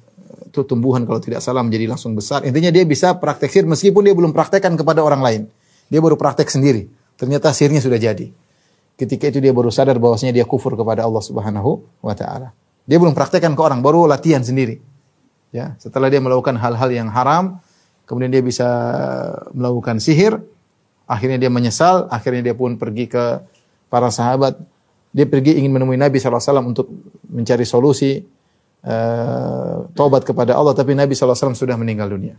itu 0.49 0.64
tumbuhan 0.64 1.05
kalau 1.05 1.20
tidak 1.20 1.45
salah 1.45 1.61
menjadi 1.61 1.89
langsung 1.89 2.16
besar. 2.16 2.45
Intinya 2.45 2.72
dia 2.72 2.84
bisa 2.89 3.16
praktek 3.16 3.53
sihir 3.53 3.66
meskipun 3.68 4.05
dia 4.05 4.14
belum 4.16 4.32
praktekkan 4.32 4.76
kepada 4.76 5.05
orang 5.05 5.20
lain. 5.20 5.43
Dia 5.89 6.01
baru 6.01 6.16
praktek 6.16 6.49
sendiri. 6.49 6.89
Ternyata 7.16 7.53
sihirnya 7.53 7.80
sudah 7.80 7.97
jadi. 8.01 8.28
Ketika 8.99 9.30
itu 9.30 9.39
dia 9.39 9.55
baru 9.55 9.70
sadar 9.70 9.97
bahwasanya 9.97 10.34
dia 10.34 10.47
kufur 10.49 10.74
kepada 10.74 11.07
Allah 11.07 11.22
Subhanahu 11.22 11.86
wa 12.03 12.14
taala. 12.16 12.51
Dia 12.89 12.97
belum 12.97 13.12
praktekkan 13.12 13.53
ke 13.53 13.61
orang, 13.61 13.84
baru 13.84 14.09
latihan 14.09 14.41
sendiri. 14.41 14.80
Ya, 15.53 15.76
setelah 15.76 16.09
dia 16.09 16.24
melakukan 16.24 16.57
hal-hal 16.57 16.89
yang 16.89 17.12
haram, 17.12 17.61
kemudian 18.09 18.32
dia 18.32 18.41
bisa 18.41 18.64
melakukan 19.53 20.01
sihir, 20.01 20.41
akhirnya 21.05 21.36
dia 21.36 21.53
menyesal, 21.53 22.09
akhirnya 22.09 22.53
dia 22.53 22.57
pun 22.57 22.80
pergi 22.80 23.12
ke 23.12 23.45
para 23.93 24.09
sahabat. 24.09 24.57
Dia 25.12 25.28
pergi 25.28 25.61
ingin 25.61 25.72
menemui 25.72 26.01
Nabi 26.01 26.16
SAW 26.20 26.64
untuk 26.64 26.89
mencari 27.28 27.64
solusi 27.64 28.24
uh, 28.84 29.89
taubat 29.93 30.24
kepada 30.24 30.57
Allah, 30.57 30.72
tapi 30.72 30.97
Nabi 30.97 31.12
SAW 31.12 31.57
sudah 31.57 31.76
meninggal 31.76 32.09
dunia. 32.09 32.36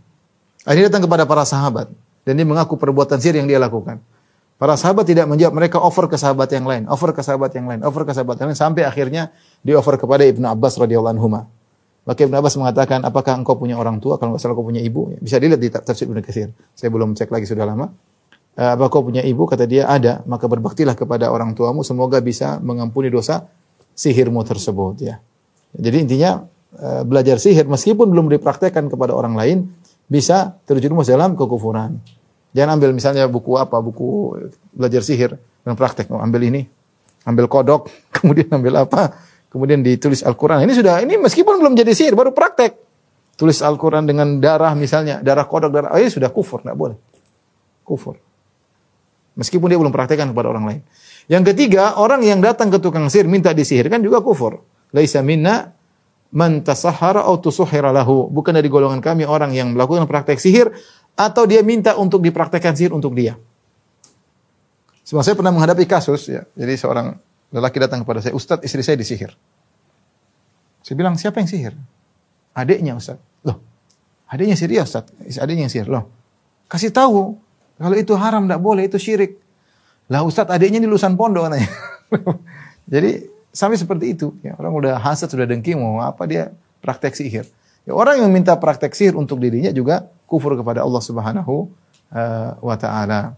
Akhirnya 0.66 0.90
datang 0.90 1.06
kepada 1.06 1.24
para 1.26 1.46
sahabat 1.46 1.90
dan 2.26 2.32
dia 2.36 2.46
mengaku 2.46 2.76
perbuatan 2.76 3.18
sihir 3.18 3.42
yang 3.42 3.48
dia 3.48 3.58
lakukan. 3.58 4.02
Para 4.60 4.76
sahabat 4.76 5.08
tidak 5.08 5.24
menjawab, 5.24 5.56
mereka 5.56 5.80
offer 5.80 6.04
ke 6.04 6.20
sahabat 6.20 6.52
yang 6.52 6.68
lain, 6.68 6.84
offer 6.84 7.16
ke 7.16 7.24
sahabat 7.24 7.48
yang 7.56 7.64
lain, 7.64 7.80
offer 7.80 8.04
ke 8.04 8.12
sahabat 8.12 8.36
yang 8.44 8.52
lain 8.52 8.60
sampai 8.60 8.84
akhirnya 8.84 9.32
di 9.64 9.72
offer 9.72 9.96
kepada 9.96 10.20
Ibnu 10.20 10.44
Abbas 10.44 10.76
radhiyallahu 10.76 11.16
anhu. 11.16 11.32
Maka 12.04 12.20
Ibnu 12.28 12.36
Abbas 12.36 12.60
mengatakan, 12.60 13.00
"Apakah 13.00 13.40
engkau 13.40 13.56
punya 13.56 13.80
orang 13.80 14.04
tua? 14.04 14.20
Kalau 14.20 14.36
enggak 14.36 14.44
salah 14.44 14.52
kau 14.52 14.68
punya 14.68 14.84
ibu." 14.84 15.16
Bisa 15.16 15.40
dilihat 15.40 15.64
di 15.64 15.72
tafsir 15.72 16.04
Ibnu 16.04 16.20
Katsir. 16.20 16.52
Saya 16.76 16.92
belum 16.92 17.16
cek 17.16 17.32
lagi 17.32 17.48
sudah 17.48 17.64
lama. 17.64 17.88
Eh, 18.52 18.68
apa 18.76 18.92
kau 18.92 19.00
punya 19.00 19.24
ibu? 19.24 19.48
Kata 19.48 19.64
dia, 19.64 19.88
"Ada." 19.88 20.28
Maka 20.28 20.44
berbaktilah 20.44 20.92
kepada 20.92 21.32
orang 21.32 21.56
tuamu 21.56 21.80
semoga 21.80 22.20
bisa 22.20 22.60
mengampuni 22.60 23.08
dosa 23.08 23.48
sihirmu 23.96 24.44
tersebut 24.44 25.00
ya. 25.00 25.24
Jadi 25.72 26.04
intinya 26.04 26.44
eh, 26.76 27.00
belajar 27.08 27.40
sihir 27.40 27.64
meskipun 27.64 28.12
belum 28.12 28.28
dipraktekkan 28.28 28.92
kepada 28.92 29.16
orang 29.16 29.40
lain 29.40 29.72
bisa 30.04 30.60
terjerumus 30.68 31.08
dalam 31.08 31.32
kekufuran. 31.32 32.19
Jangan 32.50 32.76
ambil 32.78 32.90
misalnya 32.90 33.24
buku 33.30 33.54
apa, 33.54 33.78
buku 33.78 34.34
belajar 34.74 35.06
sihir 35.06 35.38
dan 35.62 35.74
praktek. 35.78 36.10
Oh, 36.10 36.18
ambil 36.18 36.50
ini, 36.50 36.66
ambil 37.22 37.46
kodok, 37.46 37.90
kemudian 38.16 38.50
ambil 38.50 38.86
apa, 38.86 39.14
kemudian 39.50 39.82
ditulis 39.82 40.26
Al-Quran. 40.26 40.66
Ini 40.66 40.72
sudah, 40.74 41.02
ini 41.02 41.14
meskipun 41.18 41.62
belum 41.62 41.78
jadi 41.78 41.94
sihir, 41.94 42.18
baru 42.18 42.34
praktek. 42.34 42.74
Tulis 43.38 43.64
Al-Quran 43.64 44.04
dengan 44.04 44.36
darah 44.36 44.76
misalnya, 44.76 45.24
darah 45.24 45.48
kodok, 45.48 45.70
darah, 45.72 45.90
oh, 45.94 46.00
ini 46.00 46.12
sudah 46.12 46.28
kufur, 46.28 46.60
tidak 46.60 46.76
boleh. 46.76 46.96
Kufur. 47.86 48.20
Meskipun 49.38 49.70
dia 49.70 49.78
belum 49.80 49.94
praktekkan 49.94 50.28
kepada 50.34 50.52
orang 50.52 50.64
lain. 50.68 50.82
Yang 51.30 51.54
ketiga, 51.54 51.96
orang 51.96 52.20
yang 52.26 52.42
datang 52.42 52.68
ke 52.68 52.82
tukang 52.82 53.06
sihir 53.08 53.30
minta 53.30 53.54
disihirkan 53.54 54.02
juga 54.02 54.20
kufur. 54.20 54.60
Laisa 54.90 55.22
minna 55.22 55.72
man 56.34 56.62
atau 56.62 57.34
tusuhira 57.38 57.94
lahu. 57.94 58.30
Bukan 58.30 58.54
dari 58.54 58.70
golongan 58.70 59.02
kami 59.02 59.26
orang 59.26 59.54
yang 59.54 59.74
melakukan 59.74 60.06
praktek 60.06 60.38
sihir 60.38 60.74
atau 61.20 61.44
dia 61.44 61.60
minta 61.60 62.00
untuk 62.00 62.24
dipraktekkan 62.24 62.72
sihir 62.72 62.96
untuk 62.96 63.12
dia. 63.12 63.36
Sebab 65.04 65.20
saya 65.20 65.36
pernah 65.36 65.52
menghadapi 65.52 65.84
kasus 65.84 66.32
ya. 66.32 66.48
Jadi 66.56 66.74
seorang 66.80 67.12
lelaki 67.52 67.76
datang 67.76 68.00
kepada 68.00 68.24
saya, 68.24 68.32
"Ustadz, 68.32 68.64
istri 68.64 68.80
saya 68.80 68.96
disihir." 68.96 69.36
Saya 70.80 70.96
bilang, 70.96 71.20
"Siapa 71.20 71.36
yang 71.44 71.50
sihir?" 71.50 71.76
Adiknya, 72.56 72.96
Ustadz. 72.96 73.20
Loh, 73.44 73.60
adiknya 74.32 74.56
sihir 74.56 74.80
ya, 74.80 74.82
Ustadz. 74.88 75.12
Adiknya 75.36 75.68
yang 75.68 75.72
sihir. 75.72 75.88
Loh, 75.92 76.08
kasih 76.72 76.88
tahu 76.88 77.36
kalau 77.80 77.96
itu 77.96 78.12
haram, 78.12 78.44
tidak 78.44 78.60
boleh, 78.60 78.84
itu 78.84 79.00
syirik. 79.00 79.40
Lah 80.12 80.20
Ustadz, 80.20 80.52
adiknya 80.52 80.84
di 80.84 80.88
lulusan 80.88 81.16
pondok 81.16 81.48
katanya. 81.48 81.68
Jadi 82.92 83.24
sampai 83.56 83.76
seperti 83.80 84.12
itu. 84.12 84.36
Ya, 84.44 84.52
orang 84.60 84.72
udah 84.76 84.94
hasad, 85.00 85.32
sudah 85.32 85.48
dengki, 85.48 85.72
mau 85.72 86.04
apa 86.04 86.28
dia 86.28 86.52
praktek 86.84 87.16
sihir. 87.16 87.48
Ya, 87.88 87.92
orang 87.96 88.20
yang 88.20 88.30
minta 88.32 88.52
praktek 88.60 88.92
sihir 88.92 89.16
untuk 89.16 89.40
dirinya 89.40 89.72
juga 89.72 90.12
kufur 90.28 90.52
kepada 90.54 90.84
Allah 90.84 91.02
Subhanahu 91.02 91.54
uh, 92.12 92.50
wa 92.60 92.76
taala. 92.76 93.34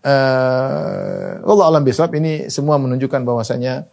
Uh, 0.00 1.44
Allah 1.44 1.64
alam 1.68 1.84
bisawab 1.84 2.16
ini 2.16 2.48
semua 2.48 2.80
menunjukkan 2.80 3.20
bahwasanya 3.20 3.84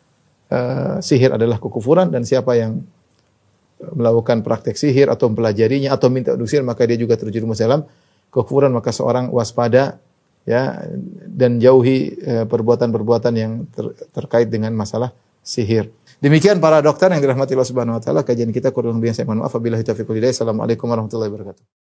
uh, 0.48 1.04
sihir 1.04 1.36
adalah 1.36 1.60
kekufuran 1.60 2.08
dan 2.08 2.24
siapa 2.24 2.56
yang 2.56 2.80
melakukan 3.78 4.42
praktek 4.42 4.80
sihir 4.80 5.12
atau 5.12 5.30
mempelajarinya 5.30 5.94
atau 5.94 6.10
minta 6.10 6.34
sihir 6.34 6.66
maka 6.66 6.88
dia 6.88 6.98
juga 6.98 7.14
terjerumus 7.14 7.62
dalam 7.62 7.86
kekufuran 8.34 8.74
maka 8.74 8.90
seorang 8.90 9.30
waspada 9.30 10.02
ya 10.48 10.82
dan 11.30 11.62
jauhi 11.62 12.18
perbuatan-perbuatan 12.50 13.34
uh, 13.36 13.38
yang 13.38 13.54
ter, 13.70 13.94
terkait 14.16 14.48
dengan 14.48 14.72
masalah 14.74 15.14
sihir. 15.44 15.92
Demikian 16.18 16.58
para 16.58 16.82
dokter 16.82 17.14
yang 17.14 17.22
dirahmati 17.22 17.54
Allah 17.54 17.70
Subhanahu 17.70 17.98
wa 17.98 18.02
taala. 18.02 18.26
Kajian 18.26 18.50
kita 18.50 18.74
kurang 18.74 18.98
lebih 18.98 19.14
saya 19.14 19.30
mohon 19.30 19.46
maaf. 19.46 19.54
Apabila 19.54 19.78
taufiq 19.78 20.10
Assalamualaikum 20.10 20.90
warahmatullahi 20.90 21.30
wabarakatuh. 21.30 21.87